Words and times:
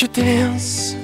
You 0.00 0.08
dance 0.08 0.96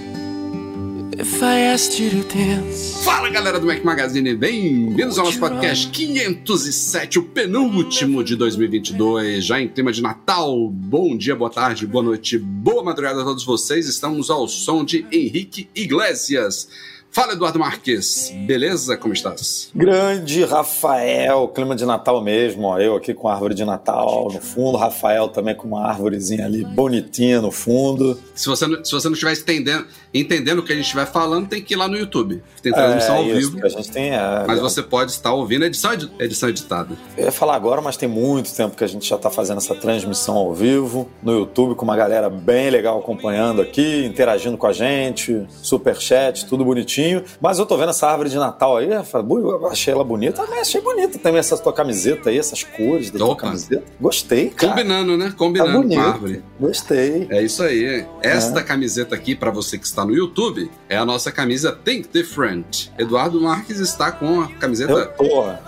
if 1.18 1.42
I 1.42 1.72
asked 1.72 2.00
you 2.00 2.08
to 2.10 2.34
dance? 2.34 3.04
Fala 3.04 3.28
galera 3.28 3.60
do 3.60 3.66
Mac 3.66 3.84
Magazine, 3.84 4.34
bem-vindos 4.34 5.18
ao 5.18 5.26
nosso 5.26 5.38
podcast 5.38 5.88
507, 5.88 7.18
o 7.18 7.24
penúltimo 7.24 8.24
de 8.24 8.36
2022, 8.36 9.44
já 9.44 9.60
em 9.60 9.68
clima 9.68 9.92
de 9.92 10.00
Natal. 10.00 10.70
Bom 10.70 11.14
dia, 11.14 11.36
boa 11.36 11.50
tarde, 11.50 11.86
boa 11.86 12.02
noite, 12.02 12.38
boa 12.38 12.82
madrugada 12.82 13.20
a 13.20 13.24
todos 13.24 13.44
vocês. 13.44 13.86
Estamos 13.86 14.30
ao 14.30 14.48
som 14.48 14.82
de 14.82 15.04
Henrique 15.12 15.68
Iglesias. 15.74 16.68
Fala, 17.16 17.32
Eduardo 17.32 17.58
Marques, 17.58 18.30
beleza? 18.46 18.94
Como 18.94 19.14
estás? 19.14 19.70
Grande 19.74 20.44
Rafael, 20.44 21.48
clima 21.48 21.74
de 21.74 21.86
Natal 21.86 22.22
mesmo, 22.22 22.66
ó, 22.66 22.78
eu 22.78 22.94
aqui 22.94 23.14
com 23.14 23.26
a 23.26 23.32
árvore 23.32 23.54
de 23.54 23.64
Natal 23.64 24.28
no 24.30 24.38
fundo, 24.38 24.76
Rafael 24.76 25.26
também 25.28 25.54
com 25.54 25.66
uma 25.66 25.86
árvorezinha 25.88 26.44
ali 26.44 26.62
bonitinha 26.62 27.40
no 27.40 27.50
fundo. 27.50 28.20
Se 28.34 28.46
você, 28.46 28.66
não- 28.66 28.84
se 28.84 28.92
você 28.92 29.08
não 29.08 29.14
estiver 29.14 29.32
entendendo, 29.32 29.86
entendendo 30.12 30.58
o 30.58 30.62
que 30.62 30.72
a 30.74 30.76
gente 30.76 30.84
estiver 30.84 31.06
falando, 31.06 31.48
tem 31.48 31.62
que 31.62 31.72
ir 31.72 31.78
lá 31.78 31.88
no 31.88 31.96
YouTube. 31.96 32.42
Tem 32.62 32.70
transmissão 32.70 33.16
ao 33.16 33.22
É, 33.24 33.28
isso, 33.28 33.52
vivo, 33.52 33.64
a 33.64 33.68
gente 33.70 33.90
tem. 33.90 34.10
é, 34.10 34.44
mas 34.46 34.60
você 34.60 34.82
pode 34.82 35.10
estar 35.12 35.32
ouvindo 35.32 35.62
a 35.62 35.68
edição, 35.68 35.94
edi- 35.94 36.10
edição 36.18 36.50
editada. 36.50 36.94
Eu 37.16 37.24
ia 37.24 37.32
falar 37.32 37.54
agora, 37.54 37.80
mas 37.80 37.96
tem 37.96 38.10
muito 38.10 38.54
tempo 38.54 38.76
que 38.76 38.84
a 38.84 38.86
gente 38.86 39.08
já 39.08 39.16
está 39.16 39.30
fazendo 39.30 39.56
essa 39.56 39.74
transmissão 39.74 40.34
ao 40.36 40.52
vivo 40.52 41.08
no 41.22 41.32
YouTube 41.32 41.76
com 41.76 41.84
uma 41.86 41.96
galera 41.96 42.28
bem 42.28 42.68
legal 42.68 42.98
acompanhando 42.98 43.62
aqui, 43.62 44.04
interagindo 44.04 44.58
com 44.58 44.66
a 44.66 44.72
gente, 44.74 45.46
super 45.62 45.96
chat, 45.98 46.44
tudo 46.44 46.62
bonitinho. 46.62 47.05
Mas 47.40 47.58
eu 47.58 47.66
tô 47.66 47.76
vendo 47.76 47.90
essa 47.90 48.06
árvore 48.08 48.28
de 48.30 48.36
Natal 48.36 48.76
aí, 48.76 48.88
eu 48.90 49.66
achei 49.68 49.92
ela 49.92 50.04
bonita, 50.04 50.44
mas 50.48 50.60
achei 50.60 50.80
bonita 50.80 51.18
também 51.18 51.38
essa 51.38 51.56
tua 51.58 51.72
camiseta 51.72 52.30
aí, 52.30 52.38
essas 52.38 52.62
cores 52.62 53.10
da 53.10 53.18
tua 53.18 53.28
Opa. 53.28 53.42
camiseta. 53.42 53.84
Gostei, 54.00 54.50
cara. 54.50 54.72
Combinando, 54.72 55.16
né? 55.16 55.26
Tá 55.26 55.32
Combinando 55.36 55.72
com 55.72 55.82
bonito. 55.82 56.00
a 56.00 56.04
árvore. 56.04 56.42
Gostei. 56.60 57.26
É 57.30 57.42
isso 57.42 57.62
aí. 57.62 58.04
Esta 58.22 58.62
camiseta 58.62 59.14
aqui, 59.14 59.34
pra 59.34 59.50
você 59.50 59.78
que 59.78 59.86
está 59.86 60.04
no 60.04 60.14
YouTube, 60.14 60.70
é 60.88 60.96
a 60.96 61.04
nossa 61.04 61.30
camisa 61.30 61.72
Think 61.72 62.08
Different. 62.12 62.88
Eduardo 62.98 63.40
Marques 63.40 63.78
está 63.78 64.10
com 64.12 64.40
a 64.40 64.44
Eu 64.50 64.58
camiseta. 64.58 65.06
tô, 65.06 65.24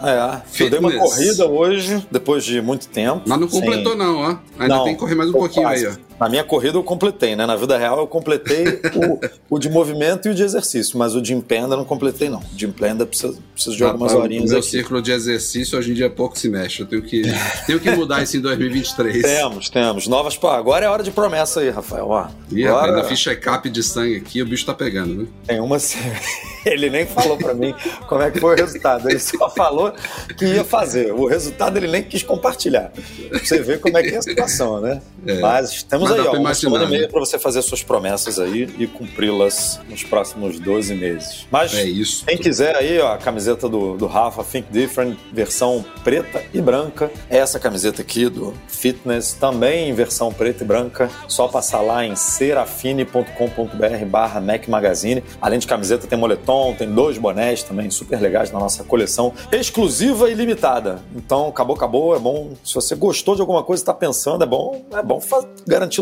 é. 0.07 0.43
Eu 0.61 0.71
dei 0.71 0.79
uma 0.79 0.91
Fitness. 0.91 1.11
corrida 1.15 1.47
hoje, 1.49 2.07
depois 2.11 2.45
de 2.45 2.61
muito 2.61 2.89
tempo. 2.89 3.23
Mas 3.27 3.39
não 3.41 3.49
completou, 3.49 3.93
Sim. 3.93 3.99
não, 3.99 4.17
ó. 4.19 4.37
Ainda 4.59 4.77
Não, 4.77 4.85
tem 4.85 4.95
que 4.95 5.01
correr 5.01 5.15
mais 5.15 5.31
um 5.31 5.33
pouquinho 5.33 5.67
quase. 5.67 5.87
aí, 5.87 5.93
ó. 5.93 6.08
Na 6.19 6.29
minha 6.29 6.43
corrida 6.45 6.77
eu 6.77 6.83
completei, 6.83 7.37
né? 7.37 7.47
Na 7.47 7.57
vida 7.57 7.77
real 7.79 7.99
eu 7.99 8.07
completei 8.07 8.65
o, 8.95 9.57
o 9.57 9.59
de 9.59 9.69
movimento 9.71 10.29
e 10.29 10.31
o 10.33 10.35
de 10.35 10.43
exercício, 10.43 10.99
mas 10.99 11.15
o 11.15 11.23
de 11.23 11.33
em 11.35 11.41
pé 11.41 11.59
ainda 11.61 11.77
não 11.77 11.85
completei, 11.85 12.29
não. 12.29 12.43
De 12.53 12.67
em 12.67 12.73
pé 12.73 12.91
ainda 12.91 13.07
precisa, 13.07 13.39
precisa 13.55 13.77
de 13.77 13.85
algumas 13.85 14.13
Rapaz, 14.13 14.25
horinhas 14.25 14.45
o 14.45 14.49
meu 14.49 14.59
aqui. 14.59 14.69
círculo 14.69 15.01
de 15.03 15.13
exercício 15.13 15.79
hoje 15.79 15.91
em 15.93 15.95
dia 15.95 16.11
pouco 16.11 16.39
se 16.39 16.49
mexe. 16.49 16.83
Eu 16.83 16.87
tenho 16.87 17.03
que, 17.03 17.23
tenho 17.67 17.81
que 17.81 17.91
mudar 17.91 18.23
isso 18.23 18.37
em 18.37 18.41
2023. 18.41 19.23
Temos, 19.23 19.69
temos. 19.71 20.07
Novas. 20.09 20.37
Pô, 20.37 20.49
agora 20.49 20.87
é 20.87 20.89
hora 20.89 21.03
de 21.03 21.11
promessa 21.11 21.61
aí, 21.61 21.71
Rafael. 21.71 22.09
Ó, 22.09 22.27
Ih, 22.51 22.65
rapaz, 22.65 22.83
agora 22.83 22.97
ainda 22.97 23.09
fiz 23.09 23.19
check-up 23.19 23.69
de 23.71 23.83
sangue 23.83 24.17
aqui, 24.17 24.43
o 24.43 24.47
bicho 24.47 24.67
tá 24.67 24.75
pegando, 24.75 25.15
né? 25.23 25.27
tem 25.47 25.61
uma. 25.61 25.77
Ele 26.67 26.91
nem 26.91 27.07
falou 27.07 27.39
pra 27.39 27.55
mim 27.55 27.75
como 28.09 28.21
é 28.21 28.31
que 28.31 28.41
foi 28.41 28.55
o 28.55 28.59
resultado. 28.59 29.09
Ele 29.09 29.19
só 29.19 29.49
falou 29.49 29.93
que 30.37 30.45
ia 30.45 30.65
fazer. 30.65 31.13
O 31.13 31.27
resultado 31.27 31.77
ele 31.79 31.87
nem 31.87 32.03
quis 32.03 32.23
compartilhar. 32.23 32.93
Pra 33.31 33.39
você 33.39 33.61
ver 33.63 33.81
como 33.81 33.97
é 33.97 34.03
que 34.03 34.15
é 34.15 34.19
a 34.19 34.23
situação, 34.23 34.81
né? 34.81 35.01
É. 35.27 35.41
Mas 35.41 35.83
temos 36.15 36.25
Mas 36.25 36.27
aí, 36.35 36.37
ó, 36.37 36.41
uma 36.41 36.55
semana 36.55 36.85
e 36.85 36.89
meia 36.89 37.03
né? 37.03 37.09
pra 37.09 37.21
você 37.21 37.39
fazer 37.39 37.63
suas 37.63 37.83
promessas 37.83 38.39
aí 38.39 38.69
e 38.79 38.87
cumpri-las 38.87 39.81
nos 39.89 40.03
próximos 40.03 40.59
12 40.59 40.95
meses. 40.95 41.47
Mas 41.51 41.75
É 41.75 41.85
isso. 41.85 42.25
quem 42.27 42.37
quiser 42.39 42.77
aí, 42.77 42.99
ó, 43.01 43.13
a 43.15 43.19
camiseta 43.19 43.69
do, 43.69 43.97
do 43.97 44.07
Rafa 44.07 44.43
Think 44.45 44.69
Different, 44.71 45.17
versão 45.33 45.85
preta 46.05 46.43
e 46.53 46.61
branca. 46.61 47.11
Essa 47.29 47.59
camiseta 47.59 48.03
aqui 48.03 48.29
do 48.29 48.55
Fitness, 48.69 49.33
também 49.35 49.89
em 49.91 49.93
versão 49.95 50.33
preta 50.33 50.63
e 50.63 50.67
branca. 50.67 51.11
Só 51.27 51.49
passar 51.49 51.81
lá 51.81 52.05
em 52.05 52.15
serafine.com.br 52.17 54.05
barra 54.07 54.41
Mac 54.41 54.69
Magazine. 54.69 55.23
Além 55.41 55.59
de 55.59 55.67
camiseta, 55.67 56.07
tem 56.07 56.19
moletom, 56.19 56.75
tem 56.75 56.91
dois 56.91 57.19
bonés 57.19 57.63
também 57.63 57.91
super 57.91 58.21
legais 58.21 58.51
na 58.51 58.59
nossa 58.59 58.85
coleção 58.85 59.33
exclusiva 59.53 60.31
e 60.31 60.35
limitada. 60.35 61.03
Então, 61.15 61.49
acabou, 61.49 61.77
acabou. 61.77 62.17
É 62.17 62.19
bom. 62.19 62.53
Se 62.65 62.75
você 62.75 62.95
gostou 62.95 63.35
de 63.35 63.41
alguma 63.41 63.63
coisa 63.63 63.81
e 63.81 63.85
está 63.85 63.95
pensando, 63.95 64.43
é 64.45 64.47
bom, 64.47 64.85
é 64.93 65.03
bom 65.03 65.21
fa- 65.21 65.45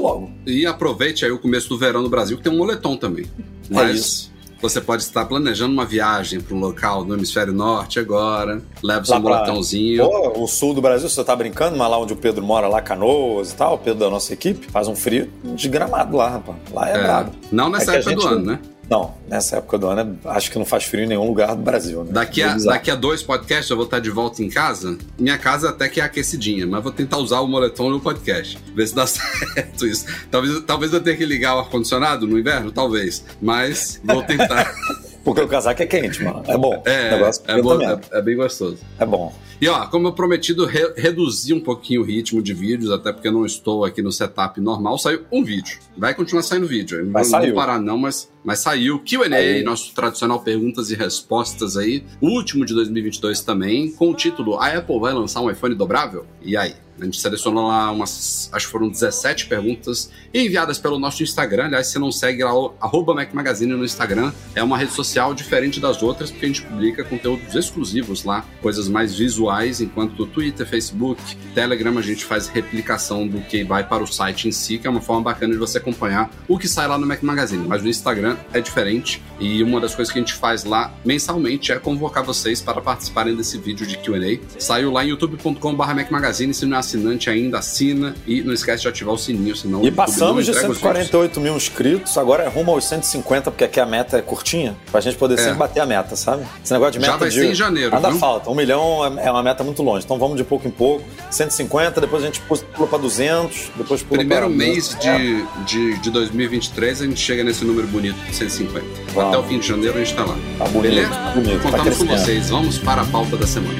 logo. 0.00 0.30
E 0.46 0.66
aproveite 0.66 1.24
aí 1.24 1.30
o 1.30 1.38
começo 1.38 1.68
do 1.68 1.78
verão 1.78 2.02
no 2.02 2.08
Brasil, 2.08 2.36
que 2.36 2.42
tem 2.42 2.52
um 2.52 2.56
moletom 2.58 2.96
também. 2.96 3.26
Mas 3.70 3.88
É 3.90 3.92
isso. 3.92 4.32
você 4.62 4.80
pode 4.80 5.02
estar 5.02 5.24
planejando 5.26 5.72
uma 5.72 5.84
viagem 5.84 6.40
para 6.40 6.54
um 6.54 6.60
local 6.60 7.04
no 7.04 7.14
hemisfério 7.14 7.52
norte 7.52 7.98
agora. 7.98 8.62
Leva 8.82 9.04
seu 9.04 9.14
Lá 9.14 9.20
pra- 9.20 9.30
moletãozinho. 9.30 10.08
Pô, 10.08 10.42
o 10.42 10.46
sul 10.46 10.72
do 10.74 10.80
Brasil, 10.80 11.08
você 11.08 11.22
tá 11.24 11.34
brincando, 11.36 11.76
mas 11.76 11.90
lá 11.90 11.98
onde 11.98 12.12
o 12.12 12.16
Pedro 12.16 12.44
mora, 12.44 12.68
lá 12.68 12.80
Canoas 12.80 13.52
e 13.52 13.56
tal, 13.56 13.74
o 13.74 13.78
Pedro 13.78 14.00
da 14.00 14.10
nossa 14.10 14.32
equipe, 14.32 14.66
faz 14.70 14.88
um 14.88 14.94
frio 14.96 15.30
desgramado 15.44 16.16
lá, 16.16 16.30
rapaz. 16.30 16.56
Lá 16.72 16.88
é, 16.88 16.92
É, 16.94 17.02
brabo. 17.02 17.32
não 17.52 17.68
nessa 17.68 17.94
É 17.94 17.98
época 17.98 18.14
do 18.14 18.20
gente- 18.22 18.32
ano, 18.32 18.44
né? 18.44 18.58
Não, 18.88 19.14
nessa 19.28 19.56
época 19.56 19.78
do 19.78 19.88
ano, 19.88 20.16
acho 20.26 20.50
que 20.50 20.58
não 20.58 20.64
faz 20.64 20.84
frio 20.84 21.02
em 21.04 21.08
nenhum 21.08 21.26
lugar 21.26 21.56
do 21.56 21.62
Brasil, 21.62 22.04
né? 22.04 22.10
Daqui 22.12 22.40
a, 22.42 22.56
daqui 22.56 22.90
a 22.90 22.94
dois 22.94 23.20
podcasts 23.22 23.68
eu 23.68 23.76
vou 23.76 23.84
estar 23.84 23.98
de 23.98 24.10
volta 24.10 24.42
em 24.44 24.48
casa. 24.48 24.96
Minha 25.18 25.36
casa 25.38 25.70
até 25.70 25.88
que 25.88 26.00
é 26.00 26.04
aquecidinha, 26.04 26.66
mas 26.68 26.82
vou 26.84 26.92
tentar 26.92 27.18
usar 27.18 27.40
o 27.40 27.48
moletom 27.48 27.90
no 27.90 27.98
podcast. 28.00 28.56
Ver 28.74 28.86
se 28.86 28.94
dá 28.94 29.04
certo 29.08 29.86
isso. 29.86 30.06
Talvez, 30.30 30.60
talvez 30.64 30.92
eu 30.92 31.00
tenha 31.00 31.16
que 31.16 31.26
ligar 31.26 31.56
o 31.56 31.58
ar-condicionado 31.58 32.26
no 32.28 32.38
inverno, 32.38 32.70
talvez. 32.70 33.24
Mas 33.42 34.00
vou 34.04 34.22
tentar. 34.22 34.72
Porque 35.24 35.40
o 35.40 35.48
casaco 35.48 35.82
é 35.82 35.86
quente, 35.86 36.22
mano. 36.22 36.44
É 36.46 36.56
bom. 36.56 36.80
É, 36.86 37.08
é, 37.48 37.60
bom, 37.60 37.82
é, 37.82 37.98
é 38.12 38.22
bem 38.22 38.36
gostoso. 38.36 38.78
É 38.96 39.04
bom. 39.04 39.34
E 39.60 39.66
ó, 39.68 39.84
como 39.86 40.06
eu 40.06 40.12
prometido, 40.12 40.64
re- 40.66 40.92
reduzir 40.96 41.52
um 41.52 41.58
pouquinho 41.60 42.02
o 42.02 42.04
ritmo 42.04 42.40
de 42.40 42.54
vídeos, 42.54 42.92
até 42.92 43.12
porque 43.12 43.26
eu 43.26 43.32
não 43.32 43.44
estou 43.44 43.84
aqui 43.84 44.00
no 44.02 44.12
setup 44.12 44.60
normal, 44.60 44.96
saiu 44.98 45.22
um 45.32 45.42
vídeo. 45.42 45.78
Vai 45.96 46.14
continuar 46.14 46.42
saindo 46.42 46.68
vídeo. 46.68 46.98
Eu 47.00 47.06
Não 47.06 47.24
saiu. 47.24 47.54
parar, 47.56 47.80
não, 47.80 47.98
mas, 47.98 48.28
mas 48.46 48.60
saiu. 48.60 49.00
QA, 49.00 49.64
nosso 49.64 49.92
tradicional 49.92 50.40
perguntas 50.40 50.92
e 50.92 50.94
respostas 50.94 51.76
aí. 51.76 52.04
O 52.20 52.28
último 52.28 52.64
de 52.64 52.72
2022 52.74 53.40
também, 53.40 53.90
com 53.90 54.10
o 54.10 54.14
título 54.14 54.56
A 54.60 54.68
Apple 54.68 55.00
vai 55.00 55.12
lançar 55.12 55.40
um 55.40 55.50
iPhone 55.50 55.74
dobrável? 55.74 56.24
E 56.40 56.56
aí? 56.56 56.76
A 57.00 57.04
gente 57.04 57.20
selecionou 57.20 57.68
lá 57.68 57.90
umas, 57.90 58.48
acho 58.52 58.66
que 58.66 58.72
foram 58.72 58.88
17 58.88 59.46
perguntas 59.46 60.10
enviadas 60.32 60.78
pelo 60.78 60.98
nosso 60.98 61.22
Instagram. 61.22 61.66
Aliás, 61.66 61.88
se 61.88 61.98
não 61.98 62.10
segue 62.10 62.42
lá, 62.42 62.50
arroba 62.80 63.14
Mac 63.14 63.34
Magazine 63.34 63.74
no 63.74 63.84
Instagram, 63.84 64.32
é 64.54 64.62
uma 64.62 64.78
rede 64.78 64.92
social 64.92 65.34
diferente 65.34 65.78
das 65.78 66.02
outras, 66.02 66.30
porque 66.30 66.46
a 66.46 66.48
gente 66.48 66.62
publica 66.62 67.04
conteúdos 67.04 67.54
exclusivos 67.54 68.24
lá, 68.24 68.46
coisas 68.62 68.88
mais 68.88 69.14
visuais, 69.14 69.82
enquanto 69.82 70.16
no 70.18 70.26
Twitter, 70.26 70.66
Facebook, 70.66 71.20
Telegram 71.54 71.98
a 71.98 72.02
gente 72.02 72.24
faz 72.24 72.48
replicação 72.48 73.28
do 73.28 73.42
que 73.42 73.62
vai 73.62 73.86
para 73.86 74.02
o 74.02 74.06
site 74.06 74.48
em 74.48 74.52
si, 74.52 74.78
que 74.78 74.86
é 74.86 74.90
uma 74.90 75.02
forma 75.02 75.22
bacana 75.22 75.52
de 75.52 75.58
você 75.58 75.76
acompanhar 75.76 76.30
o 76.48 76.58
que 76.58 76.66
sai 76.66 76.88
lá 76.88 76.96
no 76.96 77.06
Mac 77.06 77.22
Magazine. 77.22 77.66
Mas 77.68 77.82
no 77.82 77.90
Instagram 77.90 78.35
é 78.52 78.60
diferente, 78.60 79.22
e 79.38 79.62
uma 79.62 79.80
das 79.80 79.94
coisas 79.94 80.12
que 80.12 80.18
a 80.18 80.22
gente 80.22 80.34
faz 80.34 80.64
lá 80.64 80.92
mensalmente 81.04 81.70
é 81.72 81.78
convocar 81.78 82.22
vocês 82.24 82.60
para 82.60 82.80
participarem 82.80 83.34
desse 83.34 83.58
vídeo 83.58 83.86
de 83.86 83.96
QA. 83.98 84.40
Saiu 84.58 84.90
lá 84.90 85.04
em 85.04 85.08
youtube.com.br 85.08 85.94
Mac 85.94 86.10
Magazine, 86.10 86.52
se 86.54 86.64
não 86.66 86.76
é 86.76 86.80
assinante 86.80 87.28
ainda, 87.28 87.58
assina 87.58 88.14
e 88.26 88.42
não 88.42 88.52
esquece 88.52 88.82
de 88.82 88.88
ativar 88.88 89.14
o 89.14 89.18
sininho, 89.18 89.54
senão 89.56 89.84
E 89.84 89.90
passamos 89.90 90.44
de 90.44 90.50
entrega 90.50 90.70
os 90.70 90.78
vídeos. 90.78 90.94
148 90.94 91.40
mil 91.40 91.56
inscritos, 91.56 92.16
agora 92.16 92.44
é 92.44 92.48
rumo 92.48 92.70
aos 92.72 92.84
150, 92.86 93.50
porque 93.50 93.64
aqui 93.64 93.78
a 93.80 93.86
meta 93.86 94.16
é 94.18 94.22
curtinha, 94.22 94.76
pra 94.90 95.00
gente 95.00 95.16
poder 95.16 95.34
É. 95.34 95.38
sempre 95.38 95.54
bater 95.58 95.80
a 95.80 95.86
meta, 95.86 96.16
sabe? 96.16 96.44
Esse 96.64 96.72
negócio 96.72 96.92
de 96.94 96.98
meta 97.00 97.12
Já 97.12 97.18
vai 97.18 97.28
de... 97.28 97.34
ser 97.34 97.50
em 97.50 97.54
janeiro, 97.54 97.94
Ainda 97.94 98.10
viu? 98.10 98.18
falta. 98.18 98.50
Um 98.50 98.54
milhão 98.54 99.04
é 99.18 99.26
é 99.26 99.30
uma 99.30 99.42
meta 99.42 99.64
muito 99.64 99.82
longe, 99.82 100.04
então 100.04 100.18
vamos 100.18 100.36
de 100.36 100.44
pouco 100.44 100.66
em 100.68 100.70
pouco. 100.70 101.02
150, 101.30 102.00
depois 102.00 102.22
a 102.22 102.26
gente 102.26 102.40
pula 102.40 102.86
pra 102.88 102.98
200, 102.98 103.70
depois 103.76 104.02
pula 104.02 104.18
Primeiro 104.20 104.46
pra... 104.46 104.54
mês 104.56 104.96
de, 105.00 105.44
de, 105.64 105.98
de 105.98 106.10
2023 106.10 107.02
a 107.02 107.04
gente 107.06 107.20
chega 107.20 107.42
nesse 107.42 107.64
número 107.64 107.86
bonito 107.88 108.16
150. 108.32 108.84
Vamos. 109.14 109.28
Até 109.28 109.38
o 109.38 109.42
fim 109.48 109.58
de 109.58 109.66
janeiro 109.68 109.96
a 109.96 110.04
gente 110.04 110.14
tá 110.14 110.24
lá. 110.24 110.36
Tá 110.58 110.64
bonito, 110.66 110.82
Beleza? 110.82 111.10
tá 111.10 111.30
bonito, 111.34 111.62
tá 111.62 111.70
Contamos 111.70 111.96
com 111.98 112.06
crescendo. 112.06 112.24
vocês. 112.24 112.50
Vamos 112.50 112.78
para 112.78 113.02
a 113.02 113.06
pauta 113.06 113.36
da 113.36 113.46
semana. 113.46 113.78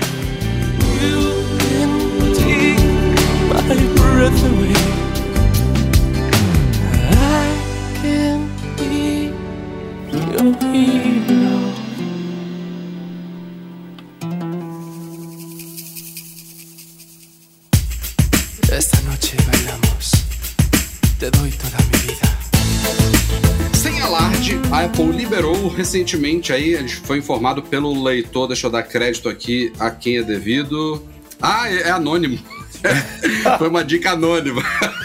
Recentemente 25.76 26.52
aí, 26.52 26.75
a 26.76 26.81
gente 26.81 26.96
foi 26.96 27.19
informado 27.19 27.62
pelo 27.62 28.02
leitor, 28.02 28.46
deixa 28.49 28.67
eu 28.67 28.70
dar 28.70 28.82
crédito 28.82 29.28
aqui 29.28 29.73
a 29.78 29.90
quem 29.90 30.19
é 30.19 30.23
devido. 30.23 31.02
Ah, 31.40 31.70
é, 31.70 31.82
é 31.82 31.90
anônimo. 31.90 32.38
foi 33.58 33.69
uma 33.69 33.84
dica 33.84 34.12
anônima. 34.12 34.62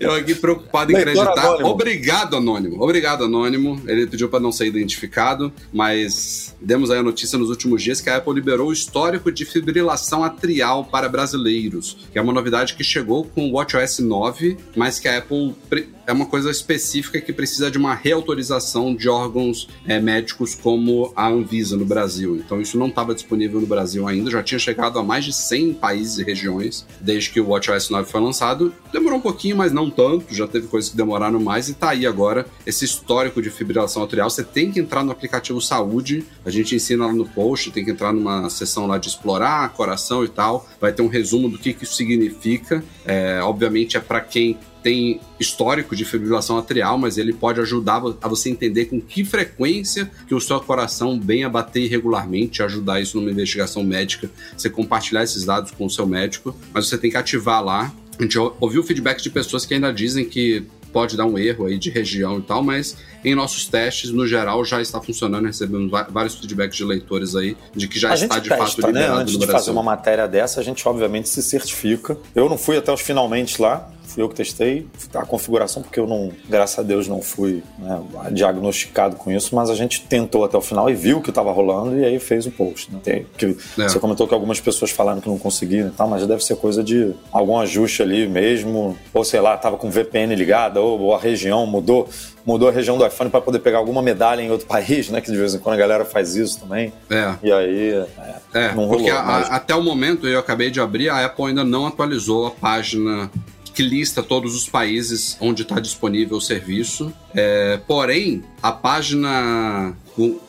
Eu 0.00 0.12
aqui 0.12 0.34
preocupado 0.34 0.92
em 0.92 0.94
Leitor 0.94 1.22
acreditar. 1.22 1.48
anônimo. 1.48 1.68
Obrigado, 1.68 2.36
Anônimo. 2.36 2.82
Obrigado, 2.82 3.24
Anônimo. 3.24 3.80
Ele 3.86 4.06
pediu 4.06 4.28
para 4.28 4.40
não 4.40 4.52
ser 4.52 4.66
identificado, 4.66 5.52
mas 5.72 6.54
demos 6.60 6.90
aí 6.90 6.98
a 6.98 7.02
notícia 7.02 7.38
nos 7.38 7.50
últimos 7.50 7.82
dias 7.82 8.00
que 8.00 8.08
a 8.08 8.16
Apple 8.16 8.32
liberou 8.34 8.68
o 8.68 8.72
histórico 8.72 9.30
de 9.30 9.44
fibrilação 9.44 10.22
atrial 10.24 10.84
para 10.84 11.08
brasileiros, 11.08 11.96
que 12.12 12.18
é 12.18 12.22
uma 12.22 12.32
novidade 12.32 12.74
que 12.74 12.84
chegou 12.84 13.24
com 13.24 13.48
o 13.50 13.52
WatchOS 13.54 13.98
9, 14.00 14.56
mas 14.76 14.98
que 15.00 15.08
a 15.08 15.18
Apple 15.18 15.54
pre- 15.68 15.88
é 16.08 16.12
uma 16.12 16.24
coisa 16.24 16.50
específica 16.50 17.20
que 17.20 17.34
precisa 17.34 17.70
de 17.70 17.76
uma 17.76 17.94
reautorização 17.94 18.94
de 18.94 19.10
órgãos 19.10 19.68
eh, 19.86 20.00
médicos 20.00 20.54
como 20.54 21.12
a 21.14 21.28
Anvisa 21.28 21.76
no 21.76 21.84
Brasil. 21.84 22.36
Então 22.36 22.62
isso 22.62 22.78
não 22.78 22.86
estava 22.86 23.14
disponível 23.14 23.60
no 23.60 23.66
Brasil 23.66 24.08
ainda, 24.08 24.30
já 24.30 24.42
tinha 24.42 24.58
chegado 24.58 24.98
a 24.98 25.02
mais 25.02 25.26
de 25.26 25.34
100 25.34 25.74
países 25.74 26.16
e 26.16 26.24
regiões 26.24 26.86
desde 26.98 27.28
que 27.28 27.38
o 27.38 27.50
WatchOS 27.50 27.90
9 27.90 28.10
foi 28.10 28.22
lançado. 28.22 28.72
Demorou 28.90 29.18
um 29.18 29.20
pouquinho, 29.20 29.54
mas 29.58 29.70
não 29.70 29.90
tanto, 29.90 30.34
já 30.34 30.48
teve 30.48 30.66
coisas 30.66 30.90
que 30.90 30.96
demoraram 30.96 31.38
mais 31.38 31.68
e 31.68 31.74
tá 31.74 31.90
aí 31.90 32.06
agora 32.06 32.46
esse 32.64 32.86
histórico 32.86 33.42
de 33.42 33.50
fibrilação 33.50 34.02
atrial. 34.02 34.30
Você 34.30 34.42
tem 34.42 34.72
que 34.72 34.80
entrar 34.80 35.04
no 35.04 35.12
aplicativo 35.12 35.60
Saúde, 35.60 36.24
a 36.42 36.48
gente 36.48 36.74
ensina 36.74 37.04
lá 37.04 37.12
no 37.12 37.28
post, 37.28 37.70
tem 37.70 37.84
que 37.84 37.90
entrar 37.90 38.14
numa 38.14 38.48
seção 38.48 38.86
lá 38.86 38.96
de 38.96 39.08
explorar 39.08 39.68
coração 39.74 40.24
e 40.24 40.28
tal. 40.28 40.66
Vai 40.80 40.90
ter 40.90 41.02
um 41.02 41.08
resumo 41.08 41.50
do 41.50 41.58
que, 41.58 41.74
que 41.74 41.84
isso 41.84 41.96
significa. 41.96 42.82
É, 43.04 43.40
obviamente 43.42 43.98
é 43.98 44.00
para 44.00 44.22
quem 44.22 44.56
tem 44.82 45.20
histórico 45.40 45.94
de 45.96 46.04
fibrilação 46.04 46.58
atrial, 46.58 46.96
mas 46.98 47.18
ele 47.18 47.32
pode 47.32 47.60
ajudar 47.60 48.02
a 48.22 48.28
você 48.28 48.48
entender 48.50 48.86
com 48.86 49.00
que 49.00 49.24
frequência 49.24 50.10
que 50.26 50.34
o 50.34 50.40
seu 50.40 50.60
coração 50.60 51.20
vem 51.20 51.44
a 51.44 51.48
bater 51.48 51.82
irregularmente, 51.84 52.62
ajudar 52.62 53.00
isso 53.00 53.18
numa 53.20 53.30
investigação 53.30 53.82
médica, 53.82 54.30
você 54.56 54.70
compartilhar 54.70 55.22
esses 55.24 55.44
dados 55.44 55.70
com 55.72 55.86
o 55.86 55.90
seu 55.90 56.06
médico, 56.06 56.54
mas 56.72 56.86
você 56.88 56.96
tem 56.98 57.10
que 57.10 57.16
ativar 57.16 57.62
lá. 57.64 57.92
A 58.18 58.22
gente 58.22 58.38
ou- 58.38 58.56
ouviu 58.60 58.82
feedback 58.82 59.22
de 59.22 59.30
pessoas 59.30 59.64
que 59.66 59.74
ainda 59.74 59.92
dizem 59.92 60.24
que 60.24 60.64
pode 60.92 61.16
dar 61.16 61.26
um 61.26 61.38
erro 61.38 61.66
aí 61.66 61.76
de 61.78 61.90
região 61.90 62.38
e 62.38 62.42
tal, 62.42 62.62
mas 62.62 62.96
em 63.24 63.34
nossos 63.34 63.66
testes, 63.66 64.10
no 64.10 64.26
geral, 64.26 64.64
já 64.64 64.80
está 64.80 65.00
funcionando. 65.00 65.44
Recebemos 65.44 65.90
vários 66.10 66.34
feedbacks 66.36 66.76
de 66.76 66.84
leitores 66.84 67.36
aí 67.36 67.56
de 67.76 67.86
que 67.86 67.98
já 67.98 68.10
a 68.10 68.14
está 68.14 68.38
de 68.38 68.48
testa, 68.48 68.64
fato 68.64 68.80
né? 68.92 69.00
liberado 69.02 69.20
Antes 69.20 69.34
no 69.34 69.40
de 69.40 69.46
fazer 69.46 69.70
uma 69.70 69.82
matéria 69.82 70.26
dessa, 70.26 70.60
a 70.60 70.62
gente 70.64 70.86
obviamente 70.88 71.28
se 71.28 71.42
certifica. 71.42 72.16
Eu 72.34 72.48
não 72.48 72.56
fui 72.56 72.76
até 72.78 72.90
os 72.92 73.02
finalmente 73.02 73.60
lá, 73.60 73.92
fui 74.18 74.24
eu 74.24 74.28
que 74.28 74.34
testei 74.34 74.86
a 75.14 75.24
configuração, 75.24 75.80
porque 75.82 76.00
eu 76.00 76.06
não, 76.06 76.32
graças 76.48 76.78
a 76.78 76.82
Deus, 76.82 77.06
não 77.06 77.22
fui 77.22 77.62
né, 77.78 78.00
diagnosticado 78.32 79.14
com 79.16 79.30
isso, 79.30 79.54
mas 79.54 79.70
a 79.70 79.74
gente 79.74 80.02
tentou 80.02 80.44
até 80.44 80.56
o 80.56 80.60
final 80.60 80.90
e 80.90 80.94
viu 80.94 81.20
que 81.20 81.30
estava 81.30 81.52
rolando 81.52 81.96
e 81.98 82.04
aí 82.04 82.18
fez 82.18 82.44
o 82.46 82.50
post. 82.50 82.92
Né? 82.92 82.98
Tem- 83.02 83.26
que 83.36 83.46
É. 83.78 83.88
Você 83.88 83.98
comentou 84.00 84.26
que 84.26 84.34
algumas 84.34 84.60
pessoas 84.60 84.90
falaram 84.90 85.20
que 85.20 85.28
não 85.28 85.38
conseguiram 85.38 85.88
e 85.88 85.92
tal, 85.92 86.08
mas 86.08 86.26
deve 86.26 86.42
ser 86.44 86.56
coisa 86.56 86.82
de 86.82 87.12
algum 87.32 87.58
ajuste 87.58 88.02
ali 88.02 88.26
mesmo, 88.26 88.96
ou 89.14 89.24
sei 89.24 89.40
lá, 89.40 89.56
tava 89.56 89.76
com 89.76 89.88
VPN 89.90 90.34
ligada, 90.34 90.80
ou, 90.80 90.98
ou 91.00 91.14
a 91.14 91.18
região 91.18 91.64
mudou. 91.66 92.08
Mudou 92.46 92.70
a 92.70 92.72
região 92.72 92.96
do 92.96 93.06
iPhone 93.06 93.28
para 93.28 93.42
poder 93.42 93.58
pegar 93.58 93.76
alguma 93.76 94.00
medalha 94.00 94.40
em 94.40 94.50
outro 94.50 94.66
país, 94.68 95.10
né? 95.10 95.20
Que 95.20 95.30
de 95.30 95.36
vez 95.36 95.54
em 95.54 95.58
quando 95.58 95.74
a 95.74 95.78
galera 95.78 96.04
faz 96.04 96.34
isso 96.34 96.58
também. 96.60 96.92
É. 97.10 97.34
E 97.42 97.52
aí, 97.52 97.90
é, 97.92 98.34
É, 98.54 98.74
não 98.74 98.88
porque 98.88 99.10
rolou. 99.10 99.18
a- 99.18 99.22
mas- 99.22 99.50
até 99.50 99.74
o 99.74 99.82
momento 99.82 100.26
eu 100.26 100.38
acabei 100.38 100.70
de 100.70 100.80
abrir, 100.80 101.10
a 101.10 101.24
Apple 101.26 101.44
ainda 101.46 101.62
não 101.62 101.86
atualizou 101.86 102.46
a 102.46 102.50
página 102.50 103.30
que 103.78 103.82
lista 103.84 104.24
todos 104.24 104.56
os 104.56 104.68
países 104.68 105.36
onde 105.40 105.62
está 105.62 105.78
disponível 105.78 106.38
o 106.38 106.40
serviço. 106.40 107.14
É, 107.32 107.78
porém, 107.86 108.42
a 108.60 108.72
página 108.72 109.94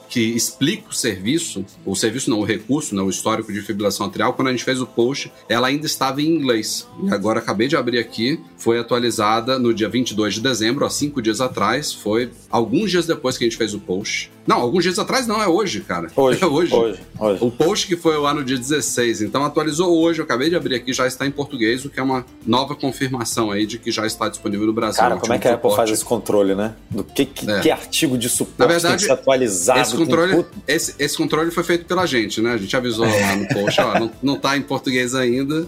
que 0.10 0.20
explica 0.36 0.90
o 0.90 0.94
serviço, 0.94 1.64
o 1.86 1.96
serviço 1.96 2.30
não, 2.30 2.40
o 2.40 2.44
recurso, 2.44 2.96
não, 2.96 3.06
o 3.06 3.10
histórico 3.10 3.54
de 3.54 3.62
fibrilação 3.62 4.08
atrial, 4.08 4.34
quando 4.34 4.48
a 4.48 4.52
gente 4.52 4.64
fez 4.64 4.82
o 4.82 4.86
post, 4.88 5.32
ela 5.48 5.68
ainda 5.68 5.86
estava 5.86 6.22
em 6.22 6.26
inglês. 6.28 6.88
E 7.04 7.14
agora 7.14 7.40
acabei 7.40 7.68
de 7.68 7.76
abrir 7.78 8.00
aqui, 8.00 8.40
foi 8.58 8.80
atualizada 8.80 9.58
no 9.60 9.74
dia 9.74 9.88
22 9.88 10.34
de 10.36 10.42
dezembro, 10.42 10.86
há 10.86 10.90
cinco 10.90 11.22
dias 11.22 11.40
atrás, 11.40 11.94
foi 11.94 12.32
alguns 12.50 12.92
dias 12.92 13.06
depois 13.06 13.38
que 13.38 13.44
a 13.44 13.48
gente 13.48 13.58
fez 13.58 13.74
o 13.74 13.80
post. 13.80 14.32
Não, 14.48 14.58
alguns 14.62 14.84
dias 14.84 14.98
atrás 14.98 15.28
não, 15.28 15.40
é 15.42 15.48
hoje, 15.48 15.82
cara. 15.82 16.08
Hoje, 16.16 16.44
É 16.44 16.46
hoje. 16.48 16.74
hoje, 16.74 17.00
hoje. 17.20 17.38
O 17.44 17.52
post 17.52 17.86
que 17.88 17.96
foi 17.96 18.18
lá 18.18 18.34
no 18.34 18.44
dia 18.44 18.58
16, 18.58 19.22
então 19.22 19.44
atualizou 19.46 19.96
hoje, 20.02 20.20
eu 20.20 20.26
acabei 20.26 20.50
de 20.50 20.56
abrir 20.56 20.74
aqui, 20.76 20.92
já 20.92 21.06
está 21.06 21.26
em 21.28 21.32
português, 21.32 21.86
o 21.86 21.90
que 21.90 22.00
é 22.00 22.04
uma 22.04 22.26
nova 22.46 22.76
confirmação 22.76 23.52
aí 23.52 23.68
de 23.68 23.78
que 23.78 23.92
já 23.92 24.08
está 24.08 24.28
disponível 24.28 24.66
no 24.66 24.74
Brasil. 24.74 25.00
Cara, 25.00 25.18
como 25.18 25.34
é 25.34 25.38
que 25.38 25.48
a 25.48 25.54
Apple 25.54 25.76
faz 25.76 25.92
esse 25.92 26.04
controle, 26.04 26.56
né? 26.56 26.74
Do 26.90 27.04
que, 27.04 27.26
que, 27.26 27.50
É. 27.50 27.60
que 27.60 27.70
artigo 27.72 28.18
de 28.18 28.28
suporte 28.28 28.58
Na 28.60 28.66
tem 28.66 28.74
verdade, 28.76 28.96
que 28.98 29.04
ser 29.04 29.12
atualizado. 29.12 29.80
Controle, 30.06 30.46
esse, 30.68 30.96
esse 31.00 31.18
controle 31.18 31.52
foi 31.52 31.64
feito 31.64 31.86
pela 31.86 32.06
gente, 32.06 32.42
né? 32.42 32.54
A 32.54 32.58
gente 32.58 32.76
avisou 32.76 33.06
lá 33.06 33.36
no 33.36 33.48
post, 33.48 33.80
ó, 33.82 34.00
não, 34.00 34.12
não 34.22 34.40
tá 34.40 34.58
em 34.58 34.62
português 34.62 35.16
ainda, 35.16 35.66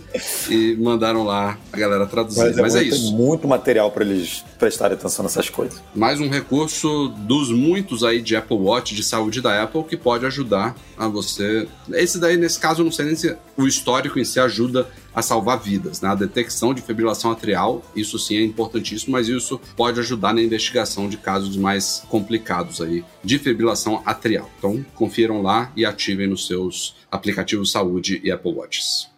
e 0.49 0.75
mandaram 0.79 1.23
lá 1.23 1.57
a 1.71 1.77
galera 1.77 2.05
traduzir. 2.05 2.39
Mas, 2.39 2.57
Mas, 2.57 2.75
é, 2.75 2.79
é, 2.79 2.81
muito, 2.81 2.95
isso. 2.95 3.13
muito 3.13 3.47
material 3.47 3.91
para 3.91 4.03
eles 4.03 4.43
prestarem 4.59 4.95
atenção 4.95 5.23
nessas 5.23 5.49
coisas. 5.49 5.81
Mais 5.95 6.19
um 6.19 6.29
recurso 6.29 7.09
dos 7.09 7.51
muitos 7.51 8.03
aí 8.03 8.21
de 8.21 8.35
Apple 8.35 8.57
Watch, 8.57 8.95
de 8.95 9.03
saúde 9.03 9.41
da 9.41 9.63
Apple, 9.63 9.83
que 9.83 9.97
pode 9.97 10.25
ajudar 10.25 10.75
a 10.97 11.07
você. 11.07 11.67
Esse 11.93 12.19
daí, 12.19 12.37
nesse 12.37 12.59
caso, 12.59 12.81
eu 12.81 12.85
não 12.85 12.91
sei 12.91 13.05
nem 13.05 13.15
se 13.15 13.35
o 13.57 13.67
histórico 13.67 14.19
em 14.19 14.23
si 14.23 14.39
ajuda 14.39 14.87
a 15.13 15.21
salvar 15.21 15.59
vidas, 15.59 16.01
né? 16.01 16.09
A 16.09 16.15
detecção 16.15 16.73
de 16.73 16.81
fibrilação 16.81 17.31
atrial, 17.31 17.83
isso 17.95 18.17
sim 18.17 18.37
é 18.37 18.43
importantíssimo, 18.43 19.11
mas 19.11 19.27
isso 19.27 19.59
pode 19.75 19.99
ajudar 19.99 20.33
na 20.33 20.41
investigação 20.41 21.09
de 21.09 21.17
casos 21.17 21.57
mais 21.57 22.03
complicados 22.09 22.81
aí 22.81 23.03
de 23.23 23.37
fibrilação 23.37 24.01
atrial. 24.05 24.49
Então, 24.57 24.85
confiram 24.95 25.41
lá 25.41 25.71
e 25.75 25.85
ativem 25.85 26.27
nos 26.27 26.47
seus 26.47 26.95
aplicativos 27.11 27.71
saúde 27.71 28.21
e 28.23 28.31
Apple 28.31 28.53
Watches. 28.53 29.11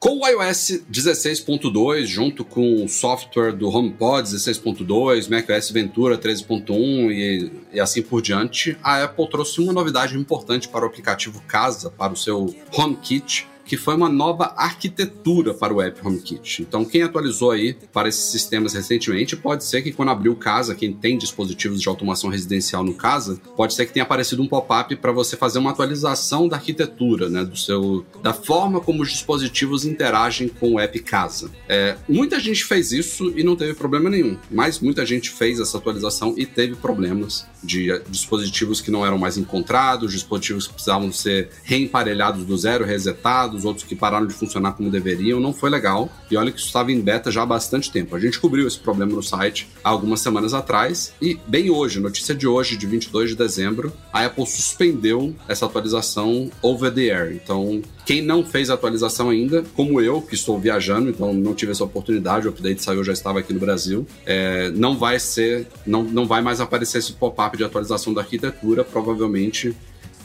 Com 0.00 0.20
o 0.20 0.28
iOS 0.28 0.82
16.2, 0.88 2.04
junto 2.04 2.44
com 2.44 2.84
o 2.84 2.88
software 2.88 3.50
do 3.50 3.68
HomePod 3.68 4.28
16.2, 4.28 5.28
macOS 5.28 5.72
Ventura 5.72 6.16
13.1 6.16 7.10
e, 7.10 7.50
e 7.72 7.80
assim 7.80 8.00
por 8.00 8.22
diante, 8.22 8.78
a 8.80 9.02
Apple 9.02 9.28
trouxe 9.28 9.60
uma 9.60 9.72
novidade 9.72 10.16
importante 10.16 10.68
para 10.68 10.84
o 10.84 10.86
aplicativo 10.86 11.42
Casa, 11.48 11.90
para 11.90 12.12
o 12.12 12.16
seu 12.16 12.54
HomeKit, 12.72 13.48
que 13.68 13.76
foi 13.76 13.94
uma 13.94 14.08
nova 14.08 14.54
arquitetura 14.56 15.52
para 15.52 15.74
o 15.74 15.82
app 15.82 16.00
HomeKit. 16.04 16.62
Então, 16.62 16.86
quem 16.86 17.02
atualizou 17.02 17.50
aí 17.50 17.76
para 17.92 18.08
esses 18.08 18.24
sistemas 18.24 18.72
recentemente, 18.72 19.36
pode 19.36 19.62
ser 19.64 19.82
que 19.82 19.92
quando 19.92 20.08
abriu 20.08 20.34
casa, 20.34 20.74
quem 20.74 20.92
tem 20.92 21.18
dispositivos 21.18 21.80
de 21.80 21.88
automação 21.88 22.30
residencial 22.30 22.82
no 22.82 22.94
casa, 22.94 23.38
pode 23.54 23.74
ser 23.74 23.84
que 23.84 23.92
tenha 23.92 24.04
aparecido 24.04 24.42
um 24.42 24.48
pop-up 24.48 24.96
para 24.96 25.12
você 25.12 25.36
fazer 25.36 25.58
uma 25.58 25.70
atualização 25.70 26.48
da 26.48 26.56
arquitetura, 26.56 27.28
né, 27.28 27.44
do 27.44 27.56
seu, 27.56 28.06
da 28.22 28.32
forma 28.32 28.80
como 28.80 29.02
os 29.02 29.10
dispositivos 29.10 29.84
interagem 29.84 30.48
com 30.48 30.72
o 30.72 30.80
app 30.80 30.98
casa. 31.00 31.50
É, 31.68 31.96
muita 32.08 32.40
gente 32.40 32.64
fez 32.64 32.90
isso 32.90 33.34
e 33.36 33.44
não 33.44 33.54
teve 33.54 33.74
problema 33.74 34.08
nenhum, 34.08 34.38
mas 34.50 34.80
muita 34.80 35.04
gente 35.04 35.28
fez 35.28 35.60
essa 35.60 35.76
atualização 35.76 36.34
e 36.38 36.46
teve 36.46 36.74
problemas 36.76 37.46
de 37.62 38.00
dispositivos 38.08 38.80
que 38.80 38.90
não 38.90 39.04
eram 39.04 39.18
mais 39.18 39.36
encontrados, 39.36 40.12
dispositivos 40.12 40.66
que 40.66 40.74
precisavam 40.74 41.12
ser 41.12 41.50
reemparelhados 41.64 42.44
do 42.44 42.56
zero, 42.56 42.84
resetados, 42.84 43.64
outros 43.64 43.84
que 43.84 43.96
pararam 43.96 44.26
de 44.26 44.34
funcionar 44.34 44.72
como 44.72 44.90
deveriam, 44.90 45.40
não 45.40 45.52
foi 45.52 45.70
legal. 45.70 46.10
E 46.30 46.36
olha 46.36 46.50
que 46.50 46.58
isso 46.58 46.68
estava 46.68 46.92
em 46.92 47.00
beta 47.00 47.30
já 47.30 47.42
há 47.42 47.46
bastante 47.46 47.90
tempo. 47.90 48.14
A 48.14 48.20
gente 48.20 48.38
cobriu 48.38 48.66
esse 48.66 48.78
problema 48.78 49.12
no 49.12 49.22
site 49.22 49.68
há 49.82 49.90
algumas 49.90 50.20
semanas 50.20 50.54
atrás 50.54 51.12
e 51.20 51.38
bem 51.46 51.70
hoje, 51.70 52.00
notícia 52.00 52.34
de 52.34 52.46
hoje, 52.46 52.76
de 52.76 52.86
22 52.86 53.30
de 53.30 53.36
dezembro, 53.36 53.92
a 54.12 54.24
Apple 54.24 54.46
suspendeu 54.46 55.34
essa 55.48 55.66
atualização 55.66 56.50
over 56.62 56.92
the 56.92 57.10
air. 57.10 57.32
Então, 57.32 57.82
quem 58.08 58.22
não 58.22 58.44
fez 58.44 58.70
a 58.70 58.74
atualização 58.74 59.28
ainda, 59.28 59.64
como 59.74 60.00
eu, 60.00 60.22
que 60.22 60.34
estou 60.34 60.58
viajando, 60.58 61.10
então 61.10 61.32
não 61.34 61.54
tive 61.54 61.72
essa 61.72 61.84
oportunidade, 61.84 62.46
o 62.46 62.50
update 62.50 62.82
saiu, 62.82 63.04
já 63.04 63.12
estava 63.12 63.38
aqui 63.38 63.52
no 63.52 63.60
Brasil, 63.60 64.06
é, 64.24 64.70
não 64.70 64.96
vai 64.96 65.18
ser, 65.20 65.66
não, 65.86 66.02
não 66.02 66.26
vai 66.26 66.40
mais 66.40 66.60
aparecer 66.60 66.98
esse 66.98 67.12
pop-up 67.12 67.47
de 67.56 67.64
atualização 67.64 68.12
da 68.12 68.20
arquitetura, 68.20 68.84
provavelmente 68.84 69.74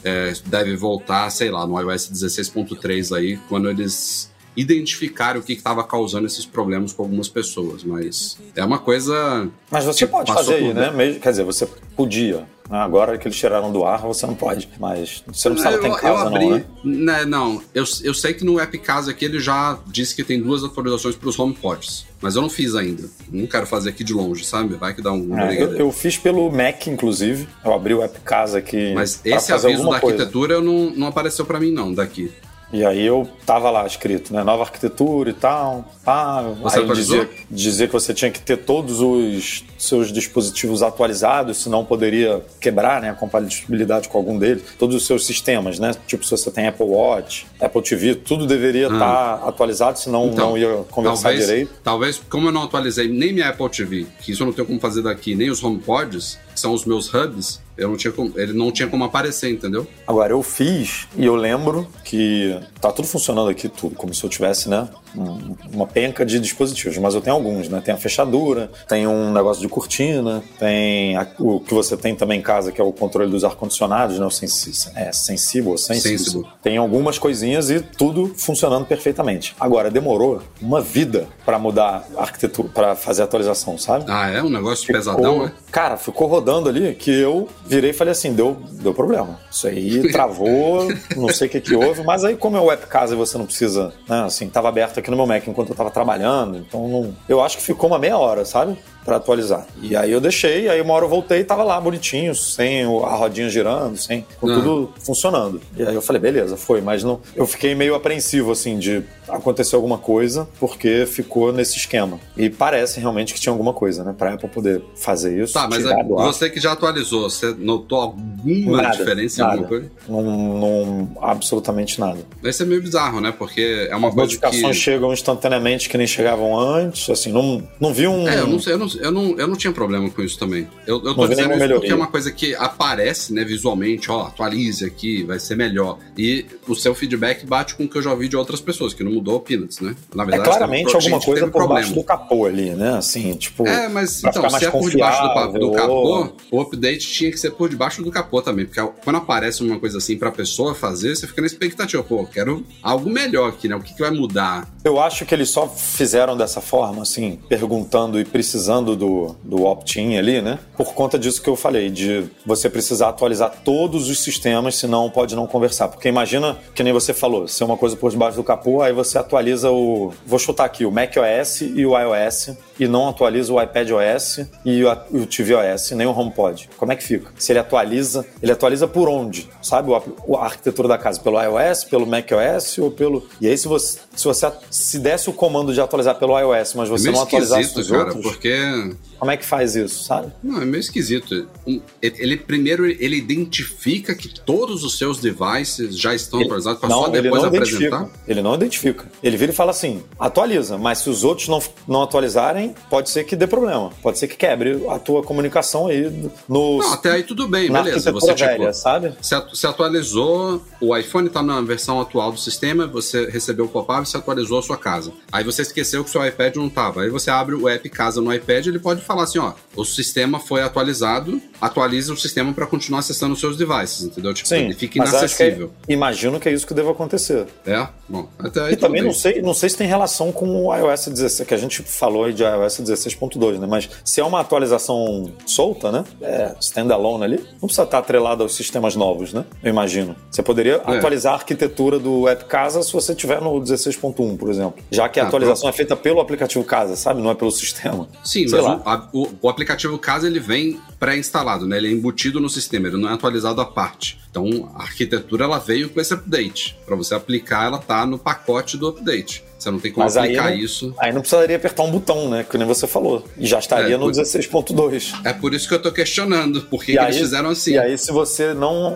é, 0.02 0.32
deve 0.46 0.76
voltar, 0.76 1.30
sei 1.30 1.50
lá, 1.50 1.66
no 1.66 1.80
iOS 1.80 2.10
16.3 2.10 3.16
aí, 3.16 3.38
quando 3.48 3.70
eles 3.70 4.30
identificarem 4.56 5.40
o 5.40 5.44
que 5.44 5.52
estava 5.52 5.82
causando 5.84 6.26
esses 6.26 6.44
problemas 6.46 6.92
com 6.92 7.02
algumas 7.02 7.28
pessoas, 7.28 7.82
mas 7.84 8.38
é 8.54 8.64
uma 8.64 8.78
coisa... 8.78 9.48
Mas 9.70 9.84
você 9.84 10.06
pode 10.06 10.32
fazer 10.32 10.54
aí, 10.54 10.64
por- 10.66 10.74
né? 10.74 10.90
Mesmo- 10.90 11.20
Quer 11.20 11.30
dizer, 11.30 11.44
você 11.44 11.66
podia. 11.96 12.38
né? 12.38 12.46
Agora 12.78 13.18
que 13.18 13.28
eles 13.28 13.36
tiraram 13.36 13.70
do 13.70 13.84
ar, 13.84 14.00
você 14.00 14.26
não 14.26 14.34
pode. 14.34 14.68
Mas 14.80 15.22
você 15.30 15.48
não 15.48 15.56
precisava 15.56 15.76
estar 15.84 15.88
em 15.88 16.00
casa, 16.00 16.26
abri, 16.28 16.46
não, 16.46 16.50
né? 16.50 16.64
né, 16.84 17.24
não, 17.26 17.60
eu, 17.74 17.84
eu 18.02 18.14
sei 18.14 18.32
que 18.32 18.42
no 18.44 18.58
app 18.58 18.78
casa 18.78 19.10
aqui 19.10 19.24
ele 19.26 19.38
já 19.38 19.78
disse 19.86 20.14
que 20.14 20.24
tem 20.24 20.40
duas 20.40 20.64
atualizações 20.64 21.14
para 21.14 21.28
os 21.28 21.38
HomePods, 21.38 22.06
mas 22.22 22.36
eu 22.36 22.42
não 22.42 22.48
fiz 22.48 22.74
ainda. 22.74 23.04
Não 23.30 23.46
quero 23.46 23.66
fazer 23.66 23.90
aqui 23.90 24.02
de 24.02 24.14
longe, 24.14 24.44
sabe? 24.46 24.74
Vai 24.76 24.94
que 24.94 25.02
dá 25.02 25.12
um 25.12 25.38
É, 25.38 25.62
eu, 25.62 25.76
eu 25.76 25.92
fiz 25.92 26.16
pelo 26.16 26.50
Mac, 26.50 26.86
inclusive. 26.86 27.46
Eu 27.64 27.74
abri 27.74 27.92
o 27.92 28.02
app 28.02 28.18
casa 28.20 28.58
aqui. 28.58 28.94
Mas 28.94 29.20
esse 29.24 29.52
aviso 29.52 29.82
da 29.82 30.00
coisa. 30.00 30.06
arquitetura 30.16 30.60
não, 30.60 30.90
não 30.90 31.06
apareceu 31.08 31.44
para 31.44 31.60
mim 31.60 31.70
não, 31.70 31.92
daqui. 31.92 32.32
E 32.72 32.84
aí 32.84 33.04
eu 33.04 33.28
tava 33.46 33.70
lá 33.70 33.86
escrito, 33.86 34.32
né? 34.34 34.42
Nova 34.42 34.64
arquitetura 34.64 35.30
e 35.30 35.34
tal. 35.34 35.84
Ah, 36.04 36.42
Você 36.62 36.80
aí 36.80 36.92
dizia, 36.92 37.30
dizia 37.50 37.86
que 37.86 37.92
você 37.92 38.12
tinha 38.12 38.30
que 38.30 38.40
ter 38.40 38.56
todos 38.58 39.00
os 39.00 39.64
seus 39.86 40.12
dispositivos 40.12 40.82
atualizados, 40.82 41.58
senão 41.62 41.84
poderia 41.84 42.42
quebrar 42.60 43.00
né, 43.02 43.10
a 43.10 43.14
compatibilidade 43.14 44.08
com 44.08 44.18
algum 44.18 44.38
deles. 44.38 44.62
Todos 44.78 44.96
os 44.96 45.06
seus 45.06 45.26
sistemas, 45.26 45.78
né? 45.78 45.92
Tipo, 46.06 46.24
se 46.24 46.30
você 46.30 46.50
tem 46.50 46.66
Apple 46.66 46.86
Watch, 46.86 47.46
Apple 47.60 47.82
TV, 47.82 48.14
tudo 48.14 48.46
deveria 48.46 48.86
estar 48.86 49.34
atualizado, 49.46 49.98
senão 49.98 50.26
Então, 50.28 50.50
não 50.50 50.58
ia 50.58 50.84
conversar 50.90 51.22
talvez, 51.30 51.46
direito. 51.46 51.72
Talvez, 51.82 52.20
como 52.30 52.48
eu 52.48 52.52
não 52.52 52.62
atualizei 52.64 53.08
nem 53.08 53.32
minha 53.32 53.48
Apple 53.48 53.68
TV, 53.68 54.06
que 54.20 54.32
isso 54.32 54.42
eu 54.42 54.46
não 54.46 54.52
tenho 54.52 54.66
como 54.66 54.80
fazer 54.80 55.02
daqui, 55.02 55.34
nem 55.34 55.50
os 55.50 55.62
HomePods, 55.62 56.38
que 56.54 56.60
são 56.60 56.72
os 56.72 56.84
meus 56.84 57.12
hubs, 57.12 57.60
eu 57.76 57.88
não 57.88 57.96
tinha 57.96 58.12
como, 58.12 58.32
ele 58.36 58.52
não 58.52 58.70
tinha 58.70 58.86
como 58.86 59.02
aparecer, 59.02 59.50
entendeu? 59.50 59.84
Agora, 60.06 60.32
eu 60.32 60.40
fiz 60.44 61.08
e 61.16 61.24
eu 61.26 61.34
lembro 61.34 61.88
que 62.04 62.56
tá 62.80 62.92
tudo 62.92 63.08
funcionando 63.08 63.50
aqui, 63.50 63.68
tudo, 63.68 63.96
como 63.96 64.14
se 64.14 64.22
eu 64.22 64.30
tivesse, 64.30 64.68
né, 64.68 64.88
um- 65.16 65.56
uma 65.72 65.84
penca 65.86 66.24
de 66.24 66.38
dispositivos, 66.38 66.96
mas 66.98 67.14
eu 67.16 67.20
tenho 67.20 67.34
alguns, 67.34 67.68
né? 67.68 67.80
Tem 67.84 67.92
a 67.92 67.96
fechadura, 67.96 68.70
tem 68.88 69.06
um 69.08 69.32
negócio 69.32 69.60
de 69.60 69.68
cortina, 69.74 70.40
tem 70.58 71.16
a- 71.16 71.26
o 71.38 71.58
que 71.58 71.74
você 71.74 71.96
tem 71.96 72.14
também 72.14 72.38
em 72.38 72.42
casa, 72.42 72.70
que 72.70 72.80
é 72.80 72.84
o 72.84 72.92
controle 72.92 73.28
dos 73.28 73.42
ar-condicionados, 73.42 74.18
né? 74.20 74.24
O 74.24 74.30
sensi 74.30 74.88
é, 74.94 75.10
sensível, 75.12 75.76
sensible. 75.76 76.18
Sensible. 76.18 76.48
Tem 76.62 76.76
algumas 76.76 77.18
coisinhas 77.18 77.70
e 77.70 77.80
tudo 77.80 78.32
funcionando 78.36 78.86
perfeitamente. 78.86 79.54
Agora, 79.58 79.90
demorou 79.90 80.40
uma 80.62 80.80
vida 80.80 81.26
para 81.44 81.58
mudar 81.58 82.06
a 82.16 82.22
arquitetura, 82.22 82.68
para 82.72 82.94
fazer 82.94 83.22
a 83.22 83.24
atualização, 83.24 83.76
sabe? 83.76 84.04
Ah, 84.08 84.30
é 84.30 84.40
um 84.42 84.48
negócio 84.48 84.86
Ficou- 84.86 84.96
pesadão, 85.00 85.44
né? 85.46 85.52
Cara, 85.72 85.96
ficou 85.96 86.28
rodando 86.28 86.68
ali 86.68 86.94
que 86.94 87.10
eu 87.10 87.48
virei 87.66 87.90
e 87.90 87.92
falei 87.92 88.12
assim: 88.12 88.32
deu, 88.32 88.56
deu 88.72 88.94
problema. 88.94 89.40
Isso 89.50 89.66
aí 89.66 90.06
travou, 90.12 90.86
não 91.16 91.28
sei 91.30 91.48
o 91.48 91.50
que, 91.50 91.60
que 91.60 91.74
houve, 91.74 92.04
mas 92.04 92.22
aí, 92.24 92.36
como 92.36 92.56
é 92.56 92.60
web 92.60 92.86
casa 92.86 93.14
e 93.14 93.16
você 93.18 93.36
não 93.36 93.44
precisa, 93.46 93.92
né? 94.08 94.22
Assim, 94.24 94.48
tava 94.48 94.68
aberto 94.68 94.98
aqui 95.00 95.10
no 95.10 95.16
meu 95.16 95.26
Mac 95.26 95.46
enquanto 95.48 95.70
eu 95.70 95.74
tava 95.74 95.90
trabalhando, 95.90 96.58
então 96.58 96.86
não, 96.88 97.14
eu 97.28 97.42
acho 97.42 97.56
que 97.56 97.62
ficou 97.62 97.90
uma 97.90 97.98
meia 97.98 98.16
hora, 98.16 98.44
sabe? 98.44 98.76
Pra 99.04 99.16
atualizar. 99.16 99.66
E 99.82 99.94
aí 99.94 100.10
eu 100.10 100.20
deixei, 100.20 100.68
aí 100.68 100.80
uma 100.80 100.94
hora 100.94 101.04
eu 101.04 101.08
voltei 101.08 101.40
e 101.40 101.44
tava 101.44 101.62
lá 101.62 101.78
bonitinho, 101.80 102.34
sem 102.34 102.82
a 102.84 103.14
rodinha 103.14 103.48
girando, 103.50 103.96
sem 103.98 104.24
com 104.40 104.48
Ah. 104.48 104.54
tudo 104.54 104.90
funcionando. 105.00 105.60
E 105.76 105.82
aí 105.82 105.94
eu 105.94 106.00
falei, 106.02 106.22
beleza, 106.22 106.56
foi, 106.56 106.80
mas 106.80 107.04
não. 107.04 107.20
Eu 107.36 107.46
fiquei 107.46 107.74
meio 107.74 107.94
apreensivo, 107.94 108.50
assim, 108.52 108.78
de 108.78 109.02
acontecer 109.28 109.74
alguma 109.76 109.98
coisa, 109.98 110.48
porque 110.58 111.04
ficou 111.06 111.52
nesse 111.52 111.76
esquema. 111.76 112.18
E 112.36 112.48
parece 112.48 112.98
realmente 113.00 113.34
que 113.34 113.40
tinha 113.40 113.52
alguma 113.52 113.72
coisa, 113.72 114.04
né? 114.04 114.14
Pra 114.16 114.34
Apple 114.34 114.48
poder 114.48 114.82
fazer 114.96 115.42
isso. 115.42 115.52
Tá, 115.54 115.68
mas 115.68 115.84
ar. 115.86 116.02
você 116.04 116.48
que 116.48 116.60
já 116.60 116.72
atualizou, 116.72 117.28
você 117.28 117.54
notou 117.58 118.16
alguma 118.52 118.82
Nada, 118.82 118.96
diferença 118.96 119.40
em 119.40 119.44
nada. 119.44 119.52
alguma 119.54 119.68
coisa? 119.68 119.90
Não, 120.08 120.22
não- 120.22 121.16
absolutamente 121.20 121.98
nada. 122.00 122.18
Isso 122.42 122.62
é 122.62 122.66
meio 122.66 122.82
bizarro, 122.82 123.20
né? 123.20 123.32
Porque 123.36 123.88
é 123.90 123.96
uma 123.96 124.08
As 124.08 124.14
coisa 124.14 124.26
notificações 124.26 124.76
que... 124.76 124.82
chegam 124.82 125.12
instantaneamente 125.12 125.88
que 125.88 125.96
nem 125.98 126.06
chegavam 126.06 126.58
antes, 126.58 127.08
assim, 127.10 127.32
não, 127.32 127.66
não 127.80 127.92
vi 127.92 128.06
um... 128.06 128.28
É, 128.28 128.40
eu 128.40 128.46
não, 128.46 128.58
sei, 128.58 128.74
eu, 128.74 128.78
não, 128.78 128.88
eu, 129.00 129.10
não, 129.10 129.38
eu 129.38 129.46
não 129.46 129.56
tinha 129.56 129.72
problema 129.72 130.08
com 130.10 130.22
isso 130.22 130.38
também. 130.38 130.66
Eu, 130.86 131.02
eu 131.04 131.14
tô 131.14 131.26
dizendo 131.28 131.52
isso 131.54 131.68
porque 131.74 131.90
é 131.92 131.94
uma 131.94 132.06
coisa 132.06 132.30
que 132.30 132.54
aparece, 132.54 133.32
né, 133.32 133.44
visualmente, 133.44 134.10
ó, 134.10 134.22
atualize 134.22 134.84
aqui, 134.84 135.22
vai 135.24 135.38
ser 135.38 135.56
melhor. 135.56 135.98
E 136.16 136.46
o 136.68 136.74
seu 136.74 136.94
feedback 136.94 137.46
bate 137.46 137.74
com 137.74 137.84
o 137.84 137.88
que 137.88 137.96
eu 137.98 138.02
já 138.02 138.10
ouvi 138.10 138.28
de 138.28 138.36
outras 138.36 138.60
pessoas, 138.60 138.92
que 138.94 139.02
não 139.04 139.12
mudou 139.12 139.40
peanuts, 139.40 139.80
né? 139.80 139.94
Na 140.14 140.22
É 140.22 140.26
verdade, 140.26 140.48
claramente 140.50 140.86
teve- 140.86 140.96
alguma 140.96 141.20
coisa 141.20 141.42
por 141.46 141.52
problema. 141.52 141.74
baixo 141.80 141.94
do 141.94 142.02
capô 142.04 142.46
ali, 142.46 142.70
né? 142.70 142.96
Assim, 142.96 143.32
tipo... 143.34 143.66
É, 143.66 143.88
mas 143.88 144.22
então, 144.22 144.48
se 144.50 144.64
é 144.66 144.70
por 144.70 144.90
debaixo 144.90 145.22
do, 145.52 145.58
do 145.58 145.72
capô, 145.72 145.92
ou- 145.92 146.36
o 146.50 146.60
update 146.60 147.06
tinha 147.08 147.30
que 147.30 147.38
ser 147.38 147.50
por 147.52 147.68
debaixo 147.68 148.02
do 148.02 148.10
capô 148.10 148.33
também. 148.42 148.66
Porque 148.66 148.80
quando 149.02 149.16
aparece 149.16 149.62
uma 149.62 149.78
coisa 149.78 149.98
assim 149.98 150.16
pra 150.16 150.30
pessoa 150.30 150.74
fazer, 150.74 151.14
você 151.14 151.26
fica 151.26 151.40
na 151.40 151.46
expectativa, 151.46 152.02
pô, 152.02 152.24
quero 152.26 152.64
algo 152.82 153.10
melhor 153.10 153.48
aqui, 153.48 153.68
né? 153.68 153.76
O 153.76 153.80
que, 153.80 153.94
que 153.94 154.00
vai 154.00 154.10
mudar? 154.10 154.68
Eu 154.84 155.00
acho 155.00 155.24
que 155.24 155.34
eles 155.34 155.50
só 155.50 155.68
fizeram 155.68 156.36
dessa 156.36 156.60
forma, 156.60 157.02
assim, 157.02 157.38
perguntando 157.48 158.20
e 158.20 158.24
precisando 158.24 158.94
do, 158.96 159.36
do 159.42 159.64
opt-in 159.64 160.16
ali, 160.16 160.42
né? 160.42 160.58
Por 160.76 160.92
conta 160.94 161.18
disso 161.18 161.40
que 161.40 161.48
eu 161.48 161.56
falei, 161.56 161.90
de 161.90 162.24
você 162.44 162.68
precisar 162.68 163.08
atualizar 163.08 163.62
todos 163.64 164.08
os 164.08 164.22
sistemas, 164.22 164.76
senão 164.76 165.10
pode 165.10 165.34
não 165.34 165.46
conversar. 165.46 165.88
Porque 165.88 166.08
imagina, 166.08 166.58
que 166.74 166.82
nem 166.82 166.92
você 166.92 167.14
falou, 167.14 167.48
se 167.48 167.62
é 167.62 167.66
uma 167.66 167.76
coisa 167.76 167.96
por 167.96 168.10
debaixo 168.10 168.36
do 168.36 168.44
capô, 168.44 168.82
aí 168.82 168.92
você 168.92 169.18
atualiza 169.18 169.70
o. 169.70 170.12
Vou 170.26 170.38
chutar 170.38 170.64
aqui, 170.64 170.84
o 170.84 170.90
macOS 170.90 171.62
e 171.62 171.86
o 171.86 171.98
iOS, 171.98 172.50
e 172.78 172.86
não 172.86 173.08
atualiza 173.08 173.52
o 173.52 173.62
iPadOS 173.62 174.40
e 174.64 174.84
o, 174.84 174.92
o 175.10 175.26
tvOS, 175.26 175.92
nem 175.92 176.06
o 176.06 176.16
HomePod. 176.16 176.68
Como 176.76 176.92
é 176.92 176.96
que 176.96 177.04
fica? 177.04 177.32
Se 177.38 177.52
ele 177.52 177.58
atualiza, 177.58 178.23
ele 178.42 178.52
atualiza 178.52 178.86
por 178.86 179.08
onde? 179.08 179.48
Sabe 179.62 179.90
o, 179.90 180.36
a 180.36 180.44
arquitetura 180.44 180.88
da 180.88 180.98
casa? 180.98 181.20
Pelo 181.20 181.40
iOS, 181.40 181.84
pelo 181.84 182.06
macOS 182.06 182.78
ou 182.78 182.90
pelo. 182.90 183.26
E 183.40 183.46
aí, 183.48 183.56
se 183.56 183.68
você, 183.68 183.98
se 184.14 184.24
você 184.24 184.50
se 184.70 184.98
desse 184.98 185.28
o 185.30 185.32
comando 185.32 185.72
de 185.72 185.80
atualizar 185.80 186.16
pelo 186.18 186.38
iOS, 186.38 186.74
mas 186.74 186.88
É 186.88 186.92
você 186.92 187.04
meio 187.04 187.16
não 187.16 187.22
atualizasse 187.22 187.62
esquisito, 187.62 187.84
os 187.84 187.90
cara, 187.90 188.04
outros, 188.14 188.22
porque 188.22 188.94
como 189.18 189.30
é 189.30 189.36
que 189.36 189.44
faz 189.44 189.74
isso, 189.76 190.04
sabe? 190.04 190.32
Não, 190.42 190.60
é 190.60 190.64
meio 190.64 190.80
esquisito. 190.80 191.46
Ele, 191.66 191.82
ele- 192.02 192.36
primeiro 192.36 192.84
ele 192.86 193.16
identifica 193.16 194.14
que 194.14 194.28
todos 194.28 194.84
os 194.84 194.98
seus 194.98 195.18
devices 195.18 195.98
já 195.98 196.14
estão 196.14 196.40
atualizados 196.40 196.80
para 196.80 196.90
só 196.90 197.06
ele 197.08 197.22
depois 197.22 197.42
não 197.42 197.48
apresentar. 197.48 197.78
identifica. 197.86 198.10
Ele 198.28 198.42
não 198.42 198.54
identifica. 198.54 199.04
Ele 199.22 199.36
vira 199.36 199.52
e 199.52 199.54
fala 199.54 199.70
assim: 199.70 200.02
atualiza, 200.18 200.76
mas 200.76 200.98
se 200.98 201.08
os 201.10 201.24
outros 201.24 201.48
não, 201.48 201.62
não 201.88 202.02
atualizarem, 202.02 202.74
pode 202.90 203.10
ser 203.10 203.24
que 203.24 203.34
dê 203.36 203.46
problema. 203.46 203.90
Pode 204.02 204.18
ser 204.18 204.28
que 204.28 204.36
quebre 204.36 204.84
a 204.88 204.98
tua 204.98 205.22
comunicação 205.22 205.86
aí 205.86 206.10
no. 206.48 206.78
Não, 206.78 206.92
até 206.92 207.12
aí 207.12 207.22
tudo 207.22 207.48
bem, 207.48 207.70
beleza. 207.70 208.12
Você 208.20 208.34
tipo, 208.34 208.50
velha, 208.50 208.72
sabe? 208.72 209.12
se, 209.20 209.34
atu- 209.34 209.56
se 209.56 209.66
atualizou, 209.66 210.62
o 210.80 210.96
iPhone 210.96 211.28
está 211.28 211.42
na 211.42 211.60
versão 211.60 212.00
atual 212.00 212.32
do 212.32 212.38
sistema, 212.38 212.86
você 212.86 213.26
recebeu 213.30 213.64
o 213.64 213.68
pop-up 213.68 214.02
e 214.02 214.10
se 214.10 214.16
atualizou 214.16 214.58
a 214.58 214.62
sua 214.62 214.76
casa. 214.76 215.12
Aí 215.32 215.44
você 215.44 215.62
esqueceu 215.62 216.02
que 216.04 216.10
o 216.10 216.12
seu 216.12 216.24
iPad 216.26 216.56
não 216.56 216.66
estava. 216.66 217.02
Aí 217.02 217.10
você 217.10 217.30
abre 217.30 217.54
o 217.54 217.68
app 217.68 217.88
Casa 217.88 218.20
no 218.20 218.32
iPad, 218.32 218.66
ele 218.66 218.78
pode 218.78 219.00
falar 219.02 219.24
assim, 219.24 219.38
ó, 219.38 219.52
o 219.76 219.84
sistema 219.84 220.38
foi 220.40 220.62
atualizado, 220.62 221.40
atualize 221.60 222.10
o 222.12 222.16
sistema 222.16 222.52
para 222.52 222.66
continuar 222.66 223.00
acessando 223.00 223.34
os 223.34 223.40
seus 223.40 223.56
devices, 223.56 224.02
entendeu? 224.02 224.32
Tipo, 224.34 224.48
Sim, 224.48 224.56
ele 224.66 224.74
fica 224.74 225.02
acho 225.02 225.10
que 225.10 225.16
é- 225.16 225.18
inacessível. 225.20 225.70
imagino 225.88 226.38
que 226.40 226.48
é 226.48 226.52
isso 226.52 226.66
que 226.66 226.74
deva 226.74 226.90
acontecer. 226.90 227.46
É? 227.66 227.86
Bom, 228.08 228.28
até 228.38 228.60
aí 228.60 228.72
E 228.72 228.76
também 228.76 229.00
bem. 229.02 229.10
não 229.10 229.16
sei, 229.18 229.40
não 229.42 229.54
sei 229.54 229.68
se 229.68 229.76
tem 229.76 229.86
relação 229.86 230.30
com 230.32 230.66
o 230.66 230.74
iOS 230.74 231.06
16, 231.08 231.48
que 231.48 231.54
a 231.54 231.56
gente 231.58 231.82
falou 231.82 232.24
aí 232.24 232.32
de 232.32 232.42
iOS 232.42 232.80
16.2, 232.80 233.58
né? 233.58 233.66
Mas 233.66 233.88
se 234.04 234.20
é 234.20 234.24
uma 234.24 234.40
atualização 234.40 235.32
solta, 235.46 235.90
né? 235.92 236.04
É, 236.20 236.54
standalone 236.60 237.24
ali, 237.24 237.36
não 237.60 237.60
precisa 237.68 237.82
estar 237.94 237.98
atrelado 237.98 238.42
aos 238.42 238.54
sistemas 238.54 238.96
novos, 238.96 239.32
né? 239.32 239.44
Eu 239.62 239.70
imagino. 239.70 240.16
Você 240.30 240.42
poderia 240.42 240.82
É. 240.86 240.96
atualizar 240.96 241.32
a 241.32 241.36
arquitetura 241.36 241.98
do 241.98 242.28
app 242.28 242.44
Casa 242.46 242.82
se 242.82 242.92
você 242.92 243.14
tiver 243.14 243.40
no 243.40 243.60
16.1, 243.60 244.36
por 244.36 244.50
exemplo. 244.50 244.82
Já 244.90 245.08
que 245.08 245.20
a 245.20 245.24
Ah, 245.24 245.26
atualização 245.28 245.68
é 245.68 245.72
feita 245.72 245.94
pelo 245.96 246.20
aplicativo 246.20 246.64
Casa, 246.64 246.96
sabe? 246.96 247.22
Não 247.22 247.30
é 247.30 247.34
pelo 247.34 247.50
sistema. 247.50 248.08
Sim, 248.24 248.48
Sei 248.48 248.60
mas 248.60 248.80
o, 248.80 248.88
a- 248.88 249.08
o- 249.12 249.28
o 249.42 249.48
aplicativo 249.48 249.98
Casa 249.98 250.26
ele 250.26 250.40
vem 250.40 250.80
pré-instalado, 250.98 251.66
né? 251.66 251.76
Ele 251.76 251.88
é 251.88 251.92
embutido 251.92 252.40
no 252.40 252.48
sistema, 252.48 252.88
ele 252.88 252.96
não 252.96 253.08
é 253.08 253.12
atualizado 253.14 253.60
à 253.60 253.64
parte. 253.66 254.18
Então 254.30 254.70
a 254.74 254.82
arquitetura 254.82 255.44
ela 255.44 255.58
veio 255.58 255.88
com 255.90 256.00
esse 256.00 256.12
update. 256.14 256.76
Para 256.84 256.96
você 256.96 257.14
aplicar, 257.14 257.66
ela 257.66 257.78
tá 257.78 258.04
no 258.06 258.18
pacote 258.18 258.76
do 258.76 258.88
update. 258.88 259.44
Você 259.64 259.70
não 259.70 259.78
tem 259.80 259.90
como 259.92 260.04
Mas 260.04 260.14
aí 260.18 260.24
aplicar 260.36 260.50
não, 260.50 260.56
isso. 260.58 260.94
aí 260.98 261.10
não 261.12 261.20
precisaria 261.22 261.56
apertar 261.56 261.82
um 261.84 261.90
botão, 261.90 262.28
né? 262.28 262.44
Que 262.48 262.58
nem 262.58 262.66
você 262.66 262.86
falou. 262.86 263.24
E 263.38 263.46
já 263.46 263.58
estaria 263.58 263.94
É, 263.94 263.96
no 263.96 264.04
por- 264.04 264.12
16.2. 264.12 265.14
É 265.24 265.32
por 265.32 265.54
isso 265.54 265.66
que 265.66 265.72
eu 265.74 265.80
tô 265.80 265.90
questionando 265.90 266.60
por 266.62 266.84
que, 266.84 266.92
que 266.92 266.98
aí, 266.98 267.06
eles 267.06 267.16
fizeram 267.18 267.48
assim. 267.48 267.72
E 267.72 267.78
aí, 267.78 267.96
se 267.96 268.12
você 268.12 268.52
não. 268.52 268.94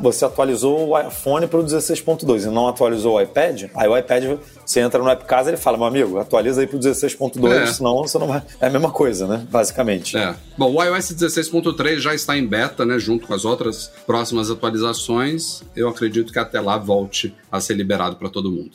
Você 0.00 0.24
atualizou 0.24 0.88
o 0.88 0.98
iPhone 0.98 1.46
para 1.46 1.58
o 1.60 1.62
16.2 1.62 2.44
e 2.44 2.46
não 2.50 2.68
atualizou 2.68 3.16
o 3.16 3.20
iPad, 3.20 3.64
aí 3.74 3.86
o 3.86 3.96
iPad, 3.98 4.38
você 4.64 4.80
entra 4.80 5.02
no 5.02 5.10
App 5.10 5.24
Casa 5.26 5.50
e 5.50 5.52
ele 5.52 5.56
fala, 5.60 5.76
meu 5.76 5.86
amigo, 5.86 6.18
atualiza 6.18 6.62
aí 6.62 6.66
para 6.66 6.76
o 6.76 6.80
16.2, 6.80 7.52
É. 7.52 7.66
senão 7.66 7.98
você 7.98 8.18
não 8.18 8.28
vai. 8.28 8.42
É 8.60 8.66
a 8.66 8.70
mesma 8.70 8.90
coisa, 8.90 9.26
né? 9.26 9.46
Basicamente. 9.50 10.16
É. 10.16 10.34
Bom, 10.56 10.72
o 10.74 10.82
iOS 10.82 11.12
16.3 11.12 11.98
já 12.00 12.14
está 12.14 12.34
em 12.36 12.46
beta, 12.46 12.86
né? 12.86 12.98
Junto 12.98 13.26
com 13.26 13.34
as 13.34 13.44
outras 13.44 13.90
próximas 14.06 14.50
atualizações. 14.50 15.62
Eu 15.76 15.88
acredito 15.88 16.32
que 16.32 16.38
até 16.38 16.60
lá 16.60 16.78
volte 16.78 17.34
a 17.52 17.60
ser 17.60 17.74
liberado 17.74 18.16
para 18.16 18.30
todo 18.30 18.50
mundo. 18.50 18.70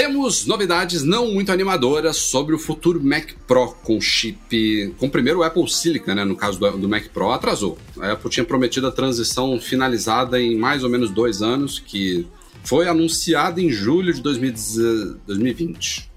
Temos 0.00 0.46
novidades 0.46 1.04
não 1.04 1.30
muito 1.30 1.52
animadoras 1.52 2.16
sobre 2.16 2.54
o 2.54 2.58
futuro 2.58 3.04
Mac 3.04 3.32
Pro 3.46 3.74
com 3.82 4.00
chip. 4.00 4.94
Com 4.96 5.08
o 5.08 5.10
primeiro 5.10 5.42
Apple 5.42 5.68
Silicon, 5.68 6.14
né? 6.14 6.24
No 6.24 6.34
caso 6.34 6.58
do, 6.58 6.70
do 6.78 6.88
Mac 6.88 7.08
Pro, 7.08 7.30
atrasou. 7.30 7.76
A 8.00 8.12
Apple 8.12 8.30
tinha 8.30 8.42
prometido 8.42 8.86
a 8.86 8.90
transição 8.90 9.60
finalizada 9.60 10.40
em 10.40 10.56
mais 10.56 10.82
ou 10.82 10.88
menos 10.88 11.10
dois 11.10 11.42
anos, 11.42 11.78
que 11.78 12.26
foi 12.64 12.88
anunciada 12.88 13.60
em 13.60 13.70
julho 13.70 14.14
de 14.14 14.22
2010 14.22 15.16
2020. 15.26 16.09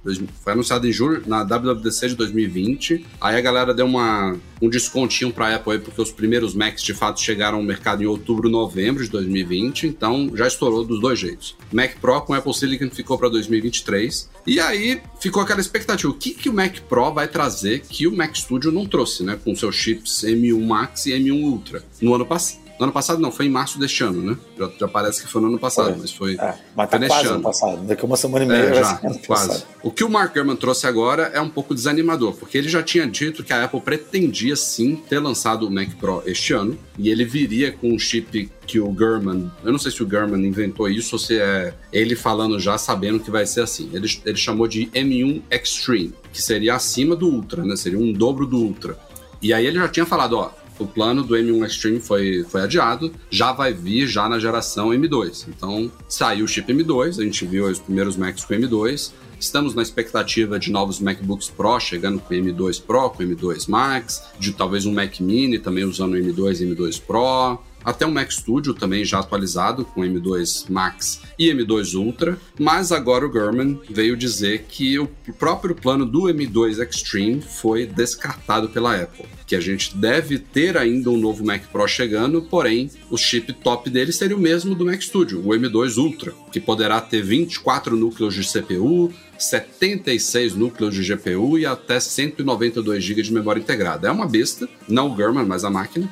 Foi 0.43 0.53
anunciado 0.53 0.87
em 0.87 0.91
julho 0.91 1.23
na 1.25 1.43
WWDC 1.43 2.09
de 2.09 2.15
2020. 2.15 3.05
Aí 3.21 3.37
a 3.37 3.41
galera 3.41 3.73
deu 3.73 3.85
uma, 3.85 4.35
um 4.61 4.69
descontinho 4.69 5.31
pra 5.31 5.55
Apple 5.55 5.73
aí, 5.73 5.79
porque 5.79 6.01
os 6.01 6.11
primeiros 6.11 6.53
Macs 6.53 6.83
de 6.83 6.93
fato 6.93 7.21
chegaram 7.21 7.57
ao 7.57 7.63
mercado 7.63 8.03
em 8.03 8.05
outubro, 8.05 8.49
novembro 8.49 9.03
de 9.03 9.09
2020. 9.09 9.87
Então 9.87 10.31
já 10.35 10.47
estourou 10.47 10.83
dos 10.83 10.99
dois 10.99 11.17
jeitos. 11.17 11.55
Mac 11.71 11.95
Pro 11.99 12.21
com 12.21 12.33
Apple 12.33 12.53
Silicon 12.53 12.89
ficou 12.89 13.17
para 13.17 13.29
2023. 13.29 14.29
E 14.45 14.59
aí 14.59 15.01
ficou 15.19 15.41
aquela 15.41 15.61
expectativa: 15.61 16.11
o 16.11 16.15
que, 16.15 16.33
que 16.33 16.49
o 16.49 16.53
Mac 16.53 16.79
Pro 16.89 17.13
vai 17.13 17.27
trazer 17.27 17.81
que 17.81 18.07
o 18.07 18.15
Mac 18.15 18.35
Studio 18.35 18.71
não 18.71 18.85
trouxe, 18.85 19.23
né? 19.23 19.39
Com 19.41 19.55
seus 19.55 19.75
chips 19.75 20.23
M1 20.23 20.65
Max 20.65 21.05
e 21.05 21.11
M1 21.11 21.43
Ultra 21.43 21.83
no 22.01 22.13
ano 22.13 22.25
passado. 22.25 22.62
No 22.79 22.85
ano 22.85 22.91
passado 22.93 23.21
não, 23.21 23.31
foi 23.31 23.45
em 23.45 23.49
março 23.49 23.77
deste 23.79 24.03
ano, 24.03 24.21
né? 24.21 24.37
Já, 24.57 24.69
já 24.81 24.87
parece 24.87 25.21
que 25.21 25.27
foi 25.27 25.41
no 25.41 25.47
ano 25.47 25.59
passado, 25.59 25.91
Foi. 25.91 25.97
mas 25.99 26.11
foi. 26.11 26.33
É, 26.35 26.55
mas 26.75 26.89
tá 26.89 26.99
quase 26.99 27.27
ano 27.27 27.41
passado. 27.41 27.77
Daqui 27.85 28.01
a 28.01 28.05
uma 28.05 28.17
semana 28.17 28.45
e 28.45 28.47
meia 28.47 28.59
É, 28.63 28.73
já, 28.75 28.95
quase. 28.97 29.19
passado. 29.19 29.63
O 29.83 29.91
que 29.91 30.03
o 30.03 30.09
Mark 30.09 30.33
Gurman 30.33 30.55
trouxe 30.55 30.87
agora 30.87 31.23
é 31.33 31.39
um 31.39 31.49
pouco 31.49 31.75
desanimador, 31.75 32.33
porque 32.33 32.57
ele 32.57 32.67
já 32.67 32.81
tinha 32.81 33.05
dito 33.05 33.43
que 33.43 33.53
a 33.53 33.63
Apple 33.65 33.79
pretendia 33.81 34.55
sim 34.55 34.95
ter 34.95 35.19
lançado 35.19 35.67
o 35.67 35.71
Mac 35.71 35.89
Pro 35.99 36.23
este 36.25 36.53
ano, 36.53 36.77
e 36.97 37.09
ele 37.09 37.23
viria 37.25 37.71
com 37.71 37.93
um 37.93 37.99
chip 37.99 38.49
que 38.65 38.79
o 38.79 38.87
Gurman, 38.91 39.51
eu 39.63 39.71
não 39.71 39.79
sei 39.79 39.91
se 39.91 40.01
o 40.01 40.07
Gurman 40.07 40.45
inventou 40.45 40.89
isso 40.89 41.15
ou 41.15 41.19
se 41.19 41.37
é 41.39 41.73
ele 41.91 42.15
falando 42.15 42.59
já 42.59 42.77
sabendo 42.77 43.19
que 43.19 43.29
vai 43.29 43.45
ser 43.45 43.61
assim. 43.61 43.89
Ele, 43.93 44.07
ele 44.25 44.37
chamou 44.37 44.67
de 44.67 44.87
M1 44.87 45.41
Extreme, 45.51 46.13
que 46.31 46.41
seria 46.41 46.75
acima 46.75 47.15
do 47.15 47.27
Ultra, 47.27 47.63
né? 47.63 47.75
Seria 47.75 47.99
um 47.99 48.11
dobro 48.11 48.47
do 48.47 48.57
Ultra. 48.57 48.97
E 49.41 49.53
aí 49.53 49.65
ele 49.65 49.77
já 49.77 49.89
tinha 49.89 50.05
falado, 50.05 50.37
ó, 50.37 50.51
o 50.79 50.85
plano 50.85 51.23
do 51.23 51.35
M1 51.35 51.65
Extreme 51.65 51.99
foi, 51.99 52.43
foi 52.43 52.61
adiado, 52.61 53.11
já 53.29 53.51
vai 53.51 53.73
vir 53.73 54.07
já 54.07 54.27
na 54.27 54.39
geração 54.39 54.89
M2. 54.89 55.47
Então, 55.47 55.91
saiu 56.07 56.45
o 56.45 56.47
chip 56.47 56.71
M2, 56.71 57.19
a 57.19 57.23
gente 57.23 57.45
viu 57.45 57.65
os 57.65 57.79
primeiros 57.79 58.15
Macs 58.17 58.43
com 58.43 58.53
M2. 58.53 59.11
Estamos 59.39 59.75
na 59.75 59.81
expectativa 59.81 60.57
de 60.57 60.71
novos 60.71 61.01
MacBooks 61.01 61.49
Pro 61.49 61.79
chegando 61.79 62.19
com 62.19 62.33
M2 62.33 62.81
Pro, 62.81 63.09
com 63.09 63.23
M2 63.23 63.67
Max, 63.67 64.23
de 64.39 64.53
talvez 64.53 64.85
um 64.85 64.93
Mac 64.93 65.19
Mini 65.19 65.59
também 65.59 65.83
usando 65.83 66.15
M2 66.15 66.61
e 66.61 66.73
M2 66.73 67.01
Pro. 67.01 67.59
Até 67.83 68.05
um 68.05 68.11
Mac 68.11 68.31
Studio 68.31 68.73
também 68.73 69.03
já 69.03 69.19
atualizado 69.19 69.85
com 69.85 70.01
M2 70.01 70.69
Max 70.69 71.21
e 71.37 71.51
M2 71.51 71.95
Ultra, 71.95 72.37
mas 72.59 72.91
agora 72.91 73.25
o 73.25 73.29
Gurman 73.29 73.79
veio 73.89 74.15
dizer 74.15 74.65
que 74.69 74.97
o 74.99 75.07
próprio 75.37 75.75
plano 75.75 76.05
do 76.05 76.23
M2 76.23 76.79
Extreme 76.79 77.41
foi 77.41 77.85
descartado 77.85 78.69
pela 78.69 78.95
Apple, 78.95 79.25
que 79.45 79.55
a 79.55 79.59
gente 79.59 79.95
deve 79.97 80.39
ter 80.39 80.77
ainda 80.77 81.09
um 81.09 81.17
novo 81.17 81.45
Mac 81.45 81.63
Pro 81.71 81.87
chegando, 81.87 82.41
porém 82.41 82.89
o 83.09 83.17
chip 83.17 83.51
top 83.53 83.89
dele 83.89 84.11
seria 84.11 84.35
o 84.35 84.39
mesmo 84.39 84.75
do 84.75 84.85
Mac 84.85 85.01
Studio, 85.01 85.41
o 85.41 85.49
M2 85.49 85.97
Ultra, 85.97 86.33
que 86.51 86.59
poderá 86.59 87.01
ter 87.01 87.21
24 87.21 87.97
núcleos 87.97 88.33
de 88.33 88.43
CPU, 88.47 89.13
76 89.37 90.55
núcleos 90.55 90.95
de 90.95 91.03
GPU 91.03 91.57
e 91.57 91.65
até 91.65 91.99
192 91.99 93.03
GB 93.03 93.21
de 93.21 93.33
memória 93.33 93.59
integrada. 93.59 94.07
É 94.07 94.11
uma 94.11 94.27
besta, 94.27 94.69
não 94.87 95.07
o 95.07 95.15
Gurman, 95.15 95.45
mas 95.45 95.65
a 95.65 95.69
máquina 95.69 96.09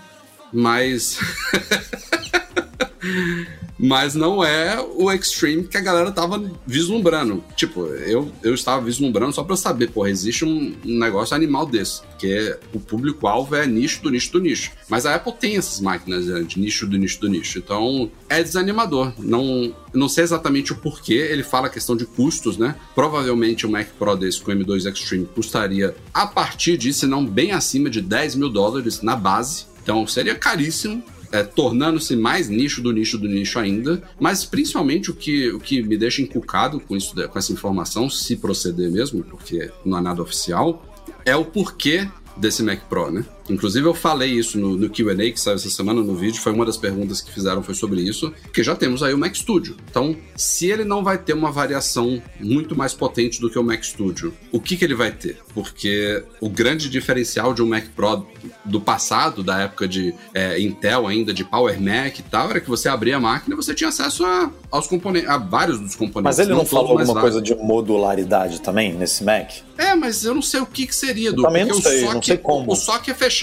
mas. 0.52 1.20
mas 3.82 4.14
não 4.14 4.44
é 4.44 4.80
o 4.80 5.12
Extreme 5.12 5.64
que 5.64 5.76
a 5.76 5.82
galera 5.82 6.12
tava 6.12 6.52
vislumbrando. 6.68 7.44
Tipo, 7.56 7.88
eu, 7.88 8.32
eu 8.44 8.54
estava 8.54 8.86
vislumbrando 8.86 9.34
só 9.34 9.44
pra 9.44 9.56
saber, 9.56 9.90
porra, 9.90 10.12
existe 10.12 10.46
um, 10.46 10.76
um 10.86 11.00
negócio 11.00 11.36
animal 11.36 11.66
desse, 11.66 12.02
que 12.20 12.32
é 12.32 12.60
o 12.74 12.80
público-alvo 12.80 13.56
é 13.56 13.66
nicho 13.66 14.04
do 14.04 14.12
nicho 14.12 14.32
do 14.32 14.40
nicho. 14.40 14.72
Mas 14.88 15.08
a 15.08 15.16
Apple 15.16 15.34
tem 15.34 15.58
essas 15.58 15.82
máquinas 15.82 16.28
né, 16.28 16.44
de 16.44 16.60
nicho 16.60 16.86
do 16.86 16.98
nicho 16.98 17.20
do 17.20 17.28
nicho, 17.28 17.58
então 17.58 18.12
é 18.30 18.44
desanimador. 18.44 19.14
Não, 19.18 19.76
não 19.92 20.08
sei 20.08 20.26
exatamente 20.26 20.72
o 20.72 20.76
porquê, 20.76 21.14
ele 21.14 21.44
fala 21.44 21.66
a 21.66 21.70
questão 21.70 21.98
de 21.98 22.06
custos, 22.06 22.58
né? 22.58 22.76
Provavelmente 22.94 23.66
o 23.66 23.72
Mac 23.72 23.88
Pro 23.98 24.16
desse 24.16 24.42
com 24.42 24.52
o 24.52 24.54
M2 24.54 24.92
Extreme 24.92 25.26
custaria 25.26 25.96
a 26.14 26.28
partir 26.28 26.78
disso, 26.78 27.00
se 27.00 27.08
não 27.08 27.26
bem 27.26 27.52
acima 27.52 27.90
de 27.90 28.00
10 28.00 28.36
mil 28.36 28.50
dólares 28.50 29.02
na 29.02 29.16
base. 29.16 29.71
Então 29.84 30.06
seria 30.06 30.36
caríssimo, 30.36 31.04
é, 31.32 31.44
tornando-se 31.44 32.16
mais 32.16 32.50
nicho 32.50 32.82
do 32.82 32.92
nicho 32.92 33.18
do 33.18 33.28
nicho 33.28 33.58
ainda. 33.58 34.02
Mas 34.20 34.46
principalmente 34.46 35.10
o 35.10 35.14
que, 35.14 35.50
o 35.52 35.60
que 35.60 35.82
me 35.82 35.98
deixa 35.98 36.22
encucado 36.22 36.80
com, 36.80 36.96
isso, 36.96 37.16
com 37.16 37.40
essa 37.40 37.54
informação, 37.54 38.10
se 38.10 38.36
proceder 38.36 38.92
mesmo, 38.92 39.24
porque 39.24 39.72
não 39.86 39.98
é 39.98 40.02
nada 40.02 40.22
oficial, 40.22 40.86
é 41.26 41.36
o 41.36 41.46
porquê 41.46 42.08
desse 42.38 42.64
Mac 42.64 42.82
Pro, 42.90 43.12
né? 43.12 43.26
Inclusive 43.52 43.88
eu 43.88 43.94
falei 43.94 44.32
isso 44.32 44.58
no, 44.58 44.76
no 44.78 44.90
Q&A 44.90 45.16
que 45.16 45.40
saiu 45.40 45.56
essa 45.56 45.70
semana 45.70 46.02
no 46.02 46.16
vídeo, 46.16 46.42
foi 46.42 46.52
uma 46.52 46.66
das 46.66 46.78
perguntas 46.78 47.22
que 47.22 47.32
fizeram 47.32 47.62
foi 47.62 47.76
sobre 47.76 48.02
isso, 48.02 48.34
porque 48.44 48.64
já 48.64 48.76
temos 48.76 49.04
aí 49.04 49.14
o 49.14 49.18
Mac 49.18 49.36
Studio. 49.36 49.76
Então, 49.90 50.16
se 50.36 50.68
ele 50.68 50.84
não 50.84 51.04
vai 51.04 51.18
ter 51.18 51.34
uma 51.34 51.52
variação 51.52 52.22
muito 52.40 52.76
mais 52.76 52.94
potente 52.94 53.40
do 53.40 53.50
que 53.50 53.60
o 53.60 53.64
Mac 53.64 53.84
Studio, 53.84 54.34
o 54.52 54.60
que 54.60 54.78
que 54.78 54.86
ele 54.86 54.96
vai 54.96 55.12
ter? 55.12 55.38
Porque 55.54 56.24
o 56.40 56.50
grande 56.50 56.90
diferencial 56.90 57.54
de 57.54 57.62
um 57.62 57.68
Mac 57.68 57.86
Pro 57.96 58.26
do 58.66 58.82
passado, 58.82 59.44
da 59.44 59.62
época 59.62 59.88
de 59.88 60.14
é, 60.34 60.60
Intel 60.60 61.08
ainda, 61.08 61.34
de 61.34 61.44
Power 61.44 61.80
Mac 61.82 62.20
e 62.20 62.24
tal, 62.24 62.50
era 62.50 62.60
que 62.60 62.70
você 62.70 62.90
abria 62.90 63.18
a 63.18 63.20
máquina 63.20 63.54
e 63.54 63.58
você 63.58 63.74
tinha 63.74 63.90
acesso 63.90 64.26
a, 64.26 64.52
aos 64.70 64.88
componentes, 64.88 65.30
a 65.30 65.38
vários 65.38 65.80
dos 65.80 65.96
componentes. 65.96 66.38
Mas 66.38 66.40
ele 66.40 66.50
não, 66.50 66.58
todos, 66.58 66.72
falou 66.72 66.92
alguma 66.92 67.14
vários. 67.14 67.22
coisa 67.22 67.42
de 67.42 67.56
modularidade 67.56 68.62
também 68.62 68.94
nesse 68.94 69.24
Mac? 69.24 69.52
É, 69.78 69.96
mas 69.96 70.24
eu 70.24 70.36
não 70.36 70.42
sei 70.42 70.60
o 70.60 70.66
que, 70.66 70.86
que 70.86 70.96
seria, 70.96 71.32
do 71.32 71.42
também 71.42 71.66
não 71.66 71.82
sei, 71.82 72.04
o 72.04 72.06
não 72.06 72.12
SOC, 72.14 72.26
sei 72.26 72.38
como. 72.38 72.72
O 72.72 72.76
SOC 72.76 73.10
é 73.10 73.14
fechado. 73.14 73.41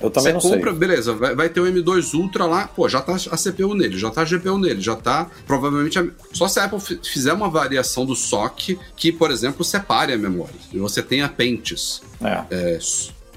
Eu 0.00 0.10
também 0.10 0.32
Você 0.32 0.32
não 0.32 0.40
compra, 0.40 0.70
sei. 0.70 0.78
beleza, 0.78 1.12
vai, 1.14 1.34
vai 1.34 1.48
ter 1.48 1.60
o 1.60 1.64
M2 1.64 2.14
Ultra 2.14 2.44
lá, 2.46 2.66
pô, 2.68 2.88
já 2.88 3.00
tá 3.00 3.14
a 3.14 3.36
CPU 3.36 3.74
nele, 3.74 3.98
já 3.98 4.10
tá 4.10 4.22
a 4.22 4.24
GPU 4.24 4.58
nele, 4.58 4.80
já 4.80 4.94
tá 4.96 5.30
provavelmente. 5.46 5.98
A, 5.98 6.06
só 6.32 6.46
se 6.48 6.58
a 6.60 6.64
Apple 6.64 6.80
fi- 6.80 7.00
fizer 7.02 7.32
uma 7.32 7.48
variação 7.50 8.04
do 8.06 8.14
SOC 8.14 8.78
que, 8.96 9.10
por 9.12 9.30
exemplo, 9.30 9.64
separe 9.64 10.12
a 10.12 10.18
memória. 10.18 10.54
E 10.72 10.78
você 10.78 11.02
tenha 11.02 11.28
pentes 11.28 12.02
É. 12.22 12.44
é, 12.50 12.78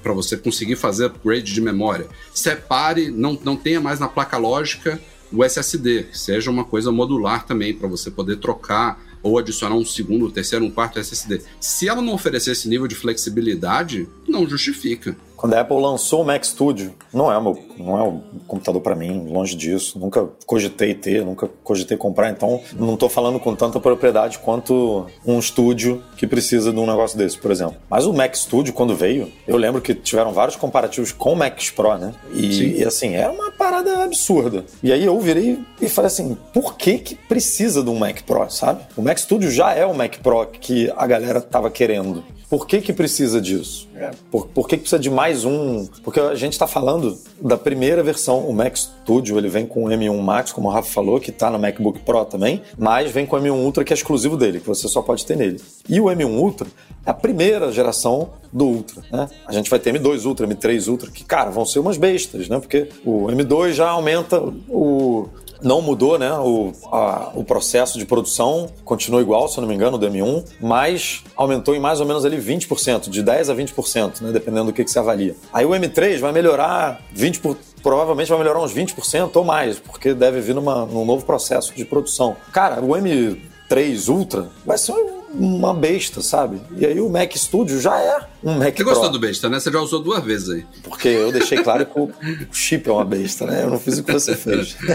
para 0.04 0.14
você 0.14 0.36
conseguir 0.38 0.76
fazer 0.76 1.06
upgrade 1.06 1.54
de 1.54 1.62
memória. 1.62 2.08
Separe, 2.34 3.12
não, 3.12 3.38
não 3.44 3.56
tenha 3.56 3.80
mais 3.80 4.00
na 4.00 4.08
placa 4.08 4.38
lógica 4.38 5.00
o 5.34 5.46
SSD, 5.46 6.08
seja 6.12 6.52
uma 6.52 6.66
coisa 6.66 6.92
modular 6.92 7.46
também, 7.46 7.74
para 7.74 7.88
você 7.88 8.12
poder 8.12 8.36
trocar 8.38 9.02
ou 9.24 9.38
adicionar 9.38 9.76
um 9.76 9.86
segundo, 9.86 10.26
um 10.26 10.30
terceiro, 10.32 10.66
um 10.66 10.70
quarto 10.72 11.00
SSD. 11.00 11.42
Se 11.60 11.88
ela 11.88 12.02
não 12.02 12.14
oferecer 12.14 12.52
esse 12.52 12.68
nível 12.68 12.86
de 12.88 12.96
flexibilidade, 12.96 14.10
não 14.28 14.48
justifica. 14.50 15.16
Quando 15.42 15.56
a 15.56 15.62
Apple 15.62 15.82
lançou 15.82 16.22
o 16.22 16.24
Mac 16.24 16.44
Studio, 16.44 16.94
não 17.12 17.32
é 17.32 17.36
o, 17.36 17.42
meu, 17.42 17.60
não 17.82 17.98
é 17.98 18.04
o 18.04 18.22
computador 18.48 18.82
para 18.82 18.96
mim, 18.96 19.28
longe 19.30 19.56
disso. 19.56 20.00
Nunca 20.00 20.28
cogitei 20.46 20.94
ter, 20.94 21.26
nunca 21.26 21.50
cogitei 21.64 21.98
comprar, 21.98 22.30
então 22.30 22.62
não 22.74 22.94
estou 22.94 23.10
falando 23.10 23.40
com 23.40 23.56
tanta 23.56 23.80
propriedade 23.80 24.40
quanto 24.40 25.06
um 25.26 25.40
estúdio 25.40 26.04
que 26.18 26.28
precisa 26.28 26.72
de 26.72 26.80
um 26.80 26.86
negócio 26.86 27.18
desse, 27.18 27.38
por 27.38 27.52
exemplo. 27.52 27.76
Mas 27.90 28.06
o 28.06 28.14
Mac 28.14 28.36
Studio, 28.36 28.74
quando 28.74 28.96
veio, 28.96 29.32
eu 29.48 29.58
lembro 29.58 29.82
que 29.82 29.94
tiveram 29.94 30.32
vários 30.32 30.56
comparativos 30.56 31.12
com 31.12 31.34
o 31.34 31.36
Mac 31.36 31.60
Pro, 31.76 31.98
né? 31.98 32.14
E, 32.34 32.80
e, 32.80 32.84
assim, 32.84 33.16
era 33.16 33.32
uma 33.32 33.52
parada 33.52 34.04
absurda. 34.04 34.66
E 34.84 34.92
aí 34.92 35.06
eu 35.06 35.20
virei 35.20 35.60
e 35.80 35.90
falei 35.90 36.08
assim, 36.08 36.38
por 36.54 36.76
que 36.76 36.98
que 36.98 37.16
precisa 37.16 37.84
de 37.84 37.90
um 37.90 37.98
Mac 37.98 38.22
Pro, 38.22 38.50
sabe? 38.50 38.84
O 38.96 39.02
Mac 39.02 39.18
Studio 39.18 39.52
já 39.52 39.74
é 39.74 39.86
o 39.86 39.94
Mac 39.94 40.18
Pro 40.18 40.46
que 40.48 40.92
a 40.96 41.08
galera 41.08 41.42
tava 41.42 41.70
querendo. 41.70 42.24
Por 42.52 42.68
que 42.68 42.82
que 42.82 42.92
precisa 42.92 43.40
disso? 43.40 43.88
Por, 44.30 44.48
por 44.48 44.68
que 44.68 44.76
que 44.76 44.82
precisa 44.82 45.00
de 45.00 45.10
mais 45.10 45.46
um? 45.46 45.88
Porque 46.04 46.20
a 46.20 46.36
gente 46.36 46.52
está 46.52 46.68
falando 46.68 47.18
da 47.40 47.58
primeira 47.72 48.04
versão. 48.04 48.40
O 48.40 48.54
Mac 48.54 48.76
Studio 48.76 49.38
ele 49.38 49.48
vem 49.48 49.66
com 49.66 49.86
o 49.86 49.88
M1 49.88 50.20
Max, 50.20 50.52
como 50.52 50.68
o 50.68 50.72
Rafa 50.72 50.92
falou, 50.92 51.22
que 51.22 51.30
está 51.30 51.50
no 51.50 51.58
MacBook 51.58 52.00
Pro 52.02 52.26
também, 52.26 52.62
mas 52.78 53.10
vem 53.12 53.26
com 53.26 53.38
o 53.38 53.40
M1 53.40 53.54
Ultra, 53.54 53.86
que 53.86 53.94
é 53.94 53.96
exclusivo 53.96 54.36
dele, 54.36 54.60
que 54.60 54.68
você 54.68 54.90
só 54.90 55.02
pode 55.02 55.26
ter 55.26 55.38
nele. 55.38 55.62
E 55.88 56.02
o 56.02 56.06
M1 56.06 56.38
Ultra 56.38 56.68
é 57.06 57.12
a 57.12 57.14
primeira 57.14 57.72
geração 57.72 58.32
do 58.52 58.66
Ultra, 58.66 59.02
né? 59.10 59.30
A 59.48 59.54
gente 59.54 59.70
vai 59.70 59.80
ter 59.80 59.94
M2 59.94 60.26
Ultra, 60.26 60.46
M3 60.46 60.90
Ultra, 60.90 61.10
que, 61.10 61.24
cara, 61.24 61.50
vão 61.50 61.66
ser 61.66 61.80
umas 61.80 61.96
bestas, 61.96 62.50
né? 62.50 62.60
Porque 62.60 62.90
o 63.06 63.28
M2 63.28 63.72
já 63.72 63.90
aumenta 63.90 64.38
o, 64.68 65.30
não 65.62 65.82
mudou, 65.82 66.18
né? 66.18 66.32
O, 66.40 66.72
a- 66.92 67.32
o 67.36 67.44
processo 67.44 67.98
de 67.98 68.06
produção 68.06 68.68
continua 68.84 69.22
igual, 69.22 69.48
se 69.48 69.58
eu 69.58 69.62
não 69.62 69.68
me 69.70 69.76
engano, 69.76 69.98
do 69.98 70.08
M1, 70.08 70.44
mas 70.60 71.24
aumentou 71.36 71.76
em 71.76 71.80
mais 71.80 72.00
ou 72.00 72.06
menos 72.06 72.26
ali 72.26 72.38
20%, 72.38 73.10
de 73.10 73.24
10% 73.24 73.50
a 73.50 73.56
20%, 73.56 74.22
né? 74.22 74.32
Dependendo 74.32 74.66
do 74.66 74.74
que, 74.74 74.84
que 74.84 74.92
se 74.92 75.00
avalia. 75.00 75.36
Aí 75.54 75.66
o 75.66 75.70
M3 75.70 76.20
vai 76.20 76.32
melhorar 76.32 77.02
20%. 77.16 77.40
Por, 77.42 77.58
provavelmente 77.82 78.30
vai 78.30 78.38
melhorar 78.38 78.62
uns 78.62 78.74
20% 78.74 79.32
ou 79.36 79.44
mais, 79.44 79.80
porque 79.80 80.14
deve 80.14 80.40
vir 80.40 80.54
numa, 80.54 80.86
num 80.86 81.04
novo 81.04 81.26
processo 81.26 81.74
de 81.74 81.84
produção. 81.84 82.36
Cara, 82.54 82.80
o 82.80 82.90
M3 82.90 84.08
Ultra 84.10 84.50
vai 84.66 84.78
ser 84.78 84.94
uma 85.34 85.74
besta, 85.74 86.22
sabe? 86.22 86.62
E 86.78 86.86
aí 86.86 87.00
o 87.00 87.10
Mac 87.10 87.36
Studio 87.36 87.80
já 87.80 88.00
é 88.00 88.20
um 88.44 88.54
Mac 88.58 88.76
Você 88.76 88.84
Pro. 88.84 88.86
gostou 88.86 89.10
do 89.10 89.20
besta, 89.20 89.50
né? 89.50 89.60
Você 89.60 89.72
já 89.72 89.80
usou 89.80 90.02
duas 90.02 90.24
vezes 90.24 90.50
aí. 90.50 90.66
Porque 90.84 91.08
eu 91.08 91.32
deixei 91.32 91.62
claro 91.64 91.86
que 91.86 92.00
o 92.00 92.12
chip 92.52 92.90
é 92.90 92.92
uma 92.92 93.06
besta, 93.06 93.46
né? 93.46 93.64
Eu 93.64 93.70
não 93.70 93.80
fiz 93.80 93.98
o 93.98 94.04
que 94.04 94.12
você 94.12 94.36
fez. 94.36 94.76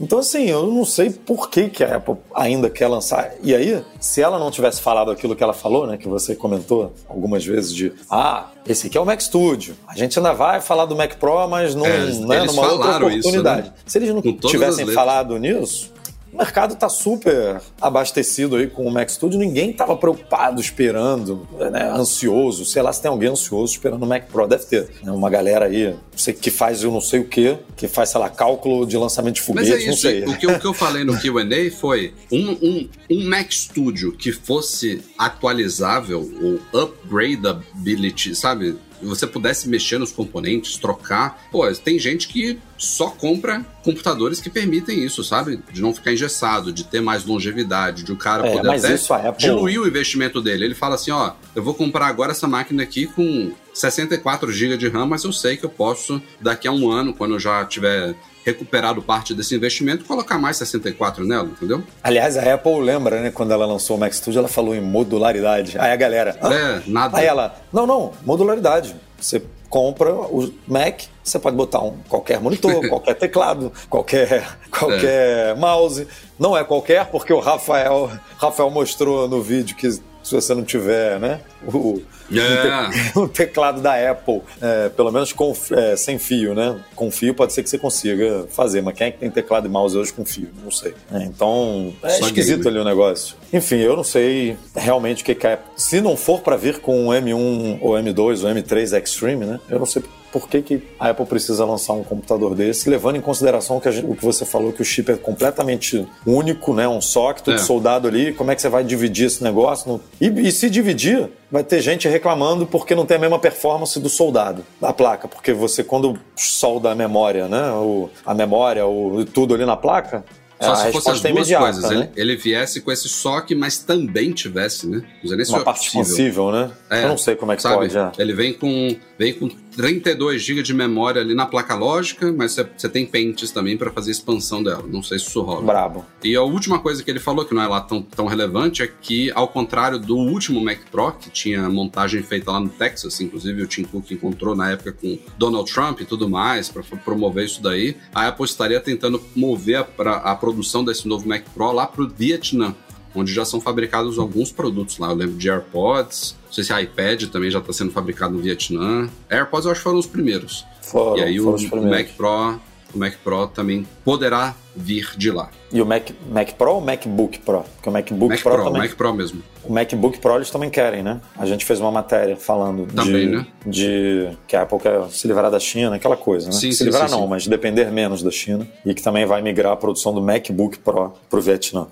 Então, 0.00 0.18
assim, 0.18 0.48
eu 0.50 0.66
não 0.66 0.84
sei 0.84 1.10
por 1.10 1.48
que, 1.48 1.68
que 1.68 1.84
a 1.84 1.96
Apple 1.96 2.16
ainda 2.34 2.68
quer 2.68 2.88
lançar. 2.88 3.34
E 3.40 3.54
aí, 3.54 3.84
se 4.00 4.20
ela 4.20 4.36
não 4.36 4.50
tivesse 4.50 4.80
falado 4.80 5.12
aquilo 5.12 5.36
que 5.36 5.44
ela 5.44 5.52
falou, 5.52 5.86
né? 5.86 5.96
Que 5.96 6.08
você 6.08 6.34
comentou 6.34 6.92
algumas 7.08 7.44
vezes 7.44 7.72
de 7.72 7.92
ah, 8.10 8.48
esse 8.66 8.88
aqui 8.88 8.98
é 8.98 9.00
o 9.00 9.06
Mac 9.06 9.20
Studio. 9.20 9.76
A 9.86 9.94
gente 9.96 10.18
ainda 10.18 10.32
vai 10.32 10.60
falar 10.60 10.86
do 10.86 10.96
Mac 10.96 11.14
Pro, 11.20 11.46
mas 11.46 11.76
não, 11.76 11.86
É, 11.86 12.06
né, 12.06 12.42
numa 12.44 12.62
outra 12.62 12.78
falaram 12.86 13.10
isso, 13.10 13.28
oportunidade. 13.28 13.68
né? 13.68 13.74
Se 13.86 13.98
eles 13.98 14.08
não 14.12 14.20
tivessem 14.22 14.86
falado 14.88 15.38
nisso, 15.38 15.91
o 16.32 16.36
mercado 16.36 16.74
está 16.74 16.88
super 16.88 17.60
abastecido 17.80 18.56
aí 18.56 18.66
com 18.66 18.86
o 18.86 18.90
Mac 18.90 19.08
Studio. 19.10 19.38
Ninguém 19.38 19.70
estava 19.70 19.96
preocupado, 19.96 20.60
esperando, 20.60 21.46
né, 21.70 21.90
ansioso. 21.90 22.64
Sei 22.64 22.80
lá 22.80 22.92
se 22.92 23.02
tem 23.02 23.10
alguém 23.10 23.28
ansioso 23.28 23.74
esperando 23.74 24.02
o 24.04 24.06
Mac 24.06 24.24
Pro. 24.26 24.48
Deve 24.48 24.64
ter 24.64 24.88
né, 25.02 25.12
uma 25.12 25.28
galera 25.28 25.66
aí 25.66 25.94
sei, 26.16 26.32
que 26.32 26.50
faz 26.50 26.82
eu 26.82 26.90
não 26.90 27.00
sei 27.00 27.20
o 27.20 27.24
que, 27.24 27.56
que 27.76 27.86
faz, 27.86 28.08
sei 28.10 28.20
lá, 28.20 28.30
cálculo 28.30 28.86
de 28.86 28.96
lançamento 28.96 29.34
de 29.34 29.40
Mas 29.40 29.46
foguete, 29.68 29.82
é 29.82 29.86
não 29.86 29.92
isso. 29.92 30.02
sei. 30.02 30.24
O 30.24 30.38
que, 30.38 30.46
o 30.46 30.58
que 30.58 30.66
eu 30.66 30.74
falei 30.74 31.04
no 31.04 31.14
QA 31.14 31.70
foi 31.78 32.14
um, 32.30 32.50
um, 32.50 32.88
um 33.10 33.28
Mac 33.28 33.50
Studio 33.52 34.12
que 34.12 34.32
fosse 34.32 35.02
atualizável 35.18 36.30
ou 36.42 36.82
upgradability, 36.82 38.34
sabe? 38.34 38.76
Você 39.06 39.26
pudesse 39.26 39.68
mexer 39.68 39.98
nos 39.98 40.12
componentes, 40.12 40.76
trocar. 40.76 41.46
Pô, 41.50 41.70
tem 41.72 41.98
gente 41.98 42.28
que 42.28 42.58
só 42.78 43.08
compra 43.08 43.64
computadores 43.82 44.40
que 44.40 44.50
permitem 44.50 45.04
isso, 45.04 45.22
sabe? 45.22 45.60
De 45.72 45.80
não 45.80 45.94
ficar 45.94 46.12
engessado, 46.12 46.72
de 46.72 46.84
ter 46.84 47.00
mais 47.00 47.24
longevidade, 47.24 48.02
de 48.02 48.12
o 48.12 48.14
um 48.14 48.18
cara 48.18 48.46
é, 48.46 48.52
poder 48.52 48.70
até 48.70 48.94
Apple... 49.28 49.44
diluir 49.44 49.80
o 49.80 49.86
investimento 49.86 50.40
dele. 50.40 50.64
Ele 50.64 50.74
fala 50.74 50.94
assim, 50.94 51.10
ó, 51.10 51.32
eu 51.54 51.62
vou 51.62 51.74
comprar 51.74 52.06
agora 52.06 52.32
essa 52.32 52.48
máquina 52.48 52.82
aqui 52.82 53.06
com 53.06 53.52
64 53.72 54.50
GB 54.52 54.76
de 54.76 54.88
RAM, 54.88 55.06
mas 55.06 55.24
eu 55.24 55.32
sei 55.32 55.56
que 55.56 55.64
eu 55.64 55.70
posso, 55.70 56.20
daqui 56.40 56.68
a 56.68 56.72
um 56.72 56.90
ano, 56.90 57.14
quando 57.14 57.34
eu 57.34 57.40
já 57.40 57.64
tiver 57.64 58.14
recuperado 58.44 59.00
parte 59.00 59.34
desse 59.34 59.54
investimento, 59.54 60.04
colocar 60.04 60.38
mais 60.38 60.56
64 60.56 61.24
nela, 61.24 61.44
entendeu? 61.44 61.82
Aliás, 62.02 62.36
a 62.36 62.54
Apple 62.54 62.80
lembra, 62.80 63.20
né, 63.20 63.30
quando 63.30 63.52
ela 63.52 63.64
lançou 63.64 63.96
o 63.96 64.00
Mac 64.00 64.12
Studio, 64.12 64.40
ela 64.40 64.48
falou 64.48 64.74
em 64.74 64.80
modularidade. 64.80 65.78
Aí 65.78 65.92
a 65.92 65.96
galera. 65.96 66.36
Ah? 66.40 66.52
É, 66.52 66.82
nada. 66.86 67.18
Aí 67.18 67.26
ela, 67.26 67.56
não, 67.72 67.86
não, 67.86 68.12
modularidade. 68.24 68.96
Você 69.18 69.42
compra 69.70 70.12
o 70.12 70.52
Mac, 70.66 71.02
você 71.22 71.38
pode 71.38 71.56
botar 71.56 71.80
um 71.80 71.96
qualquer 72.08 72.40
monitor, 72.40 72.86
qualquer 72.90 73.14
teclado, 73.14 73.72
qualquer 73.88 74.58
qualquer 74.70 75.50
é. 75.50 75.54
mouse. 75.54 76.06
Não 76.38 76.56
é 76.56 76.64
qualquer, 76.64 77.06
porque 77.06 77.32
o 77.32 77.38
Rafael 77.38 78.10
Rafael 78.36 78.70
mostrou 78.70 79.28
no 79.28 79.40
vídeo 79.40 79.76
que 79.76 79.88
se 80.22 80.34
você 80.34 80.54
não 80.54 80.64
tiver, 80.64 81.18
né, 81.18 81.40
o, 81.66 82.00
yeah. 82.30 82.90
um, 83.16 83.26
teclado 83.26 83.80
da 83.80 84.10
Apple, 84.10 84.42
é, 84.60 84.88
pelo 84.90 85.10
menos 85.10 85.32
com, 85.32 85.54
é, 85.72 85.96
sem 85.96 86.18
fio, 86.18 86.54
né? 86.54 86.80
Com 86.94 87.10
fio 87.10 87.34
pode 87.34 87.52
ser 87.52 87.62
que 87.62 87.70
você 87.70 87.78
consiga 87.78 88.46
fazer, 88.50 88.82
mas 88.82 88.94
quem 88.94 89.08
é 89.08 89.10
que 89.10 89.18
tem 89.18 89.30
teclado 89.30 89.66
e 89.66 89.70
mouse 89.70 89.96
hoje 89.96 90.12
com 90.12 90.24
fio? 90.24 90.48
Não 90.62 90.70
sei. 90.70 90.94
É, 91.12 91.24
então, 91.24 91.92
é 92.02 92.10
Só 92.10 92.26
esquisito 92.26 92.64
game. 92.64 92.68
ali 92.68 92.78
o 92.78 92.84
negócio. 92.84 93.36
Enfim, 93.52 93.76
eu 93.76 93.96
não 93.96 94.04
sei 94.04 94.56
realmente 94.74 95.22
o 95.22 95.26
que, 95.26 95.34
que 95.34 95.46
é. 95.46 95.58
Se 95.76 96.00
não 96.00 96.16
for 96.16 96.40
para 96.40 96.56
vir 96.56 96.78
com 96.78 97.08
o 97.08 97.10
M1 97.10 97.78
ou 97.80 97.92
M2 97.92 98.44
ou 98.44 98.54
M3 98.54 99.02
Extreme, 99.02 99.44
né? 99.44 99.60
Eu 99.68 99.78
não 99.78 99.86
sei 99.86 100.02
por 100.32 100.48
que, 100.48 100.62
que 100.62 100.82
a 100.98 101.10
Apple 101.10 101.26
precisa 101.26 101.64
lançar 101.64 101.92
um 101.92 102.02
computador 102.02 102.54
desse, 102.54 102.88
levando 102.88 103.16
em 103.16 103.20
consideração 103.20 103.78
que 103.78 103.92
gente, 103.92 104.06
o 104.06 104.16
que 104.16 104.24
você 104.24 104.44
falou, 104.44 104.72
que 104.72 104.80
o 104.80 104.84
chip 104.84 105.12
é 105.12 105.16
completamente 105.16 106.06
único, 106.26 106.72
né? 106.74 106.88
Um 106.88 107.00
socket, 107.00 107.44
tudo 107.44 107.56
é. 107.56 107.58
soldado 107.58 108.08
ali, 108.08 108.32
como 108.32 108.50
é 108.50 108.54
que 108.54 108.62
você 108.62 108.68
vai 108.68 108.82
dividir 108.82 109.26
esse 109.26 109.44
negócio? 109.44 110.00
E, 110.20 110.26
e 110.26 110.50
se 110.50 110.70
dividir, 110.70 111.28
vai 111.50 111.62
ter 111.62 111.82
gente 111.82 112.08
reclamando 112.08 112.66
porque 112.66 112.94
não 112.94 113.04
tem 113.04 113.18
a 113.18 113.20
mesma 113.20 113.38
performance 113.38 114.00
do 114.00 114.08
soldado, 114.08 114.64
da 114.80 114.92
placa, 114.92 115.28
porque 115.28 115.52
você 115.52 115.84
quando 115.84 116.18
solda 116.34 116.90
a 116.90 116.94
memória, 116.94 117.46
né? 117.46 117.70
O, 117.72 118.08
a 118.24 118.32
memória, 118.32 118.86
o, 118.86 119.24
tudo 119.26 119.54
ali 119.54 119.66
na 119.66 119.76
placa, 119.76 120.24
só 120.62 120.74
se 120.76 120.92
fosse 120.92 121.10
as 121.10 121.20
duas 121.20 121.52
coisas. 121.52 121.90
Né? 121.90 122.10
Ele, 122.14 122.32
ele, 122.32 122.36
viesse 122.36 122.80
com 122.80 122.92
esse 122.92 123.08
soque, 123.08 123.54
mas 123.54 123.78
também 123.78 124.32
tivesse, 124.32 124.86
né? 124.86 125.02
Uma 125.48 125.58
é 125.58 125.64
parte 125.64 125.90
possível, 125.90 126.52
né? 126.52 126.70
É, 126.88 127.04
Eu 127.04 127.08
não 127.08 127.18
sei 127.18 127.34
como 127.34 127.52
é 127.52 127.56
que 127.56 127.62
sabe? 127.62 127.76
pode. 127.76 127.98
É. 127.98 128.10
Ele 128.18 128.32
vem 128.32 128.52
com, 128.52 128.96
vem 129.18 129.34
com 129.34 129.50
32 129.76 130.42
GB 130.42 130.62
de 130.62 130.74
memória 130.74 131.20
ali 131.20 131.34
na 131.34 131.46
placa 131.46 131.74
lógica, 131.74 132.32
mas 132.32 132.56
você 132.76 132.88
tem 132.88 133.06
pentes 133.06 133.50
também 133.50 133.76
para 133.76 133.90
fazer 133.90 134.10
expansão 134.10 134.62
dela. 134.62 134.84
Não 134.86 135.02
sei 135.02 135.18
se 135.18 135.26
isso 135.26 135.42
rola. 135.42 135.62
Brabo. 135.62 136.06
E 136.22 136.36
a 136.36 136.42
última 136.42 136.78
coisa 136.78 137.02
que 137.02 137.10
ele 137.10 137.20
falou, 137.20 137.44
que 137.44 137.54
não 137.54 137.62
é 137.62 137.66
lá 137.66 137.80
tão, 137.80 138.02
tão 138.02 138.26
relevante, 138.26 138.82
é 138.82 138.86
que, 138.86 139.30
ao 139.32 139.48
contrário 139.48 139.98
do 139.98 140.16
último 140.16 140.62
Mac 140.62 140.78
Pro, 140.90 141.12
que 141.12 141.30
tinha 141.30 141.68
montagem 141.68 142.22
feita 142.22 142.50
lá 142.50 142.60
no 142.60 142.68
Texas, 142.68 143.20
inclusive 143.20 143.62
o 143.62 143.66
Tim 143.66 143.84
Cook 143.84 144.10
encontrou 144.10 144.54
na 144.54 144.70
época 144.70 144.92
com 144.92 145.18
Donald 145.36 145.72
Trump 145.72 146.00
e 146.00 146.04
tudo 146.04 146.28
mais, 146.28 146.68
para 146.68 146.82
promover 147.04 147.44
isso 147.44 147.62
daí, 147.62 147.96
a 148.14 148.28
Apple 148.28 148.44
estaria 148.44 148.80
tentando 148.80 149.22
mover 149.34 149.86
a, 149.98 150.32
a 150.32 150.36
produção 150.36 150.84
desse 150.84 151.08
novo 151.08 151.28
Mac 151.28 151.44
Pro 151.54 151.72
lá 151.72 151.86
para 151.86 152.02
o 152.02 152.08
Vietnã 152.08 152.74
onde 153.14 153.32
já 153.32 153.44
são 153.44 153.60
fabricados 153.60 154.18
alguns 154.18 154.50
produtos 154.50 154.98
lá. 154.98 155.08
Eu 155.08 155.14
lembro 155.14 155.36
de 155.36 155.50
AirPods, 155.50 156.36
não 156.46 156.52
sei 156.52 156.64
se 156.64 156.80
iPad 156.80 157.24
também 157.28 157.50
já 157.50 157.58
está 157.58 157.72
sendo 157.72 157.90
fabricado 157.90 158.34
no 158.34 158.40
Vietnã. 158.40 159.08
AirPods 159.30 159.66
eu 159.66 159.72
acho 159.72 159.80
que 159.80 159.84
foram 159.84 159.98
os 159.98 160.06
primeiros. 160.06 160.64
Foram, 160.80 161.18
e 161.18 161.22
aí 161.22 161.40
o, 161.40 161.54
o 161.54 161.88
Mac 161.88 162.08
Pro, 162.16 162.60
o 162.94 162.98
Mac 162.98 163.14
Pro 163.22 163.46
também 163.46 163.86
poderá 164.04 164.54
vir 164.74 165.10
de 165.16 165.30
lá. 165.30 165.50
E 165.72 165.80
o 165.80 165.86
Mac, 165.86 166.10
Mac 166.30 166.52
Pro 166.52 166.74
ou 166.74 166.80
MacBook 166.80 167.38
Pro? 167.40 167.64
Porque 167.74 167.88
o 167.88 167.92
MacBook 167.92 168.28
Mac 168.28 168.42
Pro, 168.42 168.52
Pro 168.52 168.64
também, 168.64 168.82
Mac 168.82 168.94
Pro 168.94 169.14
mesmo. 169.14 169.42
O 169.64 169.72
MacBook 169.72 170.18
Pro 170.18 170.36
eles 170.36 170.50
também 170.50 170.68
querem, 170.68 171.02
né? 171.02 171.20
A 171.36 171.46
gente 171.46 171.64
fez 171.64 171.80
uma 171.80 171.90
matéria 171.90 172.36
falando 172.36 172.86
também, 172.92 173.28
de, 173.28 173.36
né? 173.36 173.46
de 173.66 174.28
que 174.46 174.56
a 174.56 174.62
Apple 174.62 174.78
quer 174.78 175.08
se 175.10 175.26
livrar 175.26 175.50
da 175.50 175.58
China, 175.58 175.96
aquela 175.96 176.16
coisa, 176.16 176.46
né? 176.46 176.52
Sim, 176.52 176.72
se 176.72 176.78
sim, 176.78 176.84
livrar 176.84 177.08
sim, 177.08 177.14
não, 177.14 177.26
mas 177.26 177.46
depender 177.46 177.90
menos 177.90 178.22
da 178.22 178.30
China 178.30 178.66
e 178.84 178.94
que 178.94 179.02
também 179.02 179.24
vai 179.24 179.40
migrar 179.40 179.72
a 179.72 179.76
produção 179.76 180.12
do 180.12 180.20
MacBook 180.20 180.78
Pro 180.78 181.14
para 181.30 181.38
o 181.38 181.42
Vietnã. 181.42 181.86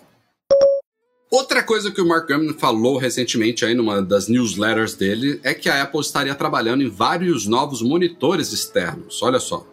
Outra 1.31 1.63
coisa 1.63 1.93
que 1.93 2.01
o 2.01 2.09
Mark 2.09 2.27
Gurman 2.27 2.53
falou 2.55 2.99
recentemente 2.99 3.65
aí 3.65 3.73
numa 3.73 4.03
das 4.03 4.27
newsletters 4.27 4.95
dele 4.95 5.39
é 5.45 5.55
que 5.55 5.69
a 5.69 5.81
Apple 5.81 6.01
estaria 6.01 6.35
trabalhando 6.35 6.83
em 6.83 6.89
vários 6.89 7.47
novos 7.47 7.81
monitores 7.81 8.53
externos. 8.53 9.23
Olha 9.23 9.39
só, 9.39 9.65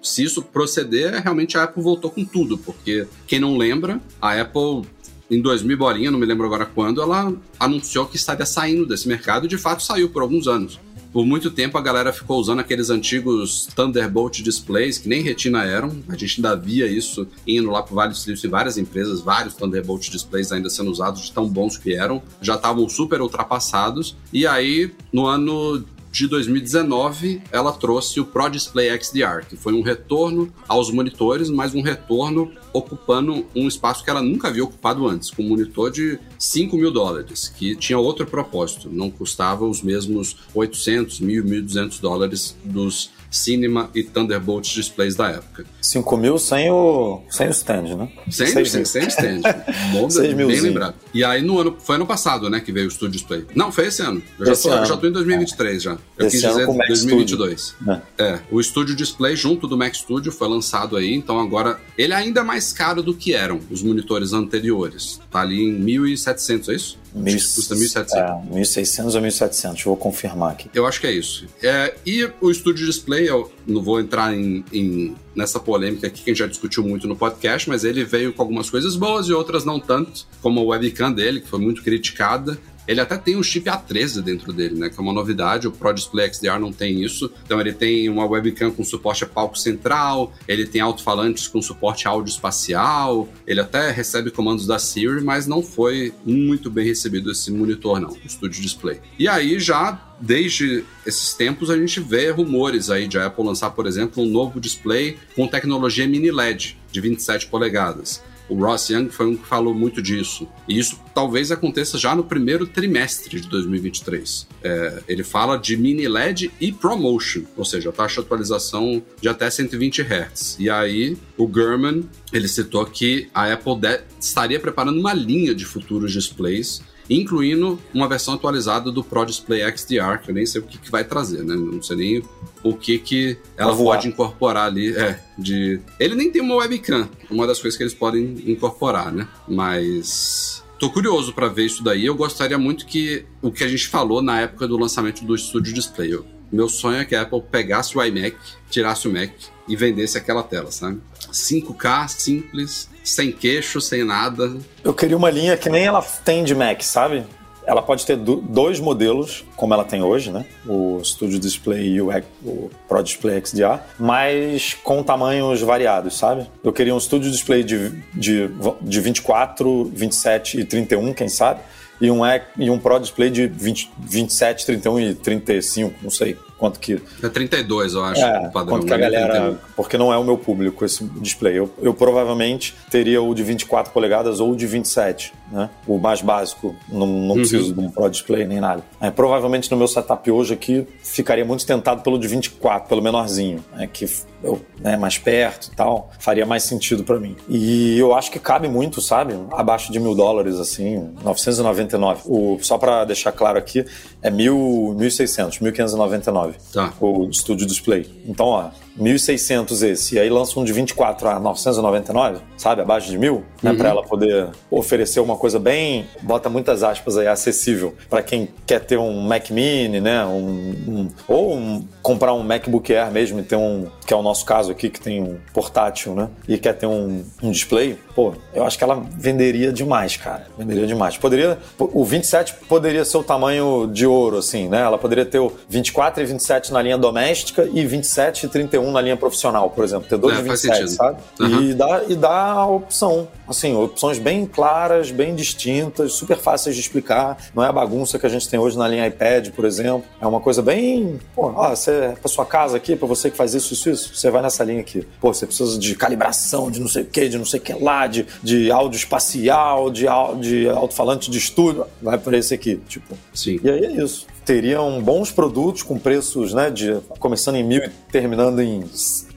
se 0.00 0.24
isso 0.24 0.40
proceder, 0.40 1.22
realmente 1.22 1.58
a 1.58 1.64
Apple 1.64 1.82
voltou 1.82 2.10
com 2.10 2.24
tudo, 2.24 2.56
porque 2.56 3.06
quem 3.26 3.38
não 3.38 3.58
lembra, 3.58 4.00
a 4.18 4.40
Apple 4.40 4.88
em 5.30 5.42
2000 5.42 5.76
bolinha, 5.76 6.10
não 6.10 6.18
me 6.18 6.24
lembro 6.24 6.46
agora 6.46 6.64
quando, 6.64 7.02
ela 7.02 7.34
anunciou 7.60 8.06
que 8.06 8.16
estaria 8.16 8.46
saindo 8.46 8.86
desse 8.86 9.06
mercado 9.06 9.44
e 9.44 9.48
de 9.48 9.58
fato 9.58 9.82
saiu 9.82 10.08
por 10.08 10.22
alguns 10.22 10.48
anos. 10.48 10.80
Por 11.14 11.24
muito 11.24 11.48
tempo 11.48 11.78
a 11.78 11.80
galera 11.80 12.12
ficou 12.12 12.40
usando 12.40 12.58
aqueles 12.58 12.90
antigos 12.90 13.66
Thunderbolt 13.66 14.42
displays 14.42 14.98
que 14.98 15.08
nem 15.08 15.22
retina 15.22 15.62
eram. 15.62 16.02
A 16.08 16.16
gente 16.16 16.38
ainda 16.38 16.56
via 16.56 16.88
isso 16.88 17.24
indo 17.46 17.70
lá 17.70 17.84
para 17.84 17.94
vários 17.94 18.20
Silício 18.20 18.48
em 18.48 18.50
várias 18.50 18.76
empresas, 18.76 19.20
vários 19.20 19.54
Thunderbolt 19.54 20.10
displays 20.10 20.50
ainda 20.50 20.68
sendo 20.68 20.90
usados 20.90 21.22
de 21.22 21.32
tão 21.32 21.48
bons 21.48 21.78
que 21.78 21.94
eram. 21.94 22.20
Já 22.42 22.56
estavam 22.56 22.88
super 22.88 23.20
ultrapassados. 23.20 24.16
E 24.32 24.44
aí, 24.44 24.92
no 25.12 25.24
ano 25.24 25.84
de 26.14 26.28
2019, 26.28 27.42
ela 27.50 27.72
trouxe 27.72 28.20
o 28.20 28.24
Pro 28.24 28.48
Display 28.48 28.88
XDR, 29.02 29.44
que 29.48 29.56
foi 29.56 29.72
um 29.74 29.82
retorno 29.82 30.48
aos 30.68 30.88
monitores, 30.88 31.50
mas 31.50 31.74
um 31.74 31.82
retorno 31.82 32.52
ocupando 32.72 33.44
um 33.52 33.66
espaço 33.66 34.04
que 34.04 34.10
ela 34.10 34.22
nunca 34.22 34.46
havia 34.46 34.62
ocupado 34.62 35.08
antes, 35.08 35.28
com 35.28 35.42
um 35.42 35.48
monitor 35.48 35.90
de 35.90 36.20
5 36.38 36.76
mil 36.76 36.92
dólares, 36.92 37.48
que 37.48 37.74
tinha 37.74 37.98
outro 37.98 38.24
propósito, 38.26 38.88
não 38.88 39.10
custava 39.10 39.66
os 39.66 39.82
mesmos 39.82 40.36
800, 40.54 41.20
1.000, 41.20 41.42
1.200 41.42 42.00
dólares 42.00 42.56
dos 42.64 43.10
Cinema 43.34 43.90
e 43.94 44.02
Thunderbolt 44.02 44.72
displays 44.74 45.14
da 45.16 45.28
época. 45.30 45.64
5 45.80 46.16
mil 46.16 46.38
sem 46.38 46.70
o, 46.70 47.20
sem 47.30 47.48
o 47.48 47.50
stand, 47.50 47.82
né? 47.96 48.08
Sem, 48.30 48.46
Seis 48.46 48.70
sem, 48.70 48.80
mil. 48.80 48.86
sem 48.86 49.08
stand. 49.08 49.40
Bom, 49.92 50.08
bem 50.08 50.34
milzinho. 50.34 50.62
lembrado. 50.62 50.94
E 51.12 51.24
aí 51.24 51.42
no 51.42 51.58
ano, 51.58 51.76
foi 51.78 51.96
ano 51.96 52.06
passado, 52.06 52.48
né, 52.48 52.60
que 52.60 52.72
veio 52.72 52.86
o 52.86 52.90
Studio 52.90 53.12
Display. 53.12 53.44
Não, 53.54 53.70
foi 53.72 53.86
esse 53.88 54.02
ano. 54.02 54.22
Eu 54.38 54.46
já, 54.46 54.52
Esse 54.52 54.62
tô, 54.62 54.68
eu 54.70 54.74
ano. 54.74 54.86
já 54.86 54.96
tô 54.96 55.06
em 55.06 55.12
2023 55.12 55.82
já. 55.82 55.98
Eu 56.16 56.26
Esse 56.26 56.38
quis 56.40 56.48
dizer 56.48 56.66
com 56.66 56.72
o 56.72 56.76
Mac 56.78 56.86
2022. 56.88 57.60
Studio. 57.60 58.02
É, 58.18 58.38
o 58.50 58.62
Studio 58.62 58.94
Display 58.96 59.36
junto 59.36 59.66
do 59.66 59.76
Mac 59.76 59.94
Studio 59.94 60.30
foi 60.32 60.48
lançado 60.48 60.96
aí, 60.96 61.12
então 61.14 61.38
agora 61.40 61.78
ele 61.98 62.12
é 62.12 62.16
ainda 62.16 62.42
mais 62.44 62.72
caro 62.72 63.02
do 63.02 63.14
que 63.14 63.34
eram 63.34 63.60
os 63.70 63.82
monitores 63.82 64.32
anteriores. 64.32 65.20
Tá 65.30 65.40
ali 65.40 65.62
em 65.62 65.80
1.700, 65.84 66.68
é 66.68 66.74
isso? 66.74 66.98
Mil- 67.14 67.34
custa 67.34 67.74
1.700. 67.76 68.12
É, 68.14 68.54
1.600 68.56 69.14
ou 69.14 69.20
1.700, 69.22 69.84
vou 69.84 69.96
confirmar 69.96 70.52
aqui. 70.52 70.68
Eu 70.74 70.86
acho 70.86 71.00
que 71.00 71.06
é 71.06 71.12
isso. 71.12 71.46
É, 71.62 71.94
e 72.04 72.28
o 72.40 72.52
Studio 72.52 72.84
Display, 72.86 73.23
eu 73.26 73.52
não 73.66 73.82
vou 73.82 74.00
entrar 74.00 74.34
em, 74.34 74.64
em- 74.72 75.14
nessa 75.34 75.58
polêmica 75.60 76.06
aqui 76.06 76.22
que 76.22 76.30
a 76.30 76.32
gente 76.32 76.38
já 76.40 76.46
discutiu 76.46 76.82
muito 76.82 77.06
no 77.08 77.16
podcast, 77.16 77.68
mas 77.68 77.84
ele 77.84 78.04
veio 78.04 78.32
com 78.32 78.42
algumas 78.42 78.70
coisas 78.70 78.96
boas 78.96 79.26
e 79.28 79.32
outras 79.32 79.64
não 79.64 79.78
tanto, 79.80 80.26
como 80.40 80.60
a 80.60 80.62
webcam 80.64 81.12
dele, 81.12 81.40
que 81.40 81.48
foi 81.48 81.58
muito 81.60 81.82
criticada. 81.82 82.58
Ele 82.86 83.00
até 83.00 83.16
tem 83.16 83.34
um 83.34 83.42
chip 83.42 83.64
A13 83.64 84.20
dentro 84.20 84.52
dele, 84.52 84.74
né? 84.78 84.90
Que 84.90 84.98
é 84.98 85.02
uma 85.02 85.10
novidade. 85.12 85.66
O 85.66 85.72
Pro 85.72 85.90
Display 85.94 86.30
XDR 86.30 86.58
não 86.60 86.70
tem 86.70 87.02
isso. 87.02 87.32
Então 87.42 87.58
ele 87.58 87.72
tem 87.72 88.10
uma 88.10 88.26
webcam 88.26 88.70
com 88.70 88.84
suporte 88.84 89.24
a 89.24 89.26
palco 89.26 89.58
central, 89.58 90.34
ele 90.46 90.66
tem 90.66 90.82
alto-falantes 90.82 91.48
com 91.48 91.62
suporte 91.62 92.06
áudio 92.06 92.30
espacial, 92.30 93.26
ele 93.46 93.60
até 93.60 93.90
recebe 93.90 94.30
comandos 94.30 94.66
da 94.66 94.78
Siri, 94.78 95.24
mas 95.24 95.46
não 95.46 95.62
foi 95.62 96.12
muito 96.26 96.70
bem 96.70 96.84
recebido 96.84 97.30
esse 97.32 97.50
monitor, 97.50 97.98
não, 98.00 98.10
o 98.10 98.28
Studio 98.28 98.60
Display. 98.60 99.00
E 99.18 99.26
aí 99.28 99.58
já 99.58 99.98
desde 100.24 100.84
esses 101.06 101.34
tempos 101.34 101.70
a 101.70 101.76
gente 101.76 102.00
vê 102.00 102.30
rumores 102.30 102.88
aí 102.88 103.06
de 103.06 103.18
Apple 103.18 103.44
lançar, 103.44 103.70
por 103.70 103.86
exemplo, 103.86 104.22
um 104.22 104.26
novo 104.26 104.58
display 104.58 105.18
com 105.36 105.46
tecnologia 105.46 106.06
mini 106.06 106.30
LED 106.30 106.78
de 106.90 107.00
27 107.00 107.46
polegadas. 107.46 108.22
O 108.48 108.54
Ross 108.56 108.90
Young 108.90 109.08
foi 109.08 109.26
um 109.26 109.36
que 109.36 109.46
falou 109.46 109.74
muito 109.74 110.02
disso. 110.02 110.46
E 110.68 110.78
isso 110.78 111.00
talvez 111.14 111.50
aconteça 111.50 111.96
já 111.96 112.14
no 112.14 112.24
primeiro 112.24 112.66
trimestre 112.66 113.40
de 113.40 113.48
2023. 113.48 114.46
É, 114.62 115.02
ele 115.08 115.24
fala 115.24 115.56
de 115.56 115.76
mini 115.76 116.06
LED 116.06 116.50
e 116.60 116.70
ProMotion, 116.70 117.44
ou 117.56 117.64
seja, 117.64 117.88
a 117.88 117.92
taxa 117.92 118.20
de 118.20 118.26
atualização 118.26 119.02
de 119.20 119.28
até 119.28 119.48
120 119.48 120.02
Hz. 120.02 120.56
E 120.58 120.68
aí, 120.68 121.16
o 121.38 121.46
Gurman, 121.46 122.04
ele 122.32 122.48
citou 122.48 122.84
que 122.84 123.28
a 123.34 123.50
Apple 123.50 123.74
estaria 124.20 124.60
preparando 124.60 125.00
uma 125.00 125.14
linha 125.14 125.54
de 125.54 125.64
futuros 125.64 126.12
displays 126.12 126.82
incluindo 127.08 127.78
uma 127.92 128.08
versão 128.08 128.34
atualizada 128.34 128.90
do 128.90 129.02
Pro 129.04 129.24
Display 129.24 129.60
XDR, 129.76 130.18
que 130.22 130.30
eu 130.30 130.34
nem 130.34 130.46
sei 130.46 130.60
o 130.60 130.64
que, 130.64 130.78
que 130.78 130.90
vai 130.90 131.04
trazer, 131.04 131.42
né? 131.44 131.54
Não 131.54 131.82
sei 131.82 131.96
nem 131.96 132.22
o 132.62 132.74
que, 132.74 132.98
que 132.98 133.38
ela 133.56 133.72
pode 133.76 134.08
incorporar 134.08 134.66
ali. 134.66 134.96
É, 134.96 135.20
de. 135.38 135.80
Ele 136.00 136.14
nem 136.14 136.30
tem 136.30 136.40
uma 136.42 136.56
webcam, 136.56 137.08
uma 137.30 137.46
das 137.46 137.60
coisas 137.60 137.76
que 137.76 137.82
eles 137.82 137.94
podem 137.94 138.36
incorporar, 138.46 139.12
né? 139.12 139.28
Mas. 139.48 140.62
Tô 140.78 140.90
curioso 140.90 141.32
para 141.32 141.48
ver 141.48 141.66
isso 141.66 141.82
daí. 141.84 142.04
Eu 142.04 142.14
gostaria 142.14 142.58
muito 142.58 142.84
que 142.84 143.24
o 143.40 143.50
que 143.52 143.62
a 143.64 143.68
gente 143.68 143.86
falou 143.88 144.20
na 144.20 144.40
época 144.40 144.66
do 144.66 144.76
lançamento 144.76 145.24
do 145.24 145.36
Studio 145.38 145.72
Display. 145.72 146.12
Eu- 146.12 146.26
Meu 146.52 146.68
sonho 146.68 146.98
é 146.98 147.04
que 147.04 147.14
a 147.16 147.22
Apple 147.22 147.42
pegasse 147.50 147.96
o 147.96 148.02
iMac, 148.02 148.36
tirasse 148.70 149.08
o 149.08 149.12
Mac 149.12 149.30
e 149.68 149.76
vendesse 149.76 150.18
aquela 150.18 150.42
tela, 150.42 150.70
sabe? 150.70 151.00
5K, 151.32 152.08
simples, 152.08 152.88
sem 153.02 153.32
queixo, 153.32 153.80
sem 153.80 154.04
nada. 154.04 154.56
Eu 154.82 154.94
queria 154.94 155.16
uma 155.16 155.30
linha 155.30 155.56
que 155.56 155.68
nem 155.68 155.84
ela 155.84 156.02
tem 156.02 156.44
de 156.44 156.54
Mac, 156.54 156.82
sabe? 156.82 157.24
Ela 157.66 157.80
pode 157.80 158.04
ter 158.04 158.16
dois 158.16 158.78
modelos, 158.78 159.42
como 159.56 159.72
ela 159.72 159.84
tem 159.84 160.02
hoje, 160.02 160.30
né? 160.30 160.44
O 160.66 161.02
Studio 161.02 161.38
Display 161.38 161.94
e 161.94 162.00
o, 162.00 162.10
o 162.42 162.70
Pro 162.86 163.02
Display 163.02 163.40
XDR, 163.42 163.80
mas 163.98 164.74
com 164.74 165.02
tamanhos 165.02 165.62
variados, 165.62 166.18
sabe? 166.18 166.46
Eu 166.62 166.74
queria 166.74 166.94
um 166.94 167.00
Studio 167.00 167.30
Display 167.30 167.64
de, 167.64 167.90
de, 168.12 168.50
de 168.82 169.00
24, 169.00 169.84
27 169.86 170.60
e 170.60 170.64
31, 170.64 171.14
quem 171.14 171.28
sabe? 171.28 171.60
E 171.98 172.10
um, 172.10 172.20
e 172.58 172.68
um 172.68 172.78
Pro 172.78 172.98
Display 172.98 173.30
de 173.30 173.46
20, 173.46 173.92
27, 173.98 174.66
31 174.66 175.00
e 175.00 175.14
35, 175.14 175.94
não 176.02 176.10
sei 176.10 176.36
quanto 176.58 176.78
que. 176.80 177.00
É 177.22 177.28
32, 177.28 177.94
eu 177.94 178.04
acho, 178.04 178.20
é, 178.20 178.48
o 178.48 178.52
padrão. 178.52 178.78
Quanto 178.78 178.86
que 178.86 178.94
a 178.94 178.98
né? 178.98 179.02
galera. 179.02 179.32
31. 179.32 179.58
Porque 179.76 179.98
não 179.98 180.12
é 180.12 180.18
o 180.18 180.24
meu 180.24 180.38
público 180.38 180.84
esse 180.84 181.04
display. 181.04 181.58
Eu, 181.58 181.72
eu 181.80 181.94
provavelmente 181.94 182.74
teria 182.90 183.20
o 183.22 183.34
de 183.34 183.42
24 183.42 183.92
polegadas 183.92 184.40
ou 184.40 184.52
o 184.52 184.56
de 184.56 184.66
27, 184.66 185.32
né? 185.50 185.70
O 185.86 185.98
mais 185.98 186.20
básico. 186.20 186.74
Não, 186.88 187.06
não 187.06 187.28
uhum. 187.30 187.34
preciso 187.36 187.74
de 187.74 187.80
um 187.80 187.90
Pro 187.90 188.08
Display 188.08 188.46
nem 188.46 188.60
nada. 188.60 188.82
É, 189.00 189.10
provavelmente 189.10 189.70
no 189.70 189.76
meu 189.76 189.88
setup 189.88 190.30
hoje 190.30 190.54
aqui 190.54 190.86
ficaria 191.02 191.44
muito 191.44 191.64
tentado 191.66 192.02
pelo 192.02 192.18
de 192.18 192.28
24, 192.28 192.88
pelo 192.88 193.02
menorzinho, 193.02 193.64
né? 193.72 193.88
Que 193.92 194.06
eu, 194.44 194.60
né, 194.78 194.96
mais 194.96 195.16
perto 195.16 195.70
e 195.72 195.76
tal, 195.76 196.10
faria 196.18 196.44
mais 196.44 196.62
sentido 196.64 197.02
para 197.02 197.18
mim. 197.18 197.34
E 197.48 197.98
eu 197.98 198.14
acho 198.14 198.30
que 198.30 198.38
cabe 198.38 198.68
muito, 198.68 199.00
sabe? 199.00 199.34
Abaixo 199.50 199.90
de 199.90 199.98
mil 199.98 200.14
dólares, 200.14 200.60
assim, 200.60 201.10
999. 201.24 202.22
O, 202.26 202.58
só 202.60 202.76
para 202.76 203.04
deixar 203.04 203.32
claro 203.32 203.58
aqui, 203.58 203.84
é 204.24 204.30
mil, 204.30 204.96
1.600, 204.98 205.60
1.599. 205.60 206.54
Tá. 206.72 206.94
O 206.98 207.30
Studio 207.30 207.66
Display. 207.66 208.10
Então, 208.26 208.46
ó, 208.46 208.70
1.600 208.98 209.82
esse, 209.82 210.14
e 210.16 210.18
aí 210.18 210.30
lança 210.30 210.58
um 210.58 210.64
de 210.64 210.72
24 210.72 211.28
a 211.28 211.40
999, 211.40 212.40
sabe? 212.56 212.82
Abaixo 212.82 213.10
de 213.10 213.18
mil, 213.18 213.44
né? 213.62 213.72
Uhum. 213.72 213.76
Para 213.76 213.88
ela 213.88 214.02
poder 214.02 214.50
oferecer 214.70 215.20
uma 215.20 215.36
coisa 215.36 215.58
bem, 215.58 216.06
bota 216.22 216.48
muitas 216.48 216.82
aspas 216.82 217.16
aí, 217.16 217.26
acessível 217.26 217.94
para 218.08 218.22
quem 218.22 218.48
quer 218.66 218.80
ter 218.80 218.98
um 218.98 219.20
Mac 219.20 219.50
Mini, 219.50 220.00
né? 220.00 220.24
Um, 220.24 220.74
um 220.86 221.08
ou 221.26 221.54
um, 221.54 221.84
comprar 222.02 222.32
um 222.34 222.42
MacBook 222.42 222.94
Air 222.94 223.10
mesmo 223.10 223.40
e 223.40 223.42
ter 223.42 223.56
um, 223.56 223.86
que 224.06 224.12
é 224.12 224.16
o 224.16 224.22
nosso 224.22 224.44
caso 224.44 224.70
aqui, 224.70 224.88
que 224.88 225.00
tem 225.00 225.22
um 225.22 225.38
portátil, 225.52 226.14
né? 226.14 226.28
E 226.46 226.58
quer 226.58 226.74
ter 226.74 226.86
um, 226.86 227.24
um 227.42 227.50
display, 227.50 227.98
pô, 228.14 228.34
eu 228.54 228.64
acho 228.64 228.78
que 228.78 228.84
ela 228.84 229.02
venderia 229.16 229.72
demais, 229.72 230.16
cara. 230.16 230.46
Venderia 230.56 230.86
demais. 230.86 231.16
Poderia, 231.16 231.58
o 231.78 232.04
27 232.04 232.54
poderia 232.68 233.04
ser 233.04 233.16
o 233.16 233.24
tamanho 233.24 233.90
de 233.92 234.06
ouro, 234.06 234.38
assim, 234.38 234.68
né? 234.68 234.82
Ela 234.82 234.98
poderia 234.98 235.24
ter 235.24 235.38
o 235.38 235.52
24 235.68 236.22
e 236.22 236.26
27 236.26 236.72
na 236.72 236.80
linha 236.80 236.98
doméstica 236.98 237.68
e 237.72 237.84
27 237.84 238.46
e 238.46 238.48
31 238.48 238.83
um 238.84 238.92
na 238.92 239.00
linha 239.00 239.16
profissional, 239.16 239.70
por 239.70 239.84
exemplo, 239.84 240.08
ter 240.08 240.16
dois 240.16 240.38
é, 240.38 240.42
de 240.42 240.48
27, 240.48 240.90
sabe? 240.90 241.18
Uhum. 241.40 241.62
E, 241.62 241.74
dá, 241.74 242.02
e 242.08 242.14
dá 242.16 242.52
a 242.52 242.66
opção, 242.66 243.28
assim, 243.48 243.74
opções 243.74 244.18
bem 244.18 244.46
claras, 244.46 245.10
bem 245.10 245.34
distintas, 245.34 246.12
super 246.12 246.36
fáceis 246.36 246.74
de 246.74 246.80
explicar. 246.80 247.36
Não 247.54 247.64
é 247.64 247.68
a 247.68 247.72
bagunça 247.72 248.18
que 248.18 248.26
a 248.26 248.28
gente 248.28 248.48
tem 248.48 248.58
hoje 248.58 248.76
na 248.76 248.86
linha 248.86 249.06
iPad, 249.06 249.50
por 249.50 249.64
exemplo. 249.64 250.04
É 250.20 250.26
uma 250.26 250.40
coisa 250.40 250.62
bem, 250.62 251.18
pô, 251.34 251.52
ó, 251.54 251.70
você 251.70 251.90
é 251.90 252.08
pra 252.12 252.28
sua 252.28 252.46
casa 252.46 252.76
aqui, 252.76 252.96
pra 252.96 253.06
você 253.08 253.30
que 253.30 253.36
faz 253.36 253.54
isso, 253.54 253.72
isso, 253.72 253.90
isso, 253.90 254.14
você 254.14 254.30
vai 254.30 254.42
nessa 254.42 254.62
linha 254.64 254.80
aqui. 254.80 255.06
Pô, 255.20 255.32
você 255.32 255.46
precisa 255.46 255.78
de 255.78 255.94
calibração, 255.94 256.70
de 256.70 256.80
não 256.80 256.88
sei 256.88 257.02
o 257.02 257.06
que, 257.06 257.28
de 257.28 257.38
não 257.38 257.44
sei 257.44 257.60
o 257.60 257.62
que 257.62 257.72
lá, 257.72 258.06
de, 258.06 258.26
de 258.42 258.70
áudio 258.70 258.96
espacial, 258.96 259.90
de, 259.90 260.06
de 260.40 260.68
alto-falante 260.68 261.30
de 261.30 261.38
estúdio, 261.38 261.86
vai 262.02 262.18
por 262.18 262.34
esse 262.34 262.54
aqui, 262.54 262.76
tipo. 262.88 263.16
Sim. 263.32 263.58
E 263.62 263.70
aí 263.70 263.84
é 263.86 263.92
isso 263.92 264.26
teriam 264.44 265.02
bons 265.02 265.30
produtos 265.30 265.82
com 265.82 265.98
preços, 265.98 266.52
né, 266.52 266.70
de 266.70 266.98
começando 267.18 267.56
em 267.56 267.64
mil 267.64 267.82
e 267.82 267.88
terminando 268.10 268.60
em 268.60 268.84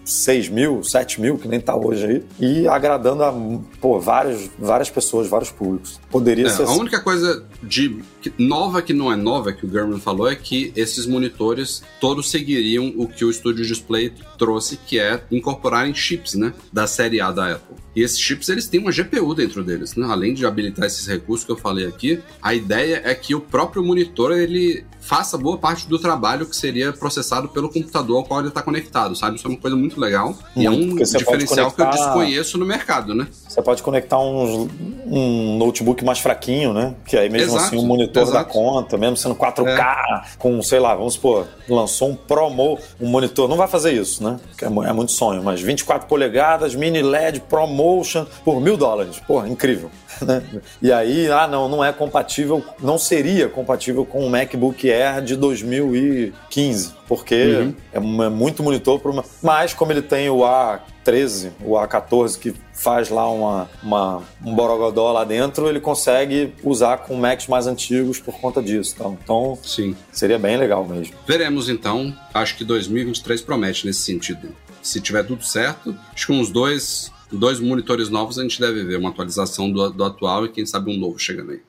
6 0.06 0.50
mil, 0.50 0.84
7 0.84 1.20
mil, 1.20 1.38
que 1.38 1.48
nem 1.48 1.60
tá 1.60 1.76
hoje 1.76 2.06
aí, 2.06 2.26
e 2.40 2.68
agradando 2.68 3.24
a 3.24 3.34
pô, 3.82 4.00
várias, 4.00 4.50
várias 4.58 4.90
pessoas, 4.90 5.28
vários 5.28 5.52
públicos. 5.52 6.00
Poderia 6.10 6.48
é, 6.48 6.50
ser. 6.50 6.64
A 6.64 6.72
única 6.72 7.02
coisa 7.02 7.46
de 7.62 8.02
nova 8.38 8.82
que 8.82 8.94
não 8.94 9.12
é 9.12 9.16
nova 9.16 9.54
que 9.54 9.66
o 9.66 9.70
German 9.70 10.00
falou 10.00 10.28
é 10.28 10.36
que 10.36 10.72
esses 10.76 11.06
monitores 11.06 11.84
todos 12.00 12.30
seguiriam 12.30 12.94
o 12.96 13.08
que 13.08 13.26
o 13.26 13.32
Studio 13.32 13.66
Display 13.66 14.14
trouxe, 14.38 14.78
que 14.78 15.00
é 15.00 15.24
incorporarem 15.32 15.94
chips, 15.94 16.36
né, 16.36 16.54
da 16.72 16.88
série 16.88 17.20
A 17.22 17.32
da 17.32 17.54
Apple. 17.54 17.76
E 17.96 18.04
esses 18.04 18.20
chips 18.20 18.48
eles 18.50 18.68
têm 18.68 18.80
uma 18.80 18.92
GPU 18.92 19.34
dentro 19.34 19.64
deles, 19.64 19.96
né? 19.96 20.06
Além 20.08 20.36
de 20.36 20.46
habilitar 20.46 20.86
esses 20.86 21.08
recursos 21.08 21.44
que 21.44 21.52
eu 21.52 21.58
falei 21.58 21.88
aqui, 21.88 22.20
a 22.42 22.54
ideia 22.54 23.02
é 23.04 23.16
que 23.16 23.34
o 23.34 23.42
próprio 23.42 23.84
monitor 23.84 24.32
ele 24.32 24.86
faça 25.00 25.38
boa 25.38 25.58
parte 25.58 25.88
do 25.88 25.98
trabalho 25.98 26.46
que 26.46 26.56
seria 26.56 26.92
processado 26.94 27.48
pelo 27.48 27.70
computador 27.70 28.18
ao 28.18 28.24
qual 28.26 28.42
ele 28.42 28.50
está 28.50 28.62
conectado, 28.62 29.16
sabe? 29.16 29.38
Isso 29.38 29.48
é 29.48 29.50
uma 29.50 29.58
coisa 29.58 29.76
muito 29.76 30.00
legal 30.00 30.28
muito, 30.28 30.60
e 30.62 30.66
é 30.66 30.70
um 30.70 30.96
diferencial 30.96 31.72
conectar... 31.72 31.90
que 31.90 31.98
eu 31.98 32.06
desconheço 32.06 32.58
no 32.58 32.66
mercado, 32.66 33.16
né? 33.16 33.28
Você 33.58 33.64
pode 33.64 33.82
conectar 33.82 34.20
um, 34.20 34.70
um 35.08 35.58
notebook 35.58 36.06
mais 36.06 36.20
fraquinho, 36.20 36.74
né? 36.74 36.94
Que 37.04 37.18
aí 37.18 37.28
mesmo 37.28 37.56
exato, 37.56 37.66
assim 37.66 37.78
o 37.84 37.88
monitor 37.88 38.22
exato. 38.22 38.38
dá 38.38 38.46
conta, 38.46 39.00
mesmo 39.00 39.18
sendo 39.18 39.34
4K, 39.34 39.80
é. 39.80 40.22
com, 40.38 40.62
sei 40.62 40.80
lá, 40.80 40.94
vamos 40.94 41.16
supor, 41.16 41.48
lançou 41.68 42.10
um 42.10 42.16
Promo, 42.16 42.78
um 43.02 43.08
monitor, 43.08 43.50
não 43.50 43.58
vai 43.58 43.68
fazer 43.68 43.94
isso, 43.94 44.24
né? 44.24 44.40
É, 44.62 44.66
é 44.66 44.94
muito 44.94 45.12
sonho, 45.12 45.42
mas 45.42 45.60
24 45.60 46.08
polegadas, 46.08 46.76
mini 46.76 47.02
LED, 47.02 47.40
ProMotion, 47.50 48.28
por 48.46 48.62
mil 48.62 48.78
dólares. 48.78 49.20
Porra, 49.26 49.50
incrível. 49.50 49.90
E 50.82 50.92
aí, 50.92 51.30
ah, 51.30 51.48
não, 51.48 51.68
não 51.68 51.84
é 51.84 51.92
compatível, 51.92 52.64
não 52.82 52.98
seria 52.98 53.50
compatível 53.50 54.06
com 54.06 54.26
o 54.26 54.30
MacBook 54.30 54.90
Air 54.90 55.22
de 55.22 55.36
2015, 55.36 56.94
porque 57.08 57.36
uhum. 57.36 57.74
é, 57.92 58.26
é 58.26 58.30
muito 58.30 58.64
monitor, 58.64 59.02
uma... 59.06 59.24
mas 59.42 59.74
como 59.74 59.92
ele 59.92 60.02
tem 60.02 60.30
o 60.30 60.40
A13, 60.40 61.52
o 61.64 61.74
A14, 61.74 62.38
que 62.38 62.54
faz 62.74 63.10
lá 63.10 63.30
uma, 63.30 63.70
uma, 63.82 64.24
um 64.46 64.54
borogodó 64.54 65.12
lá 65.12 65.24
dentro, 65.24 65.68
ele 65.68 65.80
consegue 65.80 66.54
usar 66.64 67.00
com 67.00 67.16
Macs 67.16 67.48
mais 67.48 67.66
antigos 67.66 68.20
por 68.20 68.40
conta 68.40 68.62
disso. 68.62 68.94
Então, 68.96 69.18
então 69.24 69.60
Sim. 69.64 69.96
seria 70.12 70.38
bem 70.38 70.58
legal 70.58 70.86
mesmo. 70.86 71.16
Veremos 71.28 71.70
então, 71.70 72.16
acho 72.34 72.56
que 72.56 72.64
2023 72.64 73.42
promete 73.42 73.86
nesse 73.86 74.02
sentido. 74.02 74.56
Se 74.82 75.02
tiver 75.02 75.24
tudo 75.24 75.44
certo, 75.44 75.98
acho 76.14 76.28
que 76.28 76.34
uns 76.34 76.50
dois 76.50 77.12
dois 77.32 77.60
monitores 77.60 78.10
novos, 78.10 78.38
a 78.40 78.44
gente 78.44 78.60
deve 78.60 78.84
ver 78.84 78.98
uma 78.98 79.10
atualização 79.10 79.72
do, 79.72 79.90
do 79.90 80.04
atual 80.04 80.46
e 80.46 80.50
quem 80.50 80.66
sabe 80.66 80.92
um 80.92 80.98
novo 80.98 81.20
chegando 81.20 81.52
aí. 81.52 81.62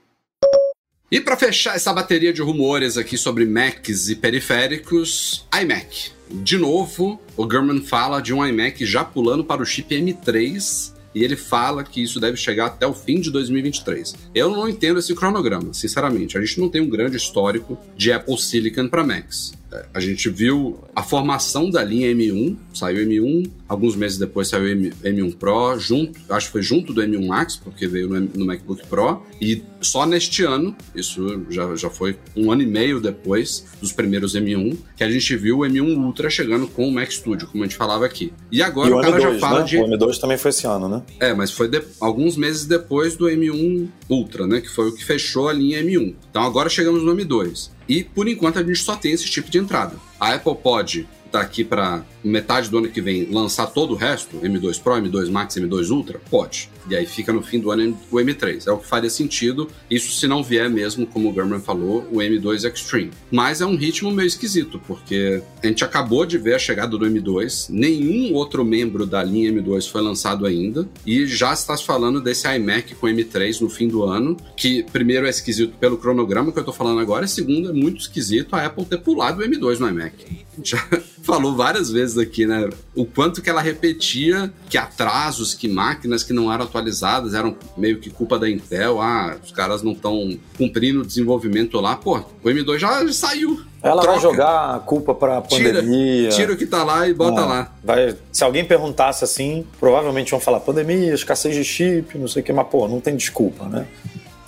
E 1.10 1.20
para 1.20 1.36
fechar 1.38 1.74
essa 1.74 1.92
bateria 1.92 2.32
de 2.32 2.42
rumores 2.42 2.98
aqui 2.98 3.16
sobre 3.16 3.46
Macs 3.46 4.10
e 4.10 4.16
periféricos, 4.16 5.46
iMac. 5.58 6.10
De 6.30 6.58
novo, 6.58 7.18
o 7.34 7.50
German 7.50 7.80
fala 7.80 8.20
de 8.20 8.34
um 8.34 8.46
iMac 8.46 8.84
já 8.84 9.02
pulando 9.02 9.42
para 9.42 9.62
o 9.62 9.64
chip 9.64 9.94
M3 9.94 10.92
e 11.14 11.24
ele 11.24 11.36
fala 11.36 11.82
que 11.82 12.02
isso 12.02 12.20
deve 12.20 12.36
chegar 12.36 12.66
até 12.66 12.86
o 12.86 12.92
fim 12.92 13.20
de 13.20 13.30
2023. 13.30 14.14
Eu 14.34 14.50
não 14.50 14.68
entendo 14.68 14.98
esse 14.98 15.14
cronograma, 15.14 15.72
sinceramente. 15.72 16.36
A 16.36 16.40
gente 16.42 16.60
não 16.60 16.68
tem 16.68 16.82
um 16.82 16.88
grande 16.88 17.16
histórico 17.16 17.78
de 17.96 18.12
Apple 18.12 18.38
Silicon 18.38 18.88
para 18.88 19.02
Macs. 19.02 19.52
A 19.92 20.00
gente 20.00 20.30
viu 20.30 20.78
a 20.96 21.02
formação 21.02 21.70
da 21.70 21.82
linha 21.84 22.10
M1, 22.14 22.56
saiu 22.72 23.06
M1, 23.06 23.50
alguns 23.68 23.94
meses 23.94 24.16
depois 24.16 24.48
saiu 24.48 24.66
M, 24.66 24.90
M1 25.04 25.36
Pro, 25.36 25.78
junto, 25.78 26.18
acho 26.30 26.46
que 26.46 26.52
foi 26.52 26.62
junto 26.62 26.92
do 26.92 27.02
M1 27.02 27.26
Max, 27.26 27.56
porque 27.56 27.86
veio 27.86 28.08
no, 28.08 28.20
no, 28.20 28.46
MacBook 28.46 28.86
Pro, 28.86 29.22
e 29.40 29.62
só 29.80 30.06
neste 30.06 30.42
ano, 30.42 30.74
isso 30.94 31.44
já, 31.50 31.76
já 31.76 31.90
foi 31.90 32.16
um 32.34 32.50
ano 32.50 32.62
e 32.62 32.66
meio 32.66 33.00
depois 33.00 33.66
dos 33.80 33.92
primeiros 33.92 34.34
M1, 34.34 34.76
que 34.96 35.04
a 35.04 35.10
gente 35.10 35.36
viu 35.36 35.58
o 35.58 35.60
M1 35.60 35.96
Ultra 35.98 36.30
chegando 36.30 36.66
com 36.66 36.88
o 36.88 36.92
Mac 36.92 37.10
Studio, 37.10 37.46
como 37.46 37.62
a 37.62 37.66
gente 37.66 37.76
falava 37.76 38.06
aqui. 38.06 38.32
E 38.50 38.62
agora 38.62 38.88
e 38.88 38.92
o, 38.92 38.98
o 38.98 39.02
cara 39.02 39.18
M2, 39.18 39.20
já 39.20 39.38
fala 39.38 39.60
né? 39.60 39.66
de. 39.66 39.76
O 39.76 39.86
M2 39.86 40.18
também 40.18 40.38
foi 40.38 40.48
esse 40.48 40.66
ano, 40.66 40.88
né? 40.88 41.02
É, 41.20 41.34
mas 41.34 41.50
foi 41.50 41.68
de... 41.68 41.82
alguns 42.00 42.36
meses 42.36 42.64
depois 42.64 43.16
do 43.16 43.26
M1 43.26 43.88
Ultra, 44.08 44.46
né? 44.46 44.60
Que 44.60 44.68
foi 44.68 44.88
o 44.88 44.94
que 44.94 45.04
fechou 45.04 45.48
a 45.48 45.52
linha 45.52 45.82
M1. 45.82 46.14
Então 46.30 46.42
agora 46.42 46.68
chegamos 46.68 47.02
no 47.02 47.14
M2. 47.14 47.70
E 47.88 48.04
por 48.04 48.28
enquanto 48.28 48.58
a 48.58 48.62
gente 48.62 48.78
só 48.80 48.96
tem 48.96 49.12
esse 49.12 49.24
tipo 49.30 49.50
de 49.50 49.58
entrada. 49.58 49.96
A 50.20 50.34
Apple 50.34 50.54
pode 50.56 51.08
estar 51.28 51.44
tá 51.44 51.64
para 51.68 52.04
metade 52.24 52.68
do 52.68 52.78
ano 52.78 52.88
que 52.88 53.00
vem 53.00 53.30
lançar 53.30 53.66
todo 53.66 53.92
o 53.92 53.96
resto, 53.96 54.38
M2 54.38 54.80
Pro, 54.82 54.94
M2 54.94 55.30
Max, 55.30 55.54
M2 55.54 55.90
Ultra? 55.90 56.20
Pode. 56.30 56.68
E 56.90 56.96
aí 56.96 57.06
fica 57.06 57.32
no 57.32 57.42
fim 57.42 57.60
do 57.60 57.70
ano 57.70 57.96
o 58.10 58.16
M3. 58.16 58.66
É 58.66 58.72
o 58.72 58.78
que 58.78 58.86
faria 58.86 59.10
sentido. 59.10 59.68
Isso 59.90 60.12
se 60.12 60.26
não 60.26 60.42
vier 60.42 60.70
mesmo, 60.70 61.06
como 61.06 61.30
o 61.30 61.34
German 61.34 61.60
falou, 61.60 62.06
o 62.10 62.16
M2 62.16 62.64
Extreme. 62.64 63.10
Mas 63.30 63.60
é 63.60 63.66
um 63.66 63.76
ritmo 63.76 64.10
meio 64.10 64.26
esquisito, 64.26 64.80
porque 64.86 65.42
a 65.62 65.66
gente 65.66 65.84
acabou 65.84 66.24
de 66.24 66.38
ver 66.38 66.54
a 66.54 66.58
chegada 66.58 66.96
do 66.96 67.04
M2, 67.04 67.68
nenhum 67.70 68.34
outro 68.34 68.64
membro 68.64 69.04
da 69.04 69.22
linha 69.22 69.52
M2 69.52 69.90
foi 69.90 70.00
lançado 70.00 70.46
ainda, 70.46 70.88
e 71.04 71.26
já 71.26 71.52
está 71.52 71.76
se 71.76 71.84
falando 71.84 72.20
desse 72.20 72.48
iMac 72.48 72.94
com 72.94 73.06
M3 73.06 73.60
no 73.60 73.68
fim 73.68 73.88
do 73.88 74.04
ano, 74.04 74.36
que 74.56 74.82
primeiro 74.84 75.26
é 75.26 75.30
esquisito 75.30 75.76
pelo 75.78 75.98
cronograma 75.98 76.52
que 76.52 76.58
eu 76.58 76.62
estou 76.62 76.74
falando 76.74 77.00
agora, 77.00 77.24
e 77.24 77.28
segundo 77.28 77.70
é 77.70 77.72
muito 77.72 78.00
esquisito 78.00 78.54
a 78.54 78.64
Apple 78.64 78.84
ter 78.86 78.98
pulado 78.98 79.42
o 79.42 79.44
M2 79.44 79.78
no 79.78 79.88
iMac. 79.88 80.48
Já 80.62 80.88
falou 81.22 81.54
várias 81.54 81.90
vezes 81.90 82.16
aqui, 82.16 82.46
né? 82.46 82.68
O 82.94 83.04
quanto 83.04 83.42
que 83.42 83.50
ela 83.50 83.60
repetia 83.60 84.52
que 84.70 84.78
atrasos, 84.78 85.54
que 85.54 85.68
máquinas 85.68 86.22
que 86.22 86.32
não 86.32 86.52
eram 86.52 86.64
atualizadas 86.64 87.34
eram 87.34 87.56
meio 87.76 87.98
que 88.00 88.08
culpa 88.10 88.38
da 88.38 88.48
Intel. 88.48 89.00
Ah, 89.00 89.36
os 89.44 89.52
caras 89.52 89.82
não 89.82 89.92
estão 89.92 90.38
cumprindo 90.56 91.00
o 91.02 91.06
desenvolvimento 91.06 91.78
lá. 91.80 91.96
Pô, 91.96 92.18
o 92.18 92.48
M2 92.48 92.78
já 92.78 93.12
saiu 93.12 93.60
Ela 93.82 94.00
Troca. 94.02 94.12
vai 94.18 94.20
jogar 94.20 94.74
a 94.76 94.78
culpa 94.80 95.14
pra 95.14 95.40
Tira, 95.42 95.74
pandemia. 95.80 96.30
tira 96.30 96.52
o 96.52 96.56
que 96.56 96.66
tá 96.66 96.82
lá 96.82 97.06
e 97.08 97.12
bota 97.14 97.40
É, 97.40 97.44
lá. 97.44 97.72
Vai, 97.84 98.16
se 98.32 98.42
alguém 98.42 98.64
perguntasse 98.64 99.22
assim, 99.22 99.64
provavelmente 99.78 100.30
vão 100.30 100.40
falar 100.40 100.60
pandemia, 100.60 101.12
escassez 101.14 101.54
de 101.54 101.64
chip, 101.64 102.16
não 102.18 102.26
sei 102.28 102.42
o 102.42 102.44
que, 102.44 102.52
mas 102.52 102.66
pô, 102.68 102.88
não 102.88 103.00
tem 103.00 103.14
desculpa, 103.16 103.64
né? 103.66 103.86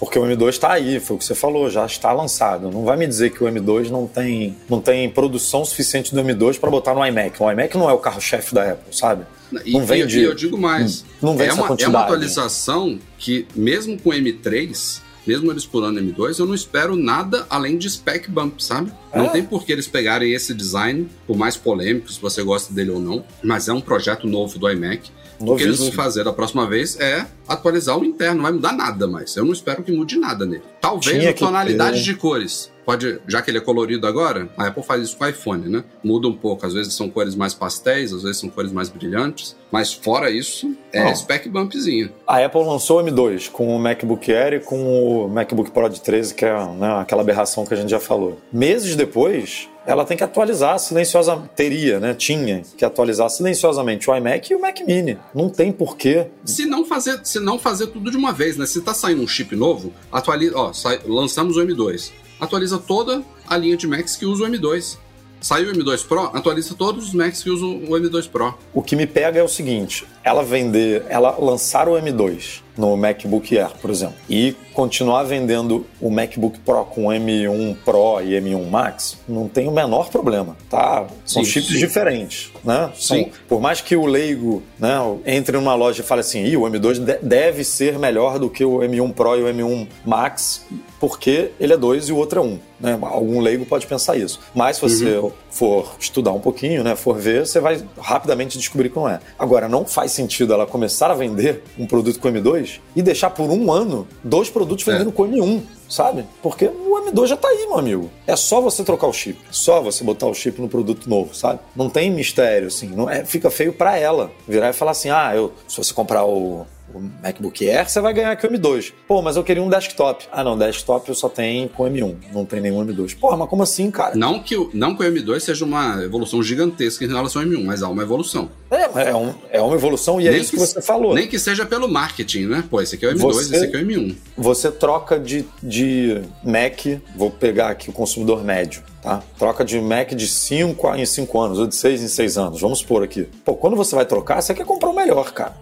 Porque 0.00 0.18
o 0.18 0.22
M2 0.22 0.48
está 0.48 0.72
aí, 0.72 0.98
foi 0.98 1.16
o 1.16 1.18
que 1.18 1.24
você 1.26 1.34
falou, 1.34 1.68
já 1.68 1.84
está 1.84 2.10
lançado. 2.10 2.70
Não 2.70 2.84
vai 2.84 2.96
me 2.96 3.06
dizer 3.06 3.30
que 3.30 3.44
o 3.44 3.46
M2 3.46 3.90
não 3.90 4.06
tem, 4.06 4.56
não 4.66 4.80
tem 4.80 5.10
produção 5.10 5.62
suficiente 5.62 6.14
do 6.14 6.22
M2 6.22 6.58
para 6.58 6.70
botar 6.70 6.94
no 6.94 7.04
iMac. 7.06 7.40
O 7.40 7.50
iMac 7.52 7.76
não 7.76 7.88
é 7.88 7.92
o 7.92 7.98
carro-chefe 7.98 8.54
da 8.54 8.72
Apple, 8.72 8.96
sabe? 8.96 9.26
E, 9.64 9.72
Não 9.72 9.84
e- 9.94 10.22
eu 10.22 10.34
digo 10.34 10.56
mais. 10.56 11.04
não 11.20 11.36
vem 11.36 11.48
é, 11.48 11.50
essa 11.50 11.62
uma, 11.62 11.76
é 11.78 11.88
uma 11.88 12.00
atualização 12.00 12.98
que, 13.18 13.46
mesmo 13.54 14.00
com 14.00 14.10
M3, 14.10 15.00
mesmo 15.26 15.50
eles 15.50 15.66
pulando 15.66 16.00
M2, 16.00 16.38
eu 16.38 16.46
não 16.46 16.54
espero 16.54 16.96
nada 16.96 17.46
além 17.50 17.76
de 17.78 17.88
spec 17.90 18.30
bump, 18.30 18.60
sabe? 18.62 18.92
Não 19.14 19.26
É. 19.26 19.28
tem 19.28 19.42
por 19.44 19.64
que 19.64 19.72
eles 19.72 19.86
pegarem 19.86 20.32
esse 20.32 20.52
design, 20.54 21.08
por 21.26 21.36
mais 21.36 21.56
polêmico, 21.56 22.10
se 22.10 22.20
você 22.20 22.42
gosta 22.42 22.72
dele 22.72 22.90
ou 22.90 23.00
não, 23.00 23.24
mas 23.42 23.68
é 23.68 23.72
um 23.72 23.80
projeto 23.80 24.26
novo 24.26 24.58
do 24.58 24.68
iMac. 24.70 25.10
O 25.38 25.56
que 25.56 25.62
eles 25.62 25.78
vão 25.78 25.90
fazer 25.92 26.22
da 26.24 26.34
próxima 26.34 26.66
vez 26.68 27.00
é 27.00 27.26
atualizar 27.48 27.96
o 27.98 28.04
interno, 28.04 28.36
não 28.36 28.42
vai 28.42 28.52
mudar 28.52 28.72
nada 28.72 29.06
mais. 29.08 29.34
Eu 29.36 29.44
não 29.44 29.52
espero 29.54 29.82
que 29.82 29.90
mude 29.90 30.18
nada 30.18 30.44
nele. 30.44 30.62
Talvez 30.82 31.16
Tinha 31.18 31.30
a 31.30 31.34
tonalidade 31.34 31.98
ter. 31.98 32.04
de 32.04 32.14
cores. 32.14 32.69
Pode, 32.84 33.20
já 33.28 33.40
que 33.42 33.50
ele 33.50 33.58
é 33.58 33.60
colorido 33.60 34.06
agora, 34.06 34.48
a 34.56 34.66
Apple 34.66 34.82
faz 34.82 35.02
isso 35.02 35.16
com 35.16 35.24
o 35.24 35.28
iPhone, 35.28 35.68
né? 35.68 35.84
Muda 36.02 36.26
um 36.28 36.32
pouco. 36.36 36.66
Às 36.66 36.72
vezes 36.74 36.94
são 36.94 37.08
cores 37.10 37.34
mais 37.34 37.54
pastéis, 37.54 38.12
às 38.12 38.22
vezes 38.22 38.38
são 38.38 38.48
cores 38.48 38.72
mais 38.72 38.88
brilhantes. 38.88 39.54
Mas 39.70 39.92
fora 39.92 40.30
isso, 40.30 40.74
é 40.92 41.04
Não. 41.04 41.14
spec 41.14 41.48
bumpzinho. 41.48 42.10
A 42.26 42.44
Apple 42.44 42.64
lançou 42.64 43.00
o 43.00 43.04
M2 43.04 43.48
com 43.50 43.76
o 43.76 43.78
MacBook 43.78 44.32
Air 44.32 44.54
e 44.54 44.60
com 44.60 45.24
o 45.24 45.28
MacBook 45.28 45.70
Pro 45.70 45.88
de 45.88 46.00
13, 46.00 46.34
que 46.34 46.44
é 46.44 46.52
né, 46.74 46.92
aquela 47.00 47.22
aberração 47.22 47.64
que 47.64 47.72
a 47.74 47.76
gente 47.76 47.90
já 47.90 48.00
falou. 48.00 48.38
Meses 48.52 48.96
depois, 48.96 49.68
ela 49.86 50.04
tem 50.04 50.16
que 50.16 50.24
atualizar 50.24 50.76
silenciosa 50.80 51.36
teria, 51.54 52.00
né? 52.00 52.14
Tinha 52.14 52.62
que 52.76 52.84
atualizar 52.84 53.30
silenciosamente 53.30 54.10
o 54.10 54.16
iMac 54.16 54.52
e 54.52 54.56
o 54.56 54.60
Mac 54.60 54.80
Mini. 54.86 55.16
Não 55.32 55.48
tem 55.48 55.70
porquê. 55.70 56.26
Se 56.44 56.66
não 56.66 56.84
fazer, 56.84 57.20
se 57.22 57.38
não 57.38 57.58
fazer 57.58 57.86
tudo 57.88 58.10
de 58.10 58.16
uma 58.16 58.32
vez, 58.32 58.56
né? 58.56 58.66
Se 58.66 58.80
tá 58.80 58.92
saindo 58.92 59.22
um 59.22 59.28
chip 59.28 59.54
novo, 59.54 59.92
atualiza, 60.10 60.56
ó, 60.56 60.72
sai- 60.72 61.00
lançamos 61.06 61.56
o 61.56 61.60
M2. 61.60 62.10
Atualiza 62.40 62.78
toda 62.78 63.22
a 63.46 63.56
linha 63.56 63.76
de 63.76 63.86
Macs 63.86 64.16
que 64.16 64.24
usa 64.24 64.44
o 64.44 64.48
M2. 64.48 64.96
Saiu 65.40 65.70
o 65.70 65.74
M2 65.74 66.06
Pro, 66.06 66.30
atualiza 66.34 66.74
todos 66.74 67.08
os 67.08 67.14
Macs 67.14 67.42
que 67.42 67.50
usam 67.50 67.76
o 67.84 67.88
M2 67.88 68.28
Pro. 68.28 68.54
O 68.74 68.82
que 68.82 68.96
me 68.96 69.06
pega 69.06 69.40
é 69.40 69.42
o 69.42 69.48
seguinte: 69.48 70.06
ela 70.22 70.42
vender, 70.42 71.04
ela 71.08 71.36
lançar 71.38 71.88
o 71.88 71.92
M2 71.92 72.60
no 72.76 72.96
MacBook 72.96 73.58
Air, 73.58 73.72
por 73.80 73.90
exemplo, 73.90 74.14
e 74.28 74.54
continuar 74.72 75.22
vendendo 75.24 75.86
o 76.00 76.08
MacBook 76.10 76.58
Pro 76.60 76.82
com 76.86 77.06
M1 77.06 77.76
Pro 77.84 78.22
e 78.22 78.30
M1 78.40 78.66
Max, 78.70 79.18
não 79.28 79.48
tem 79.48 79.68
o 79.68 79.70
menor 79.72 80.08
problema, 80.08 80.56
tá? 80.70 81.06
São 81.26 81.44
Sim, 81.44 81.50
chips 81.50 81.68
sim. 81.72 81.78
diferentes, 81.78 82.50
né? 82.64 82.90
São- 82.94 83.16
Sim. 83.18 83.30
por 83.48 83.60
mais 83.60 83.80
que 83.82 83.94
o 83.96 84.06
leigo, 84.06 84.62
né, 84.78 84.94
entre 85.26 85.56
numa 85.58 85.74
loja 85.74 86.00
e 86.00 86.04
fale 86.04 86.20
assim, 86.22 86.44
Ih, 86.44 86.56
o 86.56 86.62
M2 86.62 86.98
de- 87.04 87.18
deve 87.22 87.64
ser 87.64 87.98
melhor 87.98 88.38
do 88.38 88.48
que 88.48 88.64
o 88.64 88.78
M1 88.82 89.12
Pro 89.12 89.36
e 89.36 89.42
o 89.42 89.46
M1 89.48 89.86
Max, 90.06 90.64
porque 90.98 91.50
ele 91.60 91.72
é 91.74 91.76
2 91.76 92.08
e 92.08 92.12
o 92.12 92.16
outro 92.16 92.40
é 92.40 92.42
1. 92.42 92.46
Um, 92.46 92.58
né? 92.78 92.98
Algum 93.02 93.40
leigo 93.40 93.66
pode 93.66 93.86
pensar 93.86 94.16
isso. 94.16 94.40
Mas 94.54 94.76
se 94.76 94.82
você 94.82 95.16
Uhum. 95.18 95.32
For 95.50 95.94
estudar 95.98 96.32
um 96.32 96.40
pouquinho, 96.40 96.82
né, 96.84 96.94
for 96.96 97.18
ver, 97.18 97.46
você 97.46 97.60
vai 97.60 97.82
rapidamente 97.98 98.56
descobrir 98.56 98.90
não 98.94 99.08
é. 99.08 99.20
Agora, 99.38 99.68
não 99.68 99.84
faz 99.84 100.12
sentido 100.12 100.52
ela 100.52 100.66
começar 100.66 101.10
a 101.10 101.14
vender 101.14 101.62
um 101.78 101.86
produto 101.86 102.18
com 102.20 102.28
M2 102.28 102.80
e 102.94 103.02
deixar 103.02 103.30
por 103.30 103.50
um 103.50 103.72
ano 103.72 104.06
dois 104.22 104.48
produtos 104.50 104.86
É. 104.86 104.92
vendendo 104.92 105.12
com 105.12 105.24
M1, 105.24 105.62
sabe? 105.88 106.24
Porque 106.42 106.66
o 106.66 107.10
M2 107.10 107.26
já 107.26 107.36
tá 107.36 107.48
aí, 107.48 107.66
meu 107.66 107.78
amigo. 107.78 108.10
É 108.26 108.36
só 108.36 108.60
você 108.60 108.84
trocar 108.84 109.06
o 109.06 109.12
chip. 109.12 109.38
Só 109.50 109.80
você 109.80 110.04
botar 110.04 110.26
o 110.26 110.34
chip 110.34 110.60
no 110.60 110.68
produto 110.68 111.08
novo, 111.08 111.34
sabe? 111.34 111.60
Não 111.74 111.88
tem 111.88 112.10
mistério, 112.10 112.68
assim. 112.68 112.88
Não 112.88 113.08
é, 113.08 113.24
fica 113.24 113.50
feio 113.50 113.72
pra 113.72 113.96
ela 113.98 114.30
virar 114.46 114.70
e 114.70 114.72
falar 114.72 114.92
assim: 114.92 115.10
ah, 115.10 115.32
eu, 115.34 115.52
se 115.68 115.76
você 115.78 115.92
comprar 115.94 116.24
o, 116.24 116.66
o 116.94 117.10
MacBook 117.22 117.68
Air, 117.68 117.88
você 117.88 118.00
vai 118.00 118.12
ganhar 118.12 118.32
aqui 118.32 118.46
o 118.46 118.50
M2. 118.50 118.92
Pô, 119.06 119.22
mas 119.22 119.36
eu 119.36 119.44
queria 119.44 119.62
um 119.62 119.68
desktop. 119.68 120.26
Ah, 120.32 120.42
não, 120.44 120.56
desktop 120.58 121.08
eu 121.08 121.14
só 121.14 121.28
tenho 121.28 121.68
com 121.68 121.84
M1. 121.84 122.16
Não 122.32 122.44
tem 122.44 122.60
nenhum 122.60 122.84
M2. 122.84 123.16
Porra, 123.18 123.36
mas 123.36 123.48
como 123.48 123.62
assim, 123.62 123.90
cara? 123.90 124.14
Não 124.16 124.40
que, 124.42 124.56
o- 124.56 124.70
não 124.74 124.94
que 124.94 125.02
o 125.02 125.06
M2 125.06 125.40
seja 125.40 125.64
uma 125.64 126.02
evolução 126.02 126.42
gigantesca 126.42 127.04
em 127.04 127.08
relação 127.08 127.42
ao 127.42 127.48
M1, 127.48 127.64
mas 127.64 127.82
há 127.82 127.88
uma 127.88 128.02
evolução. 128.02 128.50
É, 128.70 129.10
é, 129.10 129.14
um- 129.14 129.34
é 129.50 129.60
uma 129.60 129.74
evolução 129.74 130.20
e 130.20 130.28
é 130.28 130.30
Nem 130.32 130.40
isso 130.40 130.50
que, 130.50 130.58
você 130.58 130.80
falou. 130.80 131.14
Nem 131.14 131.26
que 131.28 131.38
seja 131.38 131.64
pelo 131.66 131.88
marketing, 131.88 132.46
né? 132.46 132.64
Pô, 132.70 132.80
esse 132.80 132.94
aqui 132.94 133.04
é 133.06 133.08
o 133.08 133.12
M2, 133.12 133.20
Você- 133.34 133.56
esse 133.56 133.64
aqui 133.64 133.76
é 133.76 133.80
o 133.80 133.82
M1. 133.82 134.14
Você 134.36 134.70
troca 134.70 135.18
de, 135.18 135.44
de 135.62 136.20
Mac, 136.44 136.78
vou 137.16 137.30
pegar 137.30 137.68
aqui 137.68 137.90
o 137.90 137.92
consumidor 137.92 138.44
médio, 138.44 138.82
tá? 139.02 139.22
Troca 139.38 139.64
de 139.64 139.80
Mac 139.80 140.10
de 140.14 140.26
5 140.26 140.94
em 140.94 141.04
5 141.06 141.38
anos, 141.40 141.58
ou 141.58 141.66
de 141.66 141.74
6 141.74 142.02
em 142.02 142.08
6 142.08 142.38
anos, 142.38 142.60
vamos 142.60 142.78
supor 142.78 143.02
aqui. 143.02 143.28
Pô, 143.44 143.54
quando 143.54 143.76
você 143.76 143.94
vai 143.94 144.04
trocar, 144.06 144.40
você 144.40 144.54
quer 144.54 144.64
comprar 144.64 144.90
o 144.90 144.94
melhor, 144.94 145.32
cara. 145.32 145.54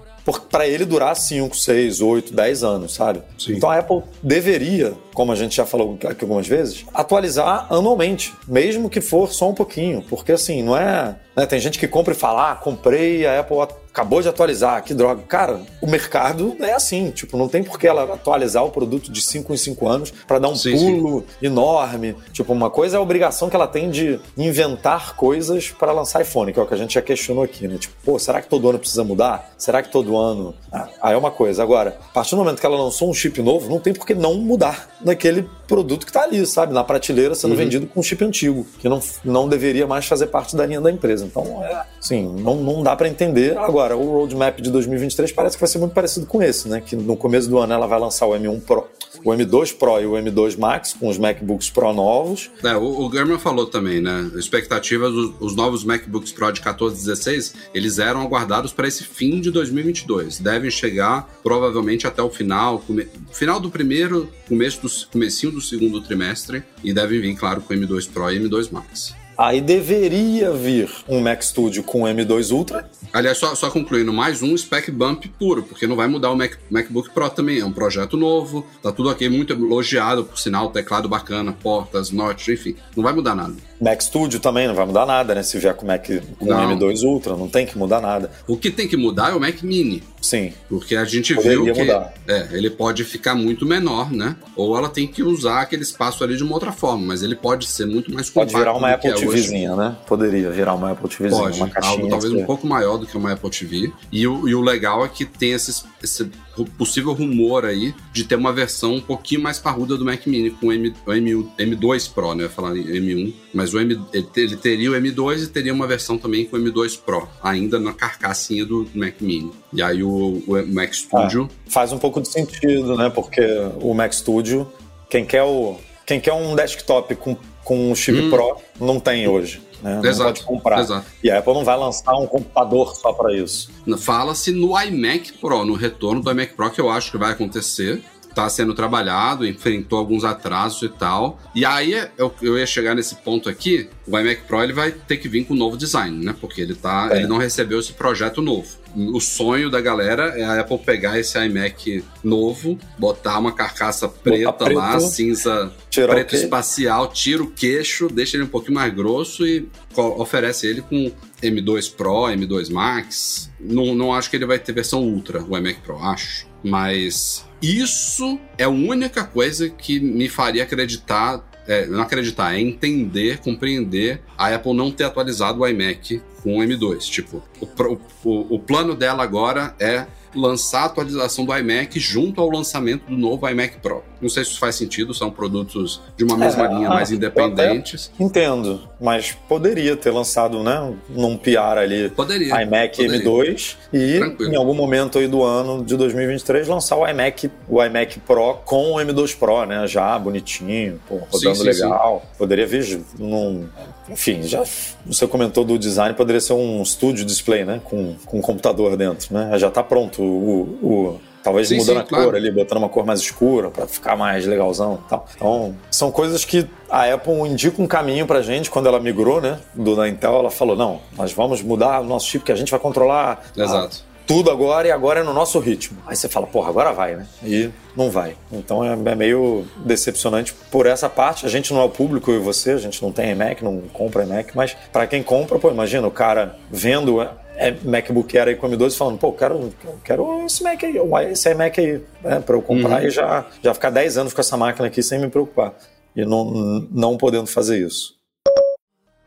Para 0.51 0.67
ele 0.67 0.85
durar 0.85 1.15
5, 1.15 1.57
6, 1.57 2.01
8, 2.01 2.35
10 2.35 2.65
anos, 2.65 2.95
sabe? 2.95 3.23
Sim. 3.39 3.55
Então 3.55 3.71
a 3.71 3.79
Apple 3.79 4.03
deveria, 4.23 4.95
como 5.15 5.33
a 5.33 5.35
gente 5.35 5.57
já 5.57 5.67
falou 5.67 5.99
aqui 6.03 6.25
algumas 6.25 6.47
vezes, 6.47 6.85
atualizar 6.93 7.67
anualmente, 7.71 8.35
mesmo 8.47 8.91
que 8.91 9.01
for 9.01 9.33
só 9.33 9.49
um 9.49 9.55
pouquinho, 9.55 10.03
porque 10.09 10.33
assim, 10.33 10.63
não 10.63 10.77
é. 10.77 11.17
né, 11.37 11.47
tem 11.47 11.59
gente 11.59 11.79
que 11.79 11.89
compra 11.89 12.13
e 12.13 12.17
fala, 12.17 12.53
ah, 12.53 12.55
comprei, 12.55 13.27
a 13.27 13.41
Apple 13.41 13.59
acabou 13.99 14.23
de 14.23 14.29
atualizar, 14.29 14.85
que 14.85 14.95
droga. 14.95 15.23
Cara, 15.27 15.61
o 15.83 15.87
mercado 15.87 16.57
é 16.61 16.73
assim, 16.73 17.11
tipo, 17.11 17.37
não 17.37 17.49
tem 17.49 17.65
por 17.65 17.79
que 17.81 17.87
ela 17.87 18.05
atualizar 18.15 18.65
o 18.65 18.71
produto 18.71 19.11
de 19.11 19.21
5 19.21 19.53
em 19.53 19.57
5 19.57 19.89
anos 19.89 20.13
para 20.25 20.39
dar 20.39 20.49
um 20.49 20.55
Sim, 20.55 21.01
pulo 21.01 21.25
enorme. 21.43 22.17
Tipo, 22.33 22.53
uma 22.53 22.71
coisa 22.71 22.97
é 22.97 22.99
a 22.99 23.01
obrigação 23.01 23.51
que 23.51 23.57
ela 23.57 23.67
tem 23.67 23.91
de 23.91 24.21
inventar 24.37 25.17
coisas 25.17 25.71
para 25.71 25.91
lançar 25.91 26.23
iPhone, 26.23 26.53
que 26.53 26.61
é 26.61 26.63
o 26.63 26.67
que 26.67 26.75
a 26.75 26.77
gente 26.77 26.95
já 26.95 27.03
questionou 27.03 27.43
aqui, 27.43 27.67
né? 27.67 27.77
Tipo, 27.77 27.95
pô, 28.05 28.19
será 28.21 28.41
que 28.41 28.49
todo 28.49 28.69
ano 28.69 28.79
precisa 28.79 29.03
mudar? 29.03 29.53
Será 29.59 29.83
que 29.83 29.91
todo 29.91 30.17
ano. 30.17 30.55
Ah, 30.73 30.89
aí 31.03 31.15
é 31.15 31.17
uma 31.17 31.33
coisa. 31.33 31.61
Agora, 31.61 31.99
a 32.01 32.13
partir 32.13 32.37
do 32.37 32.39
momento 32.39 32.61
que 32.61 32.67
ela 32.67 32.81
lançou 32.81 33.11
um 33.11 33.15
chip 33.15 33.43
novo, 33.43 33.69
não 33.69 33.81
tem 33.81 33.93
por 33.93 34.07
que 34.07 34.15
não 34.15 34.35
mudar 34.35 34.89
naquele 35.01 35.49
produto 35.69 36.07
que 36.07 36.13
tá 36.13 36.23
ali, 36.23 36.45
sabe? 36.47 36.73
Na 36.73 36.83
prateleira 36.83 37.35
sendo 37.35 37.55
vendido 37.55 37.87
com 37.87 38.01
um 38.01 38.03
chip 38.03 38.25
antigo, 38.25 38.67
que 38.79 38.89
não, 38.89 39.01
não 39.25 39.49
deveria 39.49 39.87
mais 39.87 40.07
fazer 40.07 40.29
parte 40.29 40.57
da 40.57 40.65
linha 40.65 40.81
da 40.81 40.91
empresa. 40.91 41.27
Então, 41.27 41.63
é, 41.63 41.85
assim, 41.99 42.27
não, 42.41 42.57
não 42.57 42.83
dá 42.83 42.97
para 42.97 43.09
entender. 43.09 43.57
Agora, 43.59 43.88
o 43.97 44.11
roadmap 44.13 44.61
de 44.61 44.71
2023 44.71 45.33
parece 45.33 45.57
que 45.57 45.61
vai 45.61 45.69
ser 45.69 45.79
muito 45.79 45.93
parecido 45.93 46.27
com 46.27 46.43
esse, 46.43 46.69
né? 46.69 46.81
Que 46.81 46.95
no 46.97 47.17
começo 47.17 47.49
do 47.49 47.59
ano 47.59 47.73
ela 47.73 47.87
vai 47.87 47.99
lançar 47.99 48.27
o 48.27 48.31
M1 48.33 48.61
Pro, 48.63 48.87
o 49.25 49.31
M2 49.31 49.77
Pro 49.77 50.01
e 50.01 50.07
o 50.07 50.13
M2 50.13 50.59
Max 50.59 50.95
com 50.99 51.09
os 51.09 51.19
MacBooks 51.19 51.71
Pro 51.71 51.93
novos. 51.93 52.51
É, 52.63 52.77
o, 52.77 53.07
o 53.07 53.13
German 53.13 53.39
falou 53.39 53.67
também, 53.67 54.01
né? 54.01 54.31
Expectativas, 54.37 55.13
os, 55.13 55.35
os 55.41 55.57
novos 55.57 55.85
MacBooks 55.85 56.33
Pro 56.33 56.51
de 56.53 56.61
14 56.61 56.95
e 56.95 56.99
16, 57.05 57.55
eles 57.75 57.99
eram 57.99 58.21
aguardados 58.23 58.73
para 58.73 58.87
esse 58.89 59.05
fim 59.05 59.41
de 59.41 59.51
2022. 59.51 60.39
Devem 60.39 60.71
chegar 60.71 61.29
provavelmente 61.43 62.07
até 62.07 62.23
o 62.23 62.31
final, 62.31 62.79
come- 62.81 63.09
final 63.33 63.61
do 63.61 63.71
primeiro, 63.71 64.29
começo 64.49 64.81
do, 64.83 64.89
comecinho 65.11 65.53
do 65.53 65.61
segundo 65.61 66.01
trimestre, 66.01 66.63
e 66.83 66.93
devem 66.93 67.21
vir, 67.21 67.35
claro, 67.37 67.61
com 67.61 67.75
M2 67.75 68.09
Pro 68.11 68.31
e 68.31 68.39
M2 68.41 68.71
Max. 68.71 69.15
Aí 69.39 69.61
deveria 69.61 70.51
vir 70.51 70.91
um 71.09 71.21
Mac 71.21 71.43
Studio 71.43 71.85
com 71.85 72.01
M2 72.03 72.51
Ultra. 72.51 72.91
Aliás, 73.13 73.39
só, 73.39 73.55
só 73.55 73.71
concluindo, 73.71 74.13
mais 74.13 74.43
um 74.43 74.57
spec 74.57 74.91
bump 74.91 75.27
puro, 75.39 75.63
porque 75.63 75.87
não 75.87 75.95
vai 75.95 76.09
mudar 76.09 76.33
o 76.33 76.37
Mac- 76.37 76.59
MacBook 76.69 77.11
Pro 77.11 77.31
também. 77.31 77.61
É 77.61 77.65
um 77.65 77.71
projeto 77.73 78.17
novo, 78.17 78.67
tá 78.83 78.91
tudo 78.91 79.09
aqui 79.09 79.29
muito 79.29 79.53
elogiado, 79.53 80.25
por 80.25 80.37
sinal, 80.39 80.71
teclado 80.71 81.09
bacana, 81.09 81.53
portas, 81.53 82.11
notch, 82.11 82.49
enfim. 82.49 82.75
Não 82.97 83.05
vai 83.05 83.13
mudar 83.15 83.37
nada. 83.37 83.55
Mac 83.81 84.01
Studio 84.03 84.41
também 84.41 84.67
não 84.67 84.75
vai 84.75 84.85
mudar 84.85 85.07
nada, 85.07 85.37
né? 85.37 85.43
Se 85.45 85.57
vier 85.57 85.73
com 85.73 85.87
Mac 85.87 86.05
com 86.39 86.45
Não. 86.45 86.77
M2 86.77 87.05
Ultra, 87.05 87.37
não 87.37 87.49
tem 87.49 87.65
que 87.65 87.79
mudar 87.79 88.01
nada. 88.01 88.33
O 88.49 88.57
que 88.57 88.73
tem 88.73 88.89
que 88.89 88.97
mudar 88.97 89.31
é 89.31 89.35
o 89.35 89.41
Mac 89.41 89.63
Mini. 89.63 90.03
Sim. 90.21 90.53
Porque 90.69 90.97
a 90.97 91.05
gente 91.05 91.33
Poderia 91.33 91.63
viu 91.63 91.73
que 91.75 91.81
mudar. 91.85 92.13
é, 92.27 92.49
ele 92.51 92.69
pode 92.71 93.05
ficar 93.05 93.37
muito 93.37 93.65
menor, 93.65 94.11
né? 94.13 94.35
Ou 94.57 94.77
ela 94.77 94.89
tem 94.89 95.07
que 95.07 95.23
usar 95.23 95.61
aquele 95.63 95.83
espaço 95.85 96.25
ali 96.25 96.37
de 96.37 96.43
uma 96.43 96.55
outra 96.55 96.73
forma, 96.73 97.07
mas 97.07 97.23
ele 97.23 97.37
pode 97.37 97.69
ser 97.69 97.87
muito 97.87 98.13
mais 98.13 98.29
Pode 98.29 98.53
compacto 98.53 98.59
virar 98.59 98.77
uma 98.77 98.93
Apple 98.95 99.11
é 99.11 99.15
hoje. 99.15 99.28
TVzinha, 99.33 99.77
né? 99.77 99.97
Poderia 100.07 100.51
virar 100.51 100.75
uma 100.75 100.93
Apple 100.93 101.09
TVzinha, 101.09 101.43
Pode, 101.43 101.57
uma 101.59 101.69
caixinha. 101.69 101.93
algo 101.95 102.09
talvez 102.09 102.33
que- 102.33 102.39
um 102.41 102.47
pouco 102.47 102.67
maior 102.67 102.97
do 102.97 103.07
que 103.07 103.17
uma 103.17 103.33
Apple 103.33 103.51
TV. 103.51 103.93
E 104.13 104.27
o, 104.27 104.49
e 104.49 104.55
o 104.55 104.61
legal 104.61 105.05
é 105.05 105.09
que 105.09 105.25
tem 105.25 105.53
esses- 105.53 105.85
esse 106.03 106.31
possível 106.77 107.13
rumor 107.13 107.65
aí 107.65 107.95
de 108.13 108.25
ter 108.25 108.35
uma 108.35 108.53
versão 108.53 108.95
um 108.97 109.01
pouquinho 109.01 109.41
mais 109.41 109.59
parruda 109.61 109.97
do 109.97 110.05
Mac 110.05 110.27
Mini 110.27 110.51
com 110.51 110.67
o 110.67 110.73
M, 110.73 110.93
o 111.07 111.11
M1 111.13 111.47
M2 111.59 112.09
Pro, 112.13 112.35
né? 112.35 112.43
Eu 112.43 112.47
ia 112.49 112.51
falar 112.51 112.77
em 112.77 112.83
M1, 112.85 113.33
mas 113.55 113.73
o 113.73 113.79
M, 113.81 114.01
ele, 114.13 114.23
te- 114.25 114.41
ele 114.41 114.57
teria 114.57 114.91
o 114.91 114.95
M2 114.95 115.45
e 115.45 115.47
teria 115.47 115.73
uma 115.73 115.87
versão 115.87 116.19
também 116.19 116.45
com 116.45 116.57
o 116.57 116.61
M2 116.61 116.99
Pro, 116.99 117.29
ainda 117.43 117.79
na 117.79 117.93
carcassinha 117.93 118.65
do 118.67 118.89
Mac 118.95 119.15
Mini. 119.21 119.53
E 119.73 119.81
aí 119.83 120.03
o, 120.03 120.43
o 120.47 120.67
Mac 120.75 120.93
Studio 120.93 121.49
Faz 121.69 121.93
um 121.93 121.99
pouco 121.99 122.21
de 122.21 122.29
sentido, 122.29 122.97
né? 122.97 123.09
Porque 123.11 123.41
o 123.81 123.95
Mac 123.95 124.13
Studio, 124.13 124.67
quem 125.09 125.25
quer, 125.25 125.43
o, 125.45 125.77
quem 126.05 126.19
quer 126.21 126.33
um 126.33 126.57
desktop 126.57 127.15
com, 127.15 127.37
com 127.69 127.91
um 127.91 127.95
chip 127.95 128.19
Hum. 128.19 128.31
Pro, 128.31 128.57
não 128.81 128.99
tem 128.99 129.29
hoje. 129.29 129.61
Né? 129.83 130.01
Não 130.03 130.11
Exato, 130.11 130.31
pode 130.33 130.43
comprar. 130.45 130.81
exato. 130.81 131.07
E 131.23 131.31
a 131.31 131.39
Apple 131.39 131.53
não 131.53 131.65
vai 131.65 131.77
lançar 131.77 132.17
um 132.17 132.27
computador 132.27 132.97
só 132.97 133.13
para 133.13 133.33
isso. 133.35 133.71
Fala-se 133.99 134.51
no 134.53 134.69
iMac 134.81 135.35
Pro, 135.35 135.65
no 135.67 135.75
retorno 135.75 136.23
do 136.23 136.31
iMac 136.31 136.55
Pro, 136.55 136.71
que 136.71 136.81
eu 136.81 136.89
acho 136.91 137.11
que 137.11 137.19
vai 137.19 137.33
acontecer. 137.33 138.03
tá 138.35 138.49
sendo 138.49 138.73
trabalhado, 138.73 139.45
enfrentou 139.45 139.99
alguns 139.99 140.23
atrasos 140.25 140.83
e 140.83 140.89
tal. 140.89 141.39
E 141.55 141.65
aí 141.65 142.09
eu, 142.17 142.33
eu 142.41 142.57
ia 142.57 142.67
chegar 142.67 142.95
nesse 142.95 143.17
ponto 143.17 143.49
aqui, 143.49 143.89
o 144.07 144.17
iMac 144.17 144.43
Pro 144.47 144.63
ele 144.63 144.73
vai 144.73 144.93
ter 144.93 145.17
que 145.17 145.29
vir 145.29 145.45
com 145.45 145.55
um 145.55 145.57
novo 145.57 145.77
design, 145.77 146.25
né? 146.25 146.35
Porque 146.41 146.61
ele 146.61 146.75
tá, 146.75 147.09
é. 147.13 147.19
ele 147.19 147.27
não 147.27 147.37
recebeu 147.37 147.81
esse 147.81 147.93
projeto 147.93 148.41
novo. 148.41 148.69
O 148.97 149.21
sonho 149.21 149.71
da 149.71 149.81
galera 149.81 150.39
é 150.39 150.45
a 150.45 150.61
Apple 150.61 150.79
pegar 150.79 151.19
esse 151.19 151.39
iMac 151.39 152.05
novo, 152.23 152.79
botar 152.99 153.39
uma 153.39 153.53
carcaça 153.53 154.09
preta 154.09 154.73
lá, 154.73 154.99
cinza, 154.99 155.73
preto 155.93 156.35
espacial, 156.35 157.09
tira 157.09 157.43
o 157.43 157.51
queixo, 157.51 158.09
deixa 158.09 158.37
ele 158.37 158.45
um 158.45 158.49
pouquinho 158.49 158.75
mais 158.75 158.93
grosso 158.93 159.47
e 159.47 159.69
oferece 159.95 160.67
ele 160.67 160.83
com 160.83 161.13
M2 161.43 161.95
Pro, 161.95 162.25
M2 162.25 162.71
Max. 162.71 163.51
Não, 163.61 163.95
não 163.95 164.15
acho 164.15 164.31
que 164.31 164.37
ele 164.37 164.47
vai 164.47 164.59
ter 164.59 164.73
versão 164.73 165.03
Ultra, 165.03 165.43
o 165.43 165.57
iMac 165.57 165.81
Pro, 165.81 165.99
acho. 165.99 166.47
Mas 166.63 167.45
isso 167.63 168.39
é 168.57 168.65
a 168.65 168.69
única 168.69 169.25
coisa 169.25 169.69
que 169.69 170.01
me 170.01 170.29
faria 170.29 170.63
acreditar 170.63 171.45
é, 171.69 171.87
não 171.87 172.01
acreditar, 172.01 172.55
é 172.55 172.61
entender, 172.61 173.39
compreender 173.39 174.23
a 174.37 174.53
Apple 174.55 174.73
não 174.73 174.91
ter 174.91 175.05
atualizado 175.05 175.61
o 175.61 175.69
iMac 175.69 176.21
com 176.43 176.59
o 176.59 176.63
M2. 176.63 177.01
Tipo, 177.01 177.43
o, 177.61 177.99
o, 178.25 178.55
o 178.55 178.59
plano 178.59 178.95
dela 178.95 179.23
agora 179.23 179.75
é 179.79 180.07
lançar 180.35 180.83
a 180.83 180.85
atualização 180.87 181.45
do 181.45 181.57
iMac 181.57 181.99
junto 181.99 182.41
ao 182.41 182.51
lançamento 182.51 183.07
do 183.07 183.17
novo 183.17 183.49
iMac 183.49 183.79
Pro. 183.79 184.03
Não 184.21 184.29
sei 184.29 184.45
se 184.45 184.51
isso 184.51 184.59
faz 184.59 184.75
sentido, 184.75 185.15
são 185.15 185.31
produtos 185.31 186.01
de 186.17 186.25
uma 186.25 186.37
mesma 186.37 186.67
é, 186.67 186.75
linha, 186.75 186.89
mais 186.89 187.11
independentes. 187.11 188.11
Entendo, 188.19 188.89
mas 189.01 189.33
poderia 189.49 189.97
ter 189.97 190.11
lançado, 190.11 190.63
né, 190.63 190.95
num 191.09 191.37
PR 191.37 191.79
ali, 191.79 192.11
poderia, 192.11 192.63
iMac 192.63 192.97
poderia. 192.97 193.25
M2 193.25 193.77
e 193.93 194.19
Tranquilo. 194.19 194.53
em 194.53 194.57
algum 194.57 194.75
momento 194.75 195.19
aí 195.19 195.29
do 195.29 195.43
ano 195.43 195.85
de 195.85 195.97
2023 195.97 196.67
lançar 196.67 196.97
o 196.97 197.07
iMac, 197.07 197.51
o 197.69 197.83
iMac 197.83 198.19
Pro 198.21 198.55
com 198.65 198.93
o 198.93 198.97
M2 198.97 199.37
Pro, 199.39 199.65
né, 199.65 199.87
já 199.87 200.19
bonitinho, 200.19 201.01
pô, 201.09 201.17
rodando 201.17 201.39
sim, 201.39 201.55
sim, 201.55 201.63
legal. 201.63 202.23
Sim. 202.25 202.39
Poderia 202.39 202.67
vir 202.67 203.01
num, 203.19 203.69
enfim, 204.11 204.43
já 204.43 204.63
você 205.05 205.27
comentou 205.27 205.65
do 205.65 205.79
design, 205.79 206.15
poderia 206.15 206.41
ser 206.41 206.53
um 206.53 206.83
estúdio 206.83 207.25
display, 207.25 207.65
né, 207.65 207.81
com, 207.85 208.15
com 208.25 208.39
um 208.39 208.43
computador 208.43 208.97
dentro, 208.97 209.33
né? 209.35 209.59
Já 209.59 209.69
está 209.69 209.83
pronto 209.83 210.23
o, 210.23 210.79
o 210.83 211.21
Talvez 211.43 211.69
sim, 211.69 211.79
mudando 211.79 211.97
sim, 211.97 212.03
a 212.03 212.05
claro. 212.05 212.25
cor 212.27 212.35
ali, 212.37 212.51
botando 212.51 212.79
uma 212.79 212.89
cor 212.89 213.07
mais 213.07 213.21
escura 213.21 213.71
para 213.71 213.87
ficar 213.87 214.17
mais 214.17 214.45
legalzão 214.45 215.01
e 215.07 215.09
tal. 215.09 215.27
Então, 215.35 215.75
são 215.91 216.11
coisas 216.11 216.45
que 216.45 216.69
a 216.91 217.13
Apple 217.15 217.33
indica 217.49 217.81
um 217.81 217.87
caminho 217.87 218.27
pra 218.27 218.43
gente 218.43 218.71
quando 218.71 218.87
ela 218.87 219.01
migrou, 219.01 219.41
né? 219.41 219.59
Do 219.75 219.97
da 219.97 220.09
Intel, 220.09 220.35
ela 220.35 220.51
falou: 220.51 220.77
não, 220.77 221.01
nós 221.17 221.33
vamos 221.33 221.63
mudar 221.63 222.01
o 222.01 222.05
nosso 222.05 222.27
chip 222.27 222.45
que 222.45 222.53
a 222.53 222.57
gente 222.57 222.71
vai 222.71 222.81
controlar. 222.81 223.43
Exato. 223.57 224.05
Tudo 224.29 224.51
agora 224.51 224.87
e 224.87 224.91
agora 224.91 225.21
é 225.21 225.23
no 225.23 225.33
nosso 225.33 225.59
ritmo. 225.59 225.97
Aí 226.07 226.15
você 226.15 226.29
fala, 226.29 226.47
porra, 226.47 226.69
agora 226.69 226.93
vai, 226.93 227.17
né? 227.17 227.27
E 227.43 227.71
não 227.97 228.11
vai. 228.11 228.37
Então 228.53 228.85
é, 228.85 228.93
é 228.93 229.15
meio 229.15 229.65
decepcionante 229.79 230.53
por 230.71 230.85
essa 230.85 231.09
parte. 231.09 231.47
A 231.47 231.49
gente 231.49 231.73
não 231.73 231.81
é 231.81 231.85
o 231.85 231.89
público, 231.89 232.31
eu 232.31 232.37
e 232.37 232.39
você, 232.39 232.73
a 232.73 232.77
gente 232.77 233.03
não 233.03 233.11
tem 233.11 233.31
iMac, 233.31 233.65
não 233.65 233.81
compra 233.91 234.25
iMac, 234.25 234.55
mas 234.55 234.77
para 234.93 235.07
quem 235.07 235.23
compra, 235.23 235.59
pô, 235.59 235.71
imagina 235.71 236.07
o 236.07 236.11
cara 236.11 236.57
vendo 236.71 237.23
é, 237.57 237.75
MacBook 237.83 238.37
Air 238.37 238.49
aí 238.49 238.57
com 238.57 238.69
M12 238.69 238.99
falando, 238.99 239.19
pô, 239.19 239.33
quero, 239.33 239.73
quero 240.05 240.45
esse 240.45 240.63
Mac 240.63 240.85
aí, 240.85 240.97
esse 241.33 241.51
iMac 241.51 241.81
aí, 241.81 242.03
né, 242.23 242.41
para 242.45 242.55
eu 242.55 242.61
comprar 242.61 243.01
uhum. 243.01 243.09
e 243.09 243.11
já, 243.11 243.47
já 243.63 243.73
ficar 243.73 243.89
10 243.89 244.19
anos 244.19 244.35
com 244.35 244.43
essa 244.43 244.59
máquina 244.59 244.89
aqui 244.89 245.03
sem 245.03 245.19
me 245.19 245.31
preocupar. 245.31 245.75
E 246.15 246.25
não, 246.27 246.87
não 246.91 247.17
podendo 247.17 247.47
fazer 247.47 247.79
isso. 247.79 248.18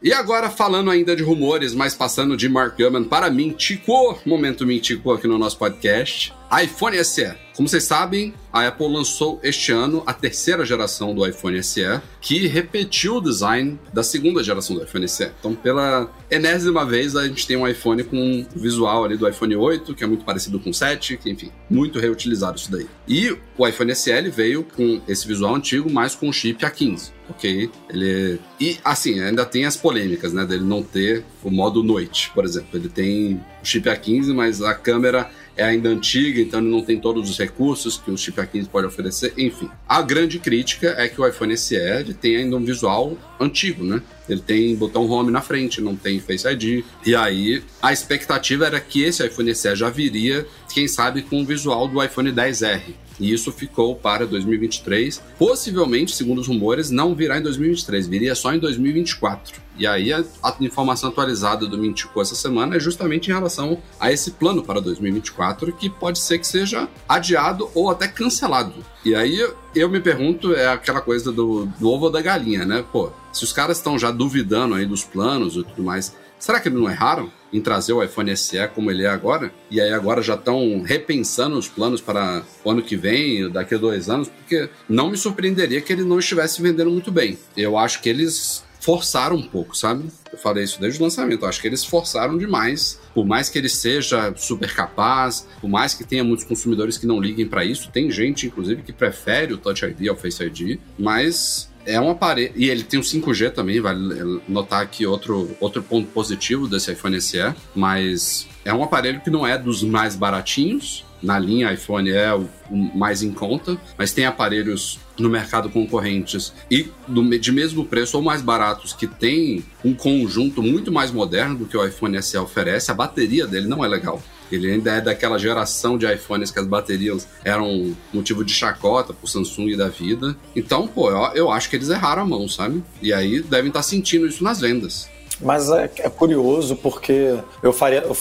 E 0.04 0.12
agora, 0.12 0.50
falando 0.50 0.90
ainda 0.90 1.16
de 1.16 1.22
rumores, 1.22 1.76
mas 1.76 1.94
passando 1.94 2.36
de 2.36 2.50
Mark 2.50 2.76
Gurman 2.76 3.04
para 3.04 3.30
Mintico, 3.30 4.20
momento 4.26 4.66
Mintico 4.66 5.12
aqui 5.12 5.28
no 5.28 5.38
nosso 5.38 5.58
podcast 5.58 6.34
iPhone 6.60 7.04
SE. 7.04 7.34
Como 7.56 7.70
vocês 7.70 7.84
sabem, 7.84 8.34
a 8.52 8.68
Apple 8.68 8.88
lançou 8.88 9.40
este 9.44 9.72
ano 9.72 10.04
a 10.06 10.14
terceira 10.14 10.66
geração 10.66 11.14
do 11.14 11.26
iPhone 11.26 11.62
SE, 11.64 12.02
que 12.20 12.48
repetiu 12.48 13.18
o 13.18 13.22
design 13.22 13.80
da 13.94 14.04
segunda 14.04 14.44
geração 14.44 14.76
do 14.76 14.84
iPhone 14.84 15.08
SE. 15.08 15.32
Então, 15.40 15.54
pela 15.54 16.10
enésima 16.30 16.86
vez, 16.86 17.16
a 17.16 17.28
gente 17.28 17.46
tem 17.46 17.56
um 17.56 17.68
iPhone 17.68 18.04
com 18.04 18.46
o 18.56 18.60
visual 18.60 19.06
ali 19.06 19.16
do 19.16 19.28
iPhone 19.28 19.56
8, 19.56 19.94
que 19.94 20.04
é 20.04 20.08
muito 20.08 20.26
parecido 20.26 20.60
com 20.60 20.72
o 20.72 20.74
7, 20.74 21.18
que, 21.18 21.30
enfim, 21.30 21.52
muito 21.70 22.00
reutilizado 22.00 22.58
isso 22.58 22.72
daí. 22.72 22.88
E 23.08 23.38
o 23.58 23.68
iPhone 23.68 23.94
SE 23.96 24.22
veio 24.30 24.64
com 24.64 25.02
esse 25.08 25.28
visual 25.28 25.56
antigo, 25.56 25.90
mas 25.90 26.16
com 26.16 26.30
o 26.30 26.34
chip 26.34 26.66
A15 26.66 27.12
ok? 27.32 27.70
Ele. 27.90 28.40
E 28.60 28.78
assim, 28.84 29.20
ainda 29.22 29.46
tem 29.46 29.66
as 29.66 29.76
polêmicas, 29.76 30.34
né? 30.34 30.46
Dele 30.46 30.64
não 30.64 30.84
ter 30.84 31.24
o 31.44 31.50
modo 31.50 31.82
noite, 31.82 32.30
por 32.34 32.44
exemplo. 32.44 32.70
Ele 32.74 32.90
tem 32.90 33.36
o 33.62 33.66
chip 33.66 33.90
A15, 33.90 34.34
mas 34.34 34.62
a 34.62 34.74
câmera 34.74 35.30
é 35.56 35.64
ainda 35.64 35.90
antiga, 35.90 36.42
então 36.42 36.60
ele 36.60 36.70
não 36.70 36.82
tem 36.82 37.00
todos 37.00 37.30
os 37.30 37.38
recursos 37.38 37.98
que 37.98 38.12
o 38.12 38.18
chip 38.18 38.40
A15 38.40 38.68
pode 38.68 38.88
oferecer, 38.88 39.34
enfim. 39.38 39.70
A 39.88 40.02
grande 40.02 40.40
crítica 40.40 40.96
é 40.98 41.08
que 41.08 41.20
o 41.20 41.28
iPhone 41.28 41.58
SE 41.58 41.76
tem 42.20 42.38
ainda 42.38 42.56
um 42.56 42.64
visual 42.64 43.18
antigo, 43.40 43.84
né? 43.84 44.02
Ele 44.30 44.42
tem 44.42 44.76
botão 44.76 45.10
home 45.10 45.32
na 45.32 45.42
frente, 45.42 45.82
não 45.82 45.96
tem 45.96 46.20
Face 46.20 46.48
ID. 46.48 46.86
E 47.06 47.16
aí, 47.16 47.62
a 47.82 47.92
expectativa 47.92 48.66
era 48.66 48.80
que 48.80 49.04
esse 49.04 49.26
iPhone 49.26 49.54
SE 49.54 49.76
já 49.76 49.90
viria, 49.90 50.46
quem 50.74 50.88
sabe, 50.88 51.22
com 51.22 51.42
o 51.42 51.46
visual 51.46 51.88
do 51.88 52.02
iPhone 52.02 52.32
10R. 52.32 52.82
E 53.20 53.32
isso 53.32 53.52
ficou 53.52 53.96
para 53.96 54.26
2023. 54.26 55.22
Possivelmente, 55.38 56.16
segundo 56.16 56.40
os 56.40 56.48
rumores, 56.48 56.90
não 56.90 57.14
virá 57.16 57.38
em 57.38 57.42
2023, 57.42 58.08
viria 58.08 58.36
só 58.36 58.54
em 58.54 58.60
2024. 58.60 59.62
E 59.78 59.88
aí 59.88 60.12
a, 60.14 60.24
informação 60.60 61.10
atualizada 61.10 61.66
do 61.66 61.78
Mintico 61.78 62.22
essa 62.22 62.36
semana 62.36 62.76
é 62.76 62.80
justamente 62.80 63.30
em 63.30 63.34
relação 63.34 63.82
a 64.00 64.12
esse 64.12 64.32
plano 64.32 64.62
para 64.62 64.80
2024, 64.80 65.74
que 65.74 65.90
pode 65.90 66.20
ser 66.20 66.38
que 66.40 66.48
seja 66.48 66.88
adiado 67.08 67.70
ou 67.74 67.90
até 67.90 68.08
cancelado. 68.08 68.74
E 69.04 69.16
aí 69.16 69.40
eu 69.74 69.90
me 69.90 70.00
pergunto, 70.00 70.54
é 70.54 70.68
aquela 70.68 71.02
coisa 71.02 71.32
do, 71.32 71.66
do 71.66 71.90
ovo 71.90 72.10
da 72.10 72.22
galinha, 72.22 72.66
né? 72.66 72.86
Pô, 72.92 73.12
se 73.32 73.44
os 73.44 73.54
caras 73.54 73.78
estão 73.78 73.98
já 73.98 74.12
duvidando 74.12 74.76
aí 74.76 74.86
dos 74.86 75.04
planos 75.04 75.56
e 75.56 75.64
tudo 75.64 75.84
mais, 75.84 76.16
será 76.38 76.60
que 76.60 76.68
eles 76.68 76.80
não 76.80 76.90
erraram? 76.90 77.32
Em 77.52 77.62
trazer 77.62 77.94
o 77.94 78.04
iPhone 78.04 78.36
SE 78.36 78.68
como 78.74 78.92
ele 78.92 79.04
é 79.04 79.10
agora, 79.10 79.52
e 79.70 79.80
aí 79.80 79.92
agora 79.92 80.22
já 80.22 80.36
estão 80.36 80.82
repensando 80.82 81.58
os 81.58 81.68
planos 81.68 82.02
para 82.02 82.44
o 82.64 82.72
ano 82.72 82.82
que 82.82 82.96
vem, 82.96 83.50
daqui 83.50 83.76
a 83.76 83.78
dois 83.78 84.10
anos, 84.10 84.30
porque 84.30 84.70
não 84.88 85.10
me 85.10 85.18
surpreenderia 85.18 85.82
que 85.82 85.92
ele 85.92 86.04
não 86.04 86.20
estivesse 86.20 86.62
vendendo 86.62 86.92
muito 86.92 87.12
bem. 87.12 87.38
Eu 87.56 87.78
acho 87.78 88.02
que 88.02 88.10
eles 88.10 88.64
forçaram 88.82 89.36
um 89.36 89.44
pouco, 89.44 89.78
sabe? 89.78 90.06
Eu 90.32 90.38
falei 90.38 90.64
isso 90.64 90.82
desde 90.82 91.00
o 91.00 91.04
lançamento. 91.04 91.44
Eu 91.44 91.50
acho 91.50 91.62
que 91.62 91.68
eles 91.68 91.86
forçaram 91.86 92.38
demais. 92.38 93.00
Por 93.14 93.26
mais 93.26 93.48
que 93.48 93.58
ele 93.58 93.70
seja 93.70 94.34
super 94.36 94.74
capaz, 94.74 95.48
por 95.62 95.70
mais 95.70 95.94
que 95.94 96.04
tenha 96.04 96.24
muitos 96.24 96.46
consumidores 96.46 96.98
que 96.98 97.06
não 97.06 97.22
liguem 97.22 97.48
para 97.48 97.64
isso, 97.64 97.92
tem 97.92 98.10
gente, 98.10 98.48
inclusive, 98.48 98.82
que 98.82 98.92
prefere 98.92 99.54
o 99.54 99.58
Touch 99.58 99.86
ID 99.86 100.08
ao 100.10 100.18
Face 100.18 100.44
ID, 100.44 100.80
mas 100.98 101.71
é 101.86 102.00
um 102.00 102.10
aparelho. 102.10 102.54
E 102.56 102.70
ele 102.70 102.84
tem 102.84 103.00
o 103.00 103.04
5G 103.04 103.52
também, 103.52 103.80
vale 103.80 104.42
notar 104.48 104.82
aqui 104.82 105.06
outro, 105.06 105.56
outro 105.60 105.82
ponto 105.82 106.08
positivo 106.08 106.68
desse 106.68 106.92
iPhone 106.92 107.20
SE. 107.22 107.40
Mas 107.76 108.48
é 108.64 108.74
um 108.74 108.84
aparelho 108.84 109.22
que 109.22 109.30
não 109.30 109.46
é 109.46 109.58
dos 109.58 109.84
mais 109.84 110.16
baratinhos. 110.16 111.06
Na 111.22 111.38
linha 111.38 111.72
iPhone 111.72 112.10
é 112.10 112.34
o, 112.34 112.50
mais 112.72 113.22
em 113.22 113.32
conta, 113.32 113.80
mas 113.96 114.12
tem 114.12 114.26
aparelhos 114.26 115.00
no 115.20 115.30
mercado 115.30 115.70
concorrentes 115.70 116.52
e 116.70 116.90
do, 117.08 117.38
de 117.38 117.52
mesmo 117.52 117.86
preço 117.86 118.18
ou 118.18 118.24
mais 118.24 118.42
baratos 118.42 118.92
que 118.92 119.06
tem 119.06 119.64
um 119.86 119.94
conjunto 119.94 120.64
muito 120.64 120.92
mais 120.92 121.12
moderno 121.12 121.56
do 121.56 121.66
que 121.68 121.78
o 121.78 121.86
iPhone 121.86 122.20
SE 122.24 122.36
oferece. 122.38 122.90
A 122.90 122.96
bateria 122.96 123.46
dele 123.46 123.68
não 123.68 123.86
é 123.86 123.88
legal. 123.88 124.22
Ele 124.56 124.72
ainda 124.72 124.94
é 124.94 125.02
daquela 125.02 125.38
geração 125.38 125.98
de 125.98 126.12
iPhones 126.12 126.52
que 126.52 126.60
as 126.60 126.68
baterias 126.68 127.28
eram 127.44 127.96
motivo 128.14 128.44
de 128.44 128.54
chacota 128.54 129.14
pro 129.14 129.28
Samsung 129.28 129.76
da 129.76 129.90
vida. 129.90 130.36
Então, 130.56 130.88
pô, 130.88 131.10
eu, 131.10 131.18
eu 131.34 131.52
acho 131.52 131.70
que 131.70 131.76
eles 131.76 131.90
erraram 131.90 132.24
a 132.24 132.26
mão, 132.26 132.48
sabe? 132.48 132.84
E 133.02 133.14
aí 133.14 133.42
devem 133.42 133.68
estar 133.68 133.80
tá 133.80 133.84
sentindo 133.84 134.28
isso 134.28 134.44
nas 134.44 134.60
vendas. 134.60 135.10
Mas 135.42 135.70
é, 135.70 135.90
é, 136.00 136.10
curioso 136.10 136.76
porque 136.76 137.38
eu 137.62 137.74
faria. 137.74 138.00
Eu, 138.00 138.16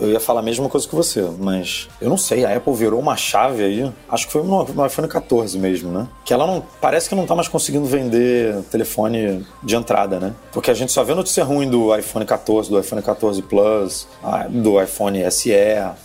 eu, 0.00 0.10
ia 0.10 0.20
falar 0.20 0.40
a 0.40 0.42
mesma 0.42 0.68
coisa 0.68 0.86
que 0.86 0.94
você, 0.94 1.26
mas 1.38 1.88
eu 2.00 2.08
não 2.08 2.16
sei. 2.16 2.44
A 2.44 2.56
Apple 2.56 2.74
virou 2.74 2.98
uma 2.98 3.16
chave 3.16 3.62
aí. 3.62 3.92
Acho 4.08 4.26
que 4.26 4.32
foi 4.32 4.42
no, 4.42 4.64
no 4.64 4.86
iPhone 4.86 5.08
14 5.08 5.58
mesmo, 5.58 5.90
né? 5.90 6.08
Que 6.24 6.32
ela 6.32 6.46
não. 6.46 6.62
Parece 6.80 7.08
que 7.08 7.14
não 7.14 7.26
tá 7.26 7.34
mais 7.34 7.48
conseguindo 7.48 7.86
vender 7.86 8.62
telefone 8.70 9.46
de 9.62 9.76
entrada, 9.76 10.18
né? 10.18 10.34
Porque 10.52 10.70
a 10.70 10.74
gente 10.74 10.92
só 10.92 11.04
vê 11.04 11.14
notícia 11.14 11.44
ruim 11.44 11.68
do 11.68 11.96
iPhone 11.96 12.24
14, 12.24 12.70
do 12.70 12.78
iPhone 12.78 13.02
14 13.02 13.42
Plus, 13.42 14.08
do 14.48 14.82
iPhone 14.82 15.30
SE. 15.30 15.52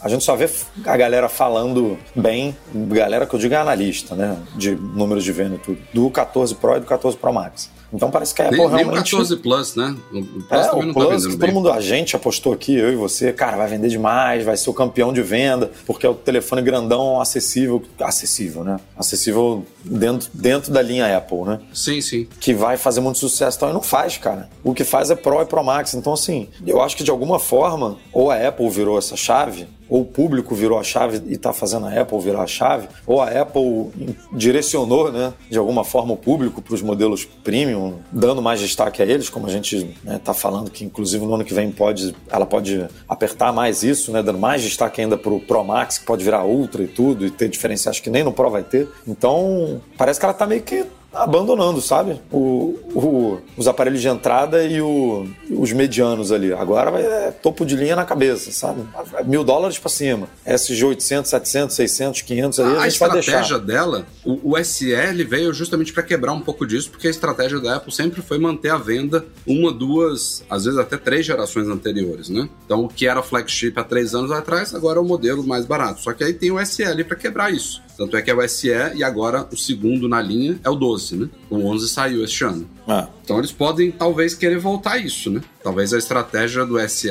A 0.01 0.07
gente 0.07 0.23
só 0.23 0.35
vê 0.35 0.49
a 0.85 0.97
galera 0.97 1.27
falando 1.27 1.97
bem, 2.15 2.55
galera 2.73 3.25
que 3.25 3.33
eu 3.33 3.39
digo 3.39 3.53
é 3.53 3.57
analista, 3.57 4.15
né? 4.15 4.37
De 4.55 4.75
números 4.75 5.23
de 5.23 5.31
venda 5.31 5.55
e 5.55 5.59
tudo. 5.59 5.77
Do 5.93 6.09
14 6.09 6.55
Pro 6.55 6.77
e 6.77 6.79
do 6.79 6.85
14 6.85 7.17
Pro 7.17 7.33
Max. 7.33 7.74
Então 7.93 8.11
parece 8.11 8.33
que 8.33 8.41
a 8.41 8.45
Apple 8.45 8.57
nem, 8.57 8.67
realmente... 8.67 9.13
Nem 9.13 9.21
o 9.21 9.23
14 9.23 9.37
Plus, 9.37 9.75
né? 9.75 9.95
O 10.11 10.23
Plus 10.23 10.45
é, 10.49 10.69
também 10.69 10.83
o 10.83 10.85
não 10.87 10.93
tá 10.93 10.99
Plus, 10.99 11.23
tá 11.23 11.29
que 11.29 11.37
todo 11.37 11.51
mundo, 11.51 11.71
a 11.71 11.79
gente 11.79 12.15
apostou 12.15 12.53
aqui, 12.53 12.75
eu 12.75 12.91
e 12.91 12.95
você, 12.95 13.31
cara, 13.31 13.57
vai 13.57 13.67
vender 13.67 13.89
demais, 13.89 14.43
vai 14.43 14.57
ser 14.57 14.69
o 14.69 14.73
campeão 14.73 15.13
de 15.13 15.21
venda, 15.21 15.71
porque 15.85 16.05
é 16.05 16.09
o 16.09 16.13
telefone 16.13 16.61
grandão 16.61 17.21
acessível, 17.21 17.81
acessível, 17.99 18.63
né? 18.63 18.79
Acessível 18.97 19.65
dentro, 19.83 20.29
dentro 20.33 20.71
da 20.71 20.81
linha 20.81 21.17
Apple, 21.17 21.41
né? 21.41 21.59
Sim, 21.73 22.01
sim. 22.01 22.27
Que 22.39 22.53
vai 22.53 22.77
fazer 22.77 23.01
muito 23.01 23.19
sucesso 23.19 23.57
então, 23.57 23.69
e 23.69 23.73
não 23.73 23.81
faz, 23.81 24.17
cara. 24.17 24.49
O 24.63 24.73
que 24.73 24.83
faz 24.83 25.09
é 25.09 25.15
Pro 25.15 25.41
e 25.41 25.45
Pro 25.45 25.63
Max. 25.63 25.93
Então, 25.93 26.13
assim, 26.13 26.49
eu 26.65 26.81
acho 26.81 26.95
que 26.97 27.03
de 27.03 27.11
alguma 27.11 27.39
forma, 27.39 27.97
ou 28.11 28.31
a 28.31 28.47
Apple 28.47 28.69
virou 28.69 28.97
essa 28.97 29.15
chave, 29.15 29.67
ou 29.89 30.01
o 30.01 30.05
público 30.05 30.55
virou 30.55 30.79
a 30.79 30.83
chave 30.83 31.21
e 31.25 31.33
está 31.33 31.53
fazendo 31.53 31.85
a 31.85 32.01
Apple 32.01 32.19
virar 32.19 32.43
a 32.43 32.47
chave, 32.47 32.87
ou 33.05 33.21
a 33.21 33.29
Apple 33.29 33.91
direcionou, 34.31 35.11
né, 35.11 35.33
de 35.49 35.57
alguma 35.57 35.83
forma 35.83 36.13
o 36.13 36.17
público 36.17 36.61
para 36.61 36.73
os 36.73 36.81
modelos 36.81 37.25
premium, 37.25 37.95
dando 38.11 38.41
mais 38.41 38.59
destaque 38.59 39.01
a 39.01 39.05
eles, 39.05 39.29
como 39.29 39.47
a 39.47 39.49
gente 39.49 39.77
está 39.77 40.11
né, 40.11 40.19
tá 40.23 40.33
falando 40.33 40.71
que 40.71 40.83
inclusive 40.83 41.25
no 41.25 41.35
ano 41.35 41.43
que 41.43 41.53
vem 41.53 41.71
pode, 41.71 42.15
ela 42.29 42.45
pode 42.45 42.85
apertar 43.07 43.53
mais 43.53 43.83
isso, 43.83 44.11
né, 44.11 44.21
dando 44.21 44.39
mais 44.39 44.61
destaque 44.61 45.01
ainda 45.01 45.17
para 45.17 45.33
o 45.33 45.39
Pro 45.39 45.63
Max, 45.63 45.97
que 45.97 46.05
pode 46.05 46.23
virar 46.23 46.45
Ultra 46.45 46.83
e 46.83 46.87
tudo, 46.87 47.25
e 47.25 47.31
ter 47.31 47.49
diferenciais 47.49 47.99
que 47.99 48.09
nem 48.09 48.23
no 48.23 48.31
Pro 48.31 48.49
vai 48.49 48.63
ter. 48.63 48.87
Então, 49.07 49.81
parece 49.97 50.19
que 50.19 50.25
ela 50.25 50.33
está 50.33 50.45
meio 50.45 50.61
que 50.61 50.85
abandonando, 51.15 51.81
sabe? 51.81 52.21
O, 52.31 52.77
o, 52.93 53.41
os 53.57 53.67
aparelhos 53.67 54.01
de 54.01 54.07
entrada 54.07 54.63
e 54.63 54.81
o, 54.81 55.27
os 55.49 55.71
medianos 55.71 56.31
ali. 56.31 56.53
Agora 56.53 56.91
vai 56.91 57.03
é, 57.03 57.31
topo 57.31 57.65
de 57.65 57.75
linha 57.75 57.95
na 57.95 58.05
cabeça, 58.05 58.51
sabe? 58.51 58.81
Mil 59.25 59.43
dólares 59.43 59.77
para 59.79 59.89
cima. 59.89 60.27
SG 60.45 60.83
800, 60.83 61.29
700, 61.29 61.75
600, 61.75 62.21
500 62.21 62.59
ali, 62.59 62.75
a, 62.75 62.81
a, 62.81 62.89
gente 62.89 62.99
vai 62.99 63.11
deixar. 63.11 63.37
A 63.37 63.41
estratégia 63.41 63.59
dela, 63.59 64.05
o, 64.23 64.51
o 64.51 64.57
SL 64.57 65.23
veio 65.27 65.53
justamente 65.53 65.93
para 65.93 66.03
quebrar 66.03 66.33
um 66.33 66.41
pouco 66.41 66.65
disso, 66.65 66.89
porque 66.91 67.07
a 67.07 67.11
estratégia 67.11 67.59
da 67.59 67.77
Apple 67.77 67.91
sempre 67.93 68.21
foi 68.21 68.37
manter 68.37 68.69
a 68.69 68.77
venda 68.77 69.25
uma, 69.45 69.71
duas, 69.71 70.43
às 70.49 70.65
vezes 70.65 70.79
até 70.79 70.97
três 70.97 71.25
gerações 71.25 71.67
anteriores, 71.67 72.29
né? 72.29 72.49
Então 72.65 72.85
o 72.85 72.87
que 72.87 73.07
era 73.07 73.21
flagship 73.21 73.73
há 73.75 73.83
três 73.83 74.13
anos 74.13 74.31
atrás, 74.31 74.73
agora 74.73 74.99
é 74.99 75.01
o 75.01 75.05
modelo 75.05 75.45
mais 75.45 75.65
barato. 75.65 76.01
Só 76.01 76.13
que 76.13 76.23
aí 76.23 76.33
tem 76.33 76.51
o 76.51 76.59
SL 76.59 77.03
para 77.07 77.15
quebrar 77.15 77.53
isso. 77.53 77.81
Tanto 77.97 78.17
é 78.17 78.21
que 78.21 78.29
é 78.29 78.35
o 78.35 78.47
SE 78.47 78.67
e 78.95 79.03
agora 79.03 79.47
o 79.51 79.57
segundo 79.57 80.07
na 80.07 80.21
linha 80.21 80.59
é 80.63 80.69
o 80.69 80.75
12, 80.75 81.04
né? 81.13 81.29
O 81.49 81.57
11 81.57 81.89
saiu 81.89 82.23
este 82.23 82.43
ano. 82.43 82.69
Ah. 82.87 83.07
Então 83.23 83.37
eles 83.37 83.51
podem 83.51 83.91
talvez 83.91 84.33
querer 84.33 84.59
voltar 84.59 84.93
a 84.93 84.97
isso, 84.97 85.29
né? 85.29 85.41
Talvez 85.61 85.93
a 85.93 85.97
estratégia 85.97 86.65
do 86.65 86.79
SE. 86.87 87.09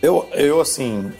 Eu, 0.00 0.26
eu 0.32 0.60
assim, 0.60 1.12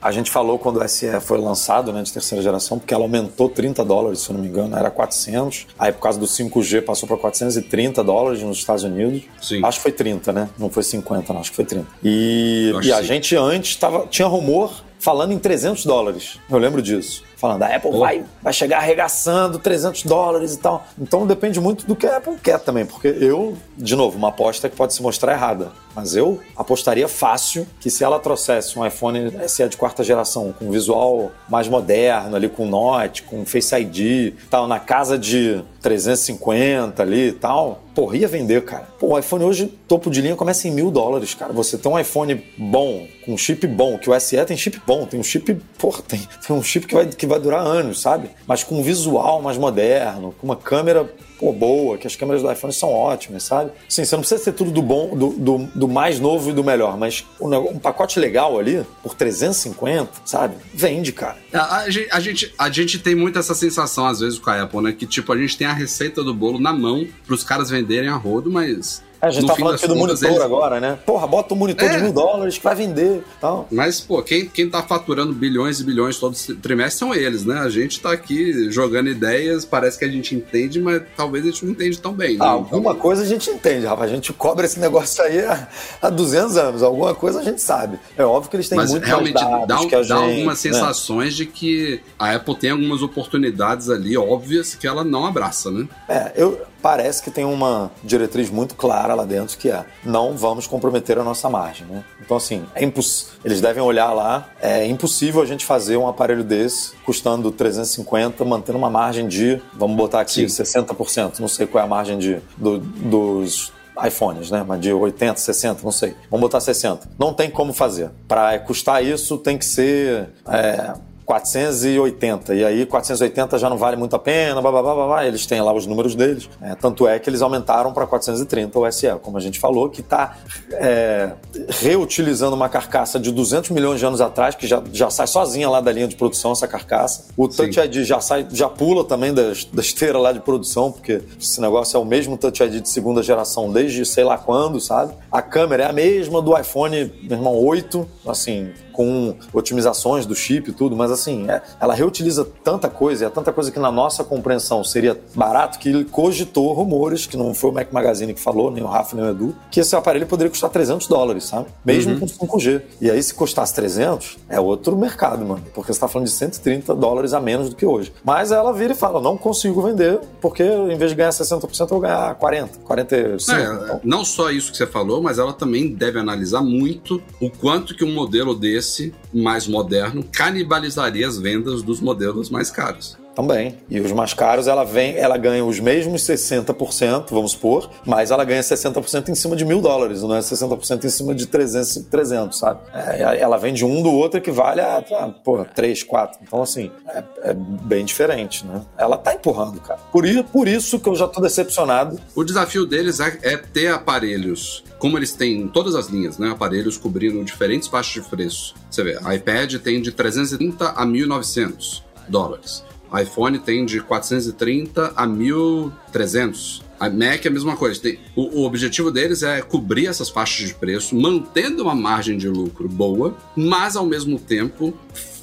a 0.00 0.10
gente 0.10 0.30
falou 0.30 0.58
quando 0.58 0.80
o 0.80 0.88
SE 0.88 1.06
foi 1.20 1.38
lançado, 1.38 1.92
né, 1.92 2.02
de 2.02 2.10
terceira 2.10 2.42
geração, 2.42 2.78
porque 2.78 2.94
ela 2.94 3.04
aumentou 3.04 3.50
30 3.50 3.84
dólares, 3.84 4.20
se 4.20 4.30
eu 4.30 4.34
não 4.34 4.42
me 4.42 4.48
engano, 4.48 4.74
era 4.74 4.90
400. 4.90 5.66
Aí 5.78 5.92
por 5.92 6.00
causa 6.00 6.18
do 6.18 6.26
5G 6.26 6.82
passou 6.82 7.06
para 7.06 7.18
430 7.18 8.02
dólares 8.02 8.42
nos 8.42 8.56
Estados 8.56 8.82
Unidos. 8.82 9.24
Sim. 9.42 9.60
Acho 9.62 9.78
que 9.78 9.82
foi 9.82 9.92
30, 9.92 10.32
né? 10.32 10.48
Não 10.58 10.70
foi 10.70 10.82
50, 10.82 11.32
não, 11.32 11.40
acho 11.40 11.50
que 11.50 11.56
foi 11.56 11.66
30. 11.66 11.86
E, 12.02 12.72
e 12.82 12.92
a 12.92 12.98
sim. 12.98 13.04
gente 13.04 13.36
antes 13.36 13.76
tava, 13.76 14.06
tinha 14.06 14.26
rumor 14.26 14.72
falando 14.98 15.32
em 15.32 15.38
300 15.38 15.84
dólares. 15.84 16.38
Eu 16.48 16.58
lembro 16.58 16.80
disso 16.80 17.22
falando, 17.40 17.62
a 17.62 17.74
Apple 17.74 17.98
vai, 17.98 18.22
vai 18.42 18.52
chegar 18.52 18.78
arregaçando 18.78 19.58
300 19.58 20.04
dólares 20.04 20.54
e 20.54 20.58
tal. 20.58 20.86
Então 20.98 21.26
depende 21.26 21.58
muito 21.58 21.86
do 21.86 21.96
que 21.96 22.06
a 22.06 22.18
Apple 22.18 22.36
quer 22.36 22.58
também, 22.60 22.84
porque 22.84 23.08
eu, 23.08 23.56
de 23.76 23.96
novo, 23.96 24.18
uma 24.18 24.28
aposta 24.28 24.68
que 24.68 24.76
pode 24.76 24.92
se 24.92 25.02
mostrar 25.02 25.32
errada, 25.32 25.72
mas 25.94 26.14
eu 26.14 26.38
apostaria 26.56 27.08
fácil 27.08 27.66
que 27.80 27.90
se 27.90 28.04
ela 28.04 28.18
trouxesse 28.18 28.78
um 28.78 28.86
iPhone 28.86 29.32
SE 29.48 29.68
de 29.68 29.76
quarta 29.76 30.04
geração, 30.04 30.54
com 30.56 30.70
visual 30.70 31.32
mais 31.48 31.66
moderno, 31.66 32.36
ali 32.36 32.48
com 32.48 32.66
Note, 32.66 33.22
com 33.22 33.44
Face 33.44 33.74
ID, 33.74 34.34
tal, 34.48 34.66
na 34.66 34.78
casa 34.78 35.18
de 35.18 35.62
350 35.80 37.02
ali 37.02 37.28
e 37.28 37.32
tal, 37.32 37.82
porra, 37.94 38.16
ia 38.16 38.28
vender, 38.28 38.64
cara. 38.64 38.88
Pô, 38.98 39.08
o 39.08 39.18
iPhone 39.18 39.44
hoje, 39.44 39.66
topo 39.88 40.10
de 40.10 40.20
linha, 40.20 40.36
começa 40.36 40.68
em 40.68 40.70
mil 40.70 40.90
dólares, 40.90 41.34
cara. 41.34 41.52
Você 41.52 41.76
tem 41.76 41.90
um 41.90 41.98
iPhone 41.98 42.42
bom, 42.56 43.06
com 43.24 43.36
chip 43.36 43.66
bom, 43.66 43.98
que 43.98 44.08
o 44.08 44.20
SE 44.20 44.42
tem 44.44 44.56
chip 44.56 44.80
bom, 44.86 45.06
tem 45.06 45.18
um 45.18 45.22
chip, 45.24 45.54
porra, 45.78 46.02
tem, 46.06 46.20
tem 46.46 46.56
um 46.56 46.62
chip 46.62 46.86
que 46.86 46.94
vai, 46.94 47.06
que 47.06 47.26
vai 47.30 47.40
durar 47.40 47.60
anos, 47.60 48.00
sabe? 48.00 48.30
Mas 48.46 48.62
com 48.62 48.78
um 48.78 48.82
visual 48.82 49.40
mais 49.40 49.56
moderno, 49.56 50.34
com 50.38 50.46
uma 50.46 50.56
câmera 50.56 51.08
pô, 51.40 51.54
boa, 51.54 51.96
que 51.96 52.06
as 52.06 52.14
câmeras 52.14 52.42
do 52.42 52.52
iPhone 52.52 52.72
são 52.72 52.90
ótimas, 52.90 53.44
sabe? 53.44 53.70
Sim, 53.88 54.04
você 54.04 54.14
não 54.14 54.20
precisa 54.20 54.44
ter 54.44 54.52
tudo 54.52 54.70
do 54.70 54.82
bom, 54.82 55.16
do, 55.16 55.30
do, 55.30 55.58
do 55.74 55.88
mais 55.88 56.20
novo 56.20 56.50
e 56.50 56.52
do 56.52 56.62
melhor, 56.62 56.98
mas 56.98 57.24
um, 57.40 57.48
um, 57.56 57.78
pacote 57.78 58.20
legal 58.20 58.58
ali, 58.58 58.84
por 59.02 59.14
350, 59.14 60.10
sabe? 60.26 60.56
Vende, 60.74 61.12
cara. 61.12 61.38
A, 61.52 61.78
a, 61.78 61.90
gente, 61.90 62.08
a, 62.12 62.20
gente, 62.20 62.54
a 62.58 62.70
gente 62.70 62.98
tem 62.98 63.14
muito 63.14 63.38
essa 63.38 63.54
sensação, 63.54 64.06
às 64.06 64.20
vezes, 64.20 64.38
com 64.38 64.50
a 64.50 64.62
Apple, 64.62 64.82
né? 64.82 64.92
Que, 64.92 65.06
tipo, 65.06 65.32
a 65.32 65.38
gente 65.38 65.56
tem 65.56 65.66
a 65.66 65.72
receita 65.72 66.22
do 66.22 66.34
bolo 66.34 66.60
na 66.60 66.74
mão 66.74 67.06
para 67.26 67.34
os 67.34 67.42
caras 67.42 67.70
venderem 67.70 68.10
a 68.10 68.16
rodo, 68.16 68.50
mas 68.50 69.02
é, 69.20 69.26
a 69.26 69.30
gente 69.30 69.42
no 69.42 69.48
tá 69.48 69.56
falando 69.56 69.74
aqui 69.74 69.86
do 69.86 69.94
monitor 69.94 70.30
eles... 70.30 70.40
agora, 70.40 70.80
né? 70.80 70.98
Porra, 71.04 71.26
bota 71.26 71.52
um 71.52 71.56
monitor 71.56 71.88
é. 71.88 71.96
de 71.96 72.02
mil 72.02 72.12
dólares 72.12 72.56
que 72.56 72.64
vai 72.64 72.74
vender 72.74 73.22
tal. 73.40 73.68
Mas, 73.70 74.00
pô, 74.00 74.22
quem, 74.22 74.48
quem 74.48 74.68
tá 74.68 74.82
faturando 74.82 75.32
bilhões 75.32 75.78
e 75.78 75.84
bilhões 75.84 76.18
todo 76.18 76.34
trimestre 76.60 76.98
são 76.98 77.14
eles, 77.14 77.44
né? 77.44 77.58
A 77.58 77.68
gente 77.68 78.00
tá 78.00 78.12
aqui 78.12 78.70
jogando 78.70 79.10
ideias, 79.10 79.64
parece 79.64 79.98
que 79.98 80.04
a 80.06 80.08
gente 80.08 80.34
entende, 80.34 80.80
mas 80.80 81.02
talvez 81.30 81.44
a 81.44 81.50
gente 81.50 81.64
não 81.64 81.72
entende 81.72 82.00
tão 82.00 82.12
bem. 82.12 82.36
Né? 82.36 82.44
Ah, 82.44 82.50
alguma 82.50 82.90
então... 82.90 82.96
coisa 82.96 83.22
a 83.22 83.26
gente 83.26 83.48
entende, 83.48 83.86
rapaz. 83.86 84.10
A 84.10 84.14
gente 84.14 84.32
cobra 84.32 84.66
esse 84.66 84.80
negócio 84.80 85.22
aí 85.22 85.40
há, 85.44 85.68
há 86.02 86.10
200 86.10 86.56
anos. 86.56 86.82
Alguma 86.82 87.14
coisa 87.14 87.40
a 87.40 87.42
gente 87.42 87.62
sabe. 87.62 87.98
É 88.16 88.24
óbvio 88.24 88.50
que 88.50 88.56
eles 88.56 88.68
têm 88.68 88.76
mas 88.76 88.90
muito 88.90 89.04
realmente 89.04 89.42
mais 89.42 89.66
dá, 89.66 89.78
que 89.78 89.94
a 89.94 89.98
dá 89.98 90.02
gente, 90.02 90.12
algumas 90.12 90.64
né? 90.64 90.72
sensações 90.72 91.34
de 91.34 91.46
que 91.46 92.00
a 92.18 92.34
Apple 92.34 92.56
tem 92.56 92.70
algumas 92.70 93.02
oportunidades 93.02 93.88
ali 93.88 94.16
óbvias 94.16 94.74
que 94.74 94.86
ela 94.86 95.04
não 95.04 95.24
abraça, 95.24 95.70
né? 95.70 95.88
É, 96.08 96.32
eu, 96.34 96.60
parece 96.82 97.22
que 97.22 97.30
tem 97.30 97.44
uma 97.44 97.90
diretriz 98.02 98.50
muito 98.50 98.74
clara 98.74 99.14
lá 99.14 99.24
dentro 99.24 99.56
que 99.58 99.70
é 99.70 99.84
não 100.04 100.36
vamos 100.36 100.66
comprometer 100.66 101.18
a 101.18 101.24
nossa 101.24 101.48
margem. 101.48 101.86
Né? 101.86 102.04
Então, 102.20 102.36
assim, 102.36 102.64
é 102.74 102.84
imposs... 102.84 103.32
eles 103.44 103.60
devem 103.60 103.82
olhar 103.82 104.12
lá, 104.12 104.48
é 104.60 104.86
impossível 104.86 105.42
a 105.42 105.46
gente 105.46 105.64
fazer 105.64 105.96
um 105.96 106.08
aparelho 106.08 106.44
desse 106.44 106.92
custando 107.04 107.50
350, 107.50 108.44
mantendo 108.44 108.78
uma 108.78 108.90
margem 108.90 109.26
de, 109.26 109.60
vamos 109.74 109.96
botar 109.96 110.20
aqui, 110.20 110.48
Sim. 110.48 110.62
60%, 110.62 111.40
não 111.40 111.48
sei 111.48 111.66
qual 111.66 111.82
é 111.82 111.84
a 111.84 111.88
margem 111.88 112.18
de, 112.18 112.38
do, 112.56 112.78
dos 112.78 113.72
iPhones, 114.06 114.50
né? 114.50 114.64
Mas 114.66 114.80
de 114.80 114.92
80, 114.92 115.38
60, 115.38 115.82
não 115.82 115.92
sei. 115.92 116.14
Vamos 116.30 116.42
botar 116.42 116.60
60. 116.60 117.08
Não 117.18 117.34
tem 117.34 117.50
como 117.50 117.72
fazer. 117.72 118.10
Para 118.26 118.58
custar 118.60 119.04
isso, 119.04 119.36
tem 119.38 119.58
que 119.58 119.64
ser 119.64 120.30
é, 120.48 120.94
480. 121.30 122.54
E 122.54 122.64
aí 122.64 122.84
480 122.84 123.56
já 123.58 123.70
não 123.70 123.76
vale 123.76 123.96
muito 123.96 124.16
a 124.16 124.18
pena, 124.18 124.60
blá, 124.60 124.70
blá, 124.72 124.82
blá, 124.82 125.06
blá, 125.06 125.26
eles 125.26 125.46
têm 125.46 125.60
lá 125.60 125.72
os 125.72 125.86
números 125.86 126.16
deles. 126.16 126.50
É, 126.60 126.74
tanto 126.74 127.06
é 127.06 127.18
que 127.20 127.30
eles 127.30 127.40
aumentaram 127.40 127.92
para 127.92 128.04
430 128.04 128.76
o 128.76 128.90
SE, 128.90 129.08
como 129.22 129.38
a 129.38 129.40
gente 129.40 129.60
falou, 129.60 129.88
que 129.88 130.00
está 130.00 130.36
é, 130.72 131.30
reutilizando 131.68 132.56
uma 132.56 132.68
carcaça 132.68 133.20
de 133.20 133.30
200 133.30 133.70
milhões 133.70 134.00
de 134.00 134.06
anos 134.06 134.20
atrás, 134.20 134.56
que 134.56 134.66
já, 134.66 134.82
já 134.92 135.08
sai 135.08 135.28
sozinha 135.28 135.70
lá 135.70 135.80
da 135.80 135.92
linha 135.92 136.08
de 136.08 136.16
produção 136.16 136.50
essa 136.50 136.66
carcaça. 136.66 137.26
O 137.36 137.46
Touch 137.46 137.74
Sim. 137.74 137.80
ID 137.80 138.04
já 138.04 138.20
sai, 138.20 138.46
já 138.50 138.68
pula 138.68 139.04
também 139.04 139.32
da, 139.32 139.52
da 139.72 139.80
esteira 139.80 140.18
lá 140.18 140.32
de 140.32 140.40
produção, 140.40 140.90
porque 140.90 141.22
esse 141.40 141.60
negócio 141.60 141.96
é 141.96 142.00
o 142.00 142.04
mesmo 142.04 142.36
Touch 142.36 142.60
ID 142.60 142.82
de 142.82 142.88
segunda 142.88 143.22
geração 143.22 143.72
desde 143.72 144.04
sei 144.04 144.24
lá 144.24 144.36
quando, 144.36 144.80
sabe? 144.80 145.14
A 145.30 145.40
câmera 145.40 145.84
é 145.84 145.86
a 145.86 145.92
mesma 145.92 146.42
do 146.42 146.58
iPhone, 146.58 147.12
meu 147.22 147.38
irmão, 147.38 147.56
8, 147.56 148.08
assim, 148.26 148.72
com 148.92 149.34
otimizações 149.52 150.26
do 150.26 150.34
chip 150.34 150.70
e 150.70 150.72
tudo, 150.72 150.96
mas 150.96 151.10
assim, 151.10 151.48
é, 151.48 151.62
ela 151.80 151.94
reutiliza 151.94 152.46
tanta 152.64 152.88
coisa, 152.88 153.24
e 153.24 153.26
é 153.26 153.30
tanta 153.30 153.52
coisa 153.52 153.70
que 153.70 153.78
na 153.78 153.90
nossa 153.90 154.24
compreensão 154.24 154.82
seria 154.84 155.18
barato, 155.34 155.78
que 155.78 155.88
ele 155.88 156.04
cogitou 156.04 156.72
rumores, 156.72 157.26
que 157.26 157.36
não 157.36 157.54
foi 157.54 157.70
o 157.70 157.72
Mac 157.72 157.92
Magazine 157.92 158.34
que 158.34 158.40
falou, 158.40 158.70
nem 158.70 158.82
o 158.82 158.86
Rafa, 158.86 159.16
nem 159.16 159.24
o 159.24 159.30
Edu, 159.30 159.56
que 159.70 159.80
esse 159.80 159.94
aparelho 159.94 160.26
poderia 160.26 160.50
custar 160.50 160.70
300 160.70 161.06
dólares, 161.06 161.44
sabe? 161.44 161.66
Mesmo 161.84 162.14
uhum. 162.14 162.20
com 162.20 162.26
5G. 162.26 162.82
E 163.00 163.10
aí, 163.10 163.22
se 163.22 163.34
custasse 163.34 163.74
300, 163.74 164.38
é 164.48 164.60
outro 164.60 164.96
mercado, 164.96 165.44
mano, 165.44 165.62
porque 165.74 165.92
você 165.92 166.00
tá 166.00 166.08
falando 166.08 166.26
de 166.26 166.32
130 166.32 166.94
dólares 166.94 167.32
a 167.32 167.40
menos 167.40 167.70
do 167.70 167.76
que 167.76 167.86
hoje. 167.86 168.12
Mas 168.24 168.52
ela 168.52 168.72
vira 168.72 168.92
e 168.92 168.96
fala, 168.96 169.20
não 169.20 169.36
consigo 169.36 169.82
vender, 169.82 170.20
porque 170.40 170.62
em 170.62 170.96
vez 170.96 171.10
de 171.10 171.16
ganhar 171.16 171.30
60%, 171.30 171.80
eu 171.80 171.86
vou 171.86 172.00
ganhar 172.00 172.34
40, 172.34 172.78
45. 172.80 173.58
É, 173.58 173.64
então. 173.64 174.00
Não 174.04 174.24
só 174.24 174.50
isso 174.50 174.70
que 174.70 174.76
você 174.76 174.86
falou, 174.86 175.22
mas 175.22 175.38
ela 175.38 175.52
também 175.52 175.94
deve 175.94 176.18
analisar 176.18 176.62
muito 176.62 177.22
o 177.40 177.50
quanto 177.50 177.94
que 177.94 178.04
um 178.04 178.12
modelo 178.12 178.54
desse 178.54 178.79
desse 178.80 179.12
mais 179.32 179.66
moderno 179.66 180.24
canibalizaria 180.24 181.28
as 181.28 181.38
vendas 181.38 181.82
dos 181.82 182.00
modelos 182.00 182.48
mais 182.48 182.70
caros. 182.70 183.19
Também. 183.34 183.78
E 183.88 184.00
os 184.00 184.10
mais 184.12 184.34
caros, 184.34 184.66
ela 184.66 184.84
vem, 184.84 185.16
ela 185.16 185.36
ganha 185.36 185.64
os 185.64 185.78
mesmos 185.78 186.22
60%, 186.22 187.26
vamos 187.30 187.52
supor, 187.52 187.88
mas 188.04 188.30
ela 188.30 188.44
ganha 188.44 188.60
60% 188.60 189.28
em 189.28 189.34
cima 189.34 189.54
de 189.54 189.64
mil 189.64 189.80
dólares, 189.80 190.22
não 190.22 190.34
é 190.34 190.40
60% 190.40 191.04
em 191.04 191.08
cima 191.08 191.34
de 191.34 191.46
300, 191.46 192.06
300 192.10 192.58
sabe? 192.58 192.80
É, 192.92 193.40
ela 193.40 193.56
vende 193.56 193.84
um 193.84 194.02
do 194.02 194.10
outro 194.10 194.40
que 194.40 194.50
vale 194.50 194.80
a, 194.80 194.98
a 194.98 195.28
porra, 195.28 195.64
3, 195.64 196.02
4. 196.02 196.40
Então, 196.42 196.62
assim, 196.62 196.90
é, 197.08 197.22
é, 197.42 197.54
bem 197.54 198.04
diferente, 198.04 198.66
né? 198.66 198.82
Ela 198.98 199.16
tá 199.16 199.34
empurrando, 199.34 199.80
cara. 199.80 200.00
Por, 200.12 200.24
por 200.52 200.66
isso 200.66 200.98
que 200.98 201.08
eu 201.08 201.14
já 201.14 201.28
tô 201.28 201.40
decepcionado. 201.40 202.18
O 202.34 202.44
desafio 202.44 202.84
deles 202.84 203.20
é, 203.20 203.38
é 203.42 203.56
ter 203.56 203.88
aparelhos 203.88 204.84
como 204.98 205.16
eles 205.16 205.32
têm 205.32 205.66
todas 205.66 205.94
as 205.94 206.08
linhas, 206.08 206.36
né, 206.36 206.50
aparelhos 206.50 206.98
cobrindo 206.98 207.42
diferentes 207.42 207.88
faixas 207.88 208.22
de 208.22 208.28
preço. 208.28 208.74
Você 208.90 209.02
vê, 209.02 209.18
iPad 209.34 209.76
tem 209.76 210.02
de 210.02 210.12
330 210.12 210.90
a 210.90 211.06
1.900 211.06 212.02
dólares 212.28 212.84
iPhone 213.18 213.58
tem 213.58 213.84
de 213.84 214.00
430 214.00 215.12
a 215.16 215.26
1300. 215.26 216.82
A 216.98 217.08
Mac 217.08 217.44
é 217.44 217.48
a 217.48 217.50
mesma 217.50 217.76
coisa. 217.76 218.00
Tem, 218.00 218.18
o, 218.36 218.60
o, 218.60 218.64
objetivo 218.66 219.10
deles 219.10 219.42
é 219.42 219.62
cobrir 219.62 220.06
essas 220.06 220.28
faixas 220.28 220.68
de 220.68 220.74
preço, 220.74 221.16
mantendo 221.16 221.82
uma 221.82 221.94
margem 221.94 222.36
de 222.36 222.48
lucro 222.48 222.88
boa, 222.88 223.36
mas 223.56 223.96
ao 223.96 224.06
mesmo 224.06 224.38
tempo 224.38 224.94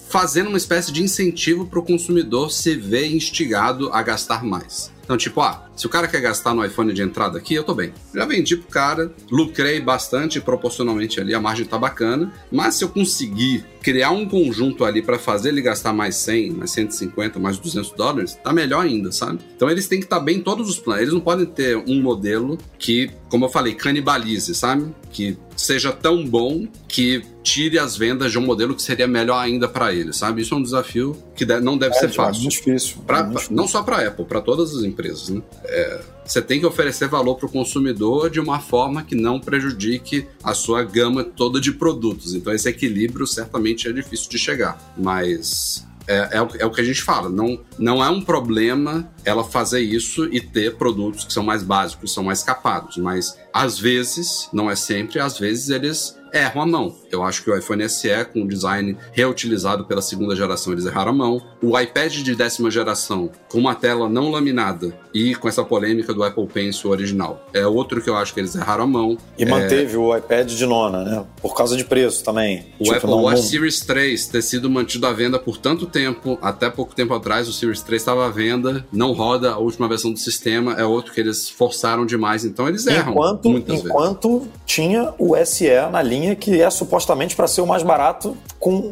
fazendo 0.10 0.48
uma 0.48 0.58
espécie 0.58 0.92
de 0.92 1.04
incentivo 1.04 1.66
para 1.66 1.80
o 1.80 1.84
consumidor 1.84 2.52
se 2.52 2.76
ver 2.76 3.08
instigado 3.08 3.92
a 3.92 4.02
gastar 4.02 4.44
mais. 4.44 4.92
Então, 5.08 5.16
tipo, 5.16 5.40
ah, 5.40 5.70
se 5.74 5.86
o 5.86 5.90
cara 5.90 6.06
quer 6.06 6.20
gastar 6.20 6.54
no 6.54 6.66
iPhone 6.66 6.92
de 6.92 7.02
entrada 7.02 7.38
aqui, 7.38 7.54
eu 7.54 7.64
tô 7.64 7.74
bem. 7.74 7.94
Já 8.14 8.26
vendi 8.26 8.58
pro 8.58 8.68
cara, 8.68 9.10
lucrei 9.32 9.80
bastante 9.80 10.42
proporcionalmente 10.42 11.22
ali, 11.22 11.34
a 11.34 11.40
margem 11.40 11.66
tá 11.66 11.78
bacana, 11.78 12.30
mas 12.52 12.76
se 12.76 12.84
eu 12.84 12.90
conseguir 12.90 13.64
criar 13.82 14.12
um 14.12 14.28
conjunto 14.28 14.84
ali 14.84 15.02
para 15.02 15.18
fazer 15.18 15.48
ele 15.48 15.62
gastar 15.62 15.94
mais 15.94 16.18
100, 16.18 16.52
mais 16.52 16.72
150, 16.72 17.40
mais 17.40 17.58
200 17.58 17.92
dólares, 17.92 18.38
tá 18.44 18.52
melhor 18.52 18.84
ainda, 18.84 19.14
sabe? 19.14 19.40
Então 19.56 19.70
eles 19.70 19.88
têm 19.88 20.00
que 20.00 20.06
estar 20.06 20.18
tá 20.18 20.22
bem 20.22 20.40
em 20.40 20.42
todos 20.42 20.68
os 20.68 20.78
planos. 20.78 21.04
Eles 21.04 21.14
não 21.14 21.22
podem 21.22 21.46
ter 21.46 21.78
um 21.78 22.02
modelo 22.02 22.58
que, 22.78 23.10
como 23.30 23.46
eu 23.46 23.50
falei, 23.50 23.76
canibalize, 23.76 24.54
sabe? 24.54 24.94
Que 25.10 25.38
seja 25.56 25.94
tão 25.94 26.26
bom 26.26 26.68
que 26.86 27.24
tire 27.42 27.80
as 27.80 27.96
vendas 27.96 28.32
de 28.32 28.38
um 28.38 28.42
modelo 28.42 28.76
que 28.76 28.82
seria 28.82 29.08
melhor 29.08 29.40
ainda 29.40 29.70
para 29.70 29.94
eles, 29.94 30.18
sabe? 30.18 30.42
Isso 30.42 30.54
é 30.54 30.58
um 30.58 30.62
desafio 30.62 31.16
que 31.34 31.46
não 31.46 31.78
deve 31.78 31.96
é, 31.96 32.00
ser 32.00 32.10
fácil. 32.10 32.42
Muito 32.42 32.52
difícil. 32.52 32.98
Pra, 33.08 33.24
muito 33.24 33.36
difícil. 33.36 33.56
Não 33.56 33.68
só 33.68 33.82
para 33.84 34.06
Apple, 34.06 34.26
para 34.26 34.42
todas 34.42 34.76
as 34.76 34.84
empresas, 34.84 34.97
né? 35.30 35.42
É, 35.66 36.02
você 36.26 36.42
tem 36.42 36.60
que 36.60 36.66
oferecer 36.66 37.08
valor 37.08 37.36
para 37.36 37.46
o 37.46 37.52
consumidor 37.52 38.30
de 38.30 38.40
uma 38.40 38.60
forma 38.60 39.04
que 39.04 39.16
não 39.16 39.40
prejudique 39.40 40.28
a 40.44 40.54
sua 40.54 40.84
gama 40.84 41.24
toda 41.24 41.60
de 41.60 41.72
produtos. 41.72 42.34
Então 42.34 42.54
esse 42.54 42.68
equilíbrio 42.68 43.26
certamente 43.26 43.88
é 43.88 43.92
difícil 43.92 44.30
de 44.30 44.38
chegar, 44.38 44.94
mas 44.98 45.88
é, 46.08 46.38
é, 46.38 46.38
é, 46.38 46.66
o, 46.66 46.72
que 46.72 46.82
a 46.82 46.84
gente 46.84 47.04
fala. 47.04 47.30
Não, 47.30 47.60
não 47.78 48.04
é 48.04 48.10
um 48.10 48.22
problema 48.22 49.10
ela 49.26 49.44
fazer 49.44 49.82
isso 49.82 50.26
e 50.34 50.40
ter 50.40 50.76
produtos 50.76 51.26
que 51.26 51.34
são 51.34 51.44
mais 51.44 51.62
básicos, 51.62 52.14
são 52.14 52.24
mais 52.24 52.42
capados. 52.42 52.98
Mas 52.98 53.38
às 53.54 53.78
vezes, 53.78 54.50
não 54.54 54.72
é 54.72 54.76
sempre, 54.76 55.20
às 55.20 55.38
vezes 55.38 55.70
eles 55.70 56.17
erram 56.34 56.62
a 56.62 56.66
mão. 56.66 56.96
Eu 57.12 57.24
acho 57.24 57.44
que 57.44 57.50
o 57.50 57.58
iPhone 57.58 57.88
SE, 57.90 58.10
com 58.34 58.42
o 58.44 58.48
design 58.48 58.98
reutilizado 59.12 59.86
pela 59.86 60.02
segunda 60.02 60.36
geração, 60.36 60.74
eles 60.74 60.86
erraram 60.86 61.12
a 61.12 61.16
mão. 61.16 61.42
O 61.62 61.80
iPad 61.80 62.14
de 62.14 62.36
décima 62.36 62.70
geração, 62.70 63.30
com 63.50 63.58
uma 63.58 63.76
tela 63.76 64.10
não 64.10 64.30
laminada 64.32 64.94
e 65.14 65.34
com 65.36 65.48
essa 65.48 65.64
polêmica 65.64 66.14
do 66.14 66.24
Apple 66.24 66.48
Pencil 66.48 66.90
original, 66.90 67.46
é 67.54 67.66
outro 67.66 68.02
que 68.02 68.10
eu 68.10 68.16
acho 68.16 68.34
que 68.34 68.40
eles 68.40 68.56
erraram 68.56 68.84
a 68.84 68.88
mão. 68.88 69.18
E 69.38 69.44
é... 69.44 69.46
manteve 69.46 69.98
o 69.98 70.16
iPad 70.16 70.52
de 70.52 70.66
nona, 70.66 71.04
né? 71.04 71.26
Por 71.42 71.56
causa 71.56 71.76
de 71.76 71.86
preço 71.86 72.24
também. 72.24 72.66
O 72.80 72.84
tipo, 72.84 72.96
Apple 72.96 73.10
Watch 73.12 73.42
não... 73.42 73.48
Series 73.48 73.80
3 73.82 74.28
ter 74.28 74.42
sido 74.42 74.70
mantido 74.70 75.08
à 75.08 75.14
venda 75.14 75.40
por 75.40 75.58
tanto 75.58 75.86
tempo, 75.86 76.38
até 76.42 76.70
pouco 76.70 76.94
tempo 76.94 77.14
atrás 77.14 77.48
o 77.48 77.54
Series 77.54 77.82
3 77.82 78.02
estava 78.02 78.26
à 78.26 78.30
venda, 78.30 78.86
não 78.92 79.14
roda 79.14 79.52
a 79.52 79.58
última 79.58 79.88
versão 79.88 80.12
do 80.12 80.20
sistema, 80.20 80.74
é 80.74 80.84
outro 80.84 81.14
que 81.14 81.20
eles 81.20 81.50
forçaram 81.50 82.06
demais, 82.06 82.44
então 82.44 82.68
eles 82.68 82.86
erram. 82.86 83.14
Enquanto, 83.14 83.50
enquanto 83.50 84.40
vezes. 84.40 84.54
tinha 84.66 85.14
o 85.18 85.36
SE 85.46 85.68
na 85.92 86.02
linha 86.02 86.17
que 86.36 86.62
é 86.62 86.70
supostamente 86.70 87.36
para 87.36 87.48
ser 87.48 87.62
o 87.62 87.68
mais 87.68 87.84
barato 87.84 88.38
com 88.60 88.92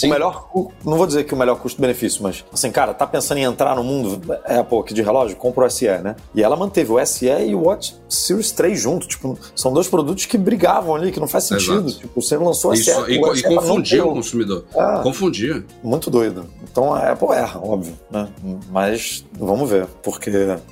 Sim. 0.00 0.06
o 0.08 0.10
melhor, 0.10 0.48
não 0.84 0.96
vou 0.96 1.06
dizer 1.06 1.24
que 1.24 1.34
o 1.34 1.36
melhor 1.36 1.56
custo-benefício, 1.56 2.22
mas 2.22 2.44
assim, 2.52 2.70
cara, 2.70 2.94
tá 2.94 3.06
pensando 3.06 3.38
em 3.38 3.42
entrar 3.42 3.74
no 3.74 3.82
mundo 3.82 4.20
Apple 4.44 4.78
aqui 4.78 4.94
de 4.94 5.02
relógio, 5.02 5.36
compra 5.36 5.66
o 5.66 5.70
SE, 5.70 5.86
né? 5.86 6.16
E 6.34 6.42
ela 6.42 6.56
manteve 6.56 6.92
o 6.92 7.06
SE 7.06 7.26
e 7.26 7.54
o 7.54 7.64
Watch 7.64 7.96
Series 8.08 8.52
3 8.52 8.80
junto, 8.80 9.06
tipo, 9.06 9.38
são 9.54 9.72
dois 9.72 9.88
produtos 9.88 10.26
que 10.26 10.38
brigavam 10.38 10.94
ali, 10.94 11.10
que 11.10 11.20
não 11.20 11.28
faz 11.28 11.44
sentido. 11.44 11.88
Exato. 11.88 11.98
Tipo, 12.00 12.22
você 12.22 12.36
lançou 12.36 12.72
o 12.72 12.76
SE, 12.76 12.90
Isso, 12.90 13.10
e, 13.10 13.18
o 13.18 13.34
SE 13.34 13.40
e 13.40 13.54
confundia 13.54 14.04
o 14.04 14.12
consumidor. 14.14 14.64
É, 14.74 15.02
confundia. 15.02 15.64
Muito 15.82 16.10
doido. 16.10 16.46
Então 16.70 16.92
a 16.94 17.12
Apple 17.12 17.28
erra, 17.28 17.60
óbvio, 17.60 17.98
né? 18.10 18.28
Mas 18.70 19.24
vamos 19.32 19.68
ver, 19.68 19.86
porque 20.02 20.30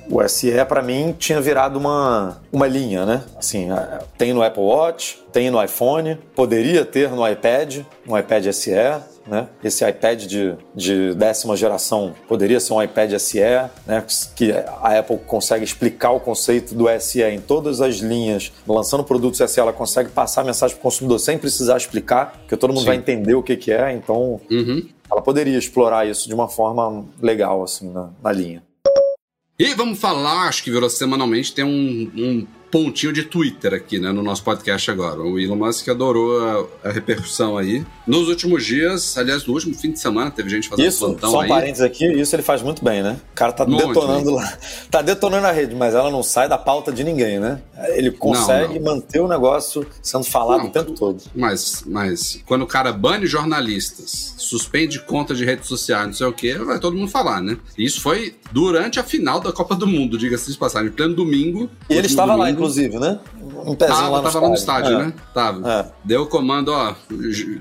o 0.09 0.27
SE 0.27 0.65
para 0.65 0.81
mim 0.81 1.15
tinha 1.17 1.41
virado 1.41 1.77
uma 1.77 2.37
uma 2.51 2.67
linha, 2.67 3.05
né? 3.05 3.23
Assim, 3.37 3.67
tem 4.17 4.33
no 4.33 4.41
Apple 4.41 4.63
Watch, 4.63 5.19
tem 5.31 5.49
no 5.51 5.63
iPhone, 5.63 6.17
poderia 6.35 6.85
ter 6.85 7.09
no 7.11 7.27
iPad, 7.27 7.79
no 8.05 8.17
iPad 8.17 8.47
SE, 8.51 8.71
né? 9.27 9.47
Esse 9.63 9.87
iPad 9.87 10.23
de, 10.23 10.55
de 10.73 11.13
décima 11.13 11.55
geração 11.55 12.15
poderia 12.27 12.59
ser 12.59 12.73
um 12.73 12.81
iPad 12.81 13.13
SE, 13.19 13.39
né? 13.85 14.03
que 14.35 14.51
a 14.51 14.99
Apple 14.99 15.17
consegue 15.25 15.63
explicar 15.63 16.11
o 16.11 16.19
conceito 16.19 16.73
do 16.73 16.85
SE 16.99 17.21
em 17.21 17.39
todas 17.39 17.81
as 17.81 17.97
linhas. 17.97 18.51
Lançando 18.67 19.03
produtos 19.03 19.39
SE, 19.51 19.59
ela 19.59 19.73
consegue 19.73 20.09
passar 20.09 20.41
a 20.41 20.43
mensagem 20.43 20.75
para 20.75 20.81
o 20.81 20.83
consumidor 20.83 21.19
sem 21.19 21.37
precisar 21.37 21.77
explicar, 21.77 22.37
porque 22.39 22.55
todo 22.55 22.69
mundo 22.71 22.81
Sim. 22.81 22.87
vai 22.87 22.95
entender 22.95 23.35
o 23.35 23.43
que, 23.43 23.57
que 23.57 23.71
é. 23.71 23.93
Então, 23.93 24.39
uhum. 24.49 24.87
ela 25.11 25.21
poderia 25.21 25.57
explorar 25.57 26.07
isso 26.07 26.27
de 26.27 26.33
uma 26.33 26.47
forma 26.47 27.05
legal 27.21 27.63
assim 27.63 27.91
na, 27.91 28.09
na 28.23 28.31
linha. 28.31 28.63
E 29.59 29.73
vamos 29.73 29.99
falar, 29.99 30.47
acho 30.47 30.63
que 30.63 30.69
virou 30.69 30.87
semanalmente, 30.87 31.51
tem 31.51 31.65
um, 31.65 32.11
um 32.15 32.47
pontinho 32.71 33.13
de 33.13 33.23
Twitter 33.23 33.73
aqui, 33.73 33.99
né, 33.99 34.11
no 34.11 34.21
nosso 34.21 34.43
podcast 34.43 34.89
agora. 34.89 35.21
O 35.21 35.39
Elon 35.39 35.55
Musk 35.55 35.87
adorou 35.89 36.69
a, 36.83 36.89
a, 36.89 36.91
repercussão 36.91 37.57
aí. 37.57 37.85
Nos 38.05 38.27
últimos 38.27 38.65
dias, 38.65 39.17
aliás, 39.17 39.45
no 39.45 39.53
último 39.53 39.75
fim 39.75 39.91
de 39.91 39.99
semana, 39.99 40.31
teve 40.31 40.49
gente 40.49 40.67
fazendo 40.67 40.87
isso, 40.87 41.05
plantão 41.05 41.31
só 41.31 41.41
um 41.41 41.47
parênteses 41.47 41.81
aqui, 41.81 42.05
isso 42.05 42.35
ele 42.35 42.43
faz 42.43 42.61
muito 42.61 42.83
bem, 42.83 43.01
né? 43.01 43.19
O 43.31 43.35
cara 43.35 43.51
tá 43.51 43.65
Monte, 43.65 43.87
detonando 43.87 44.31
né? 44.31 44.41
lá. 44.41 44.57
Tá 44.89 45.01
detonando 45.01 45.47
a 45.47 45.51
rede, 45.51 45.75
mas 45.75 45.93
ela 45.93 46.11
não 46.11 46.23
sai 46.23 46.47
da 46.47 46.57
pauta 46.57 46.91
de 46.91 47.03
ninguém, 47.03 47.39
né? 47.39 47.61
Ele 47.89 48.11
consegue 48.11 48.79
não, 48.79 48.85
não. 48.85 48.95
manter 48.95 49.19
o 49.19 49.27
negócio 49.27 49.85
sendo 50.01 50.23
falado 50.23 50.59
não, 50.59 50.67
o 50.67 50.71
tempo 50.71 50.91
todo. 50.93 51.21
Mas, 51.35 51.83
mas 51.85 52.41
quando 52.45 52.63
o 52.63 52.67
cara 52.67 52.91
bane 52.91 53.25
jornalistas, 53.27 54.33
suspende 54.37 54.99
conta 54.99 55.35
de 55.35 55.45
redes 55.45 55.67
sociais, 55.67 56.05
não 56.07 56.13
sei 56.13 56.27
o 56.27 56.33
quê, 56.33 56.55
vai 56.55 56.79
todo 56.79 56.95
mundo 56.95 57.09
falar, 57.09 57.41
né? 57.41 57.57
Isso 57.77 58.01
foi 58.01 58.35
durante 58.51 58.99
a 58.99 59.03
final 59.03 59.39
da 59.39 59.51
Copa 59.51 59.75
do 59.75 59.85
Mundo, 59.85 60.17
diga-se 60.17 60.51
de 60.51 60.57
passagem, 60.57 60.91
pleno 60.91 61.13
domingo. 61.13 61.69
E 61.89 61.93
ele 61.93 62.07
estava 62.07 62.33
domingo, 62.33 62.43
lá, 62.43 62.49
inclusive, 62.57 62.99
né? 62.99 63.19
Um 63.65 63.75
pezinho 63.75 63.97
tava, 63.97 64.09
lá 64.09 64.21
no 64.21 64.23
tava 64.23 64.27
estádio. 64.27 64.49
no 64.49 64.55
estádio, 64.55 64.93
é. 64.93 65.05
né? 65.05 65.13
Tava. 65.33 65.71
É. 65.71 65.85
Deu 66.03 66.21
o 66.23 66.27
comando, 66.27 66.69
ó, 66.69 66.95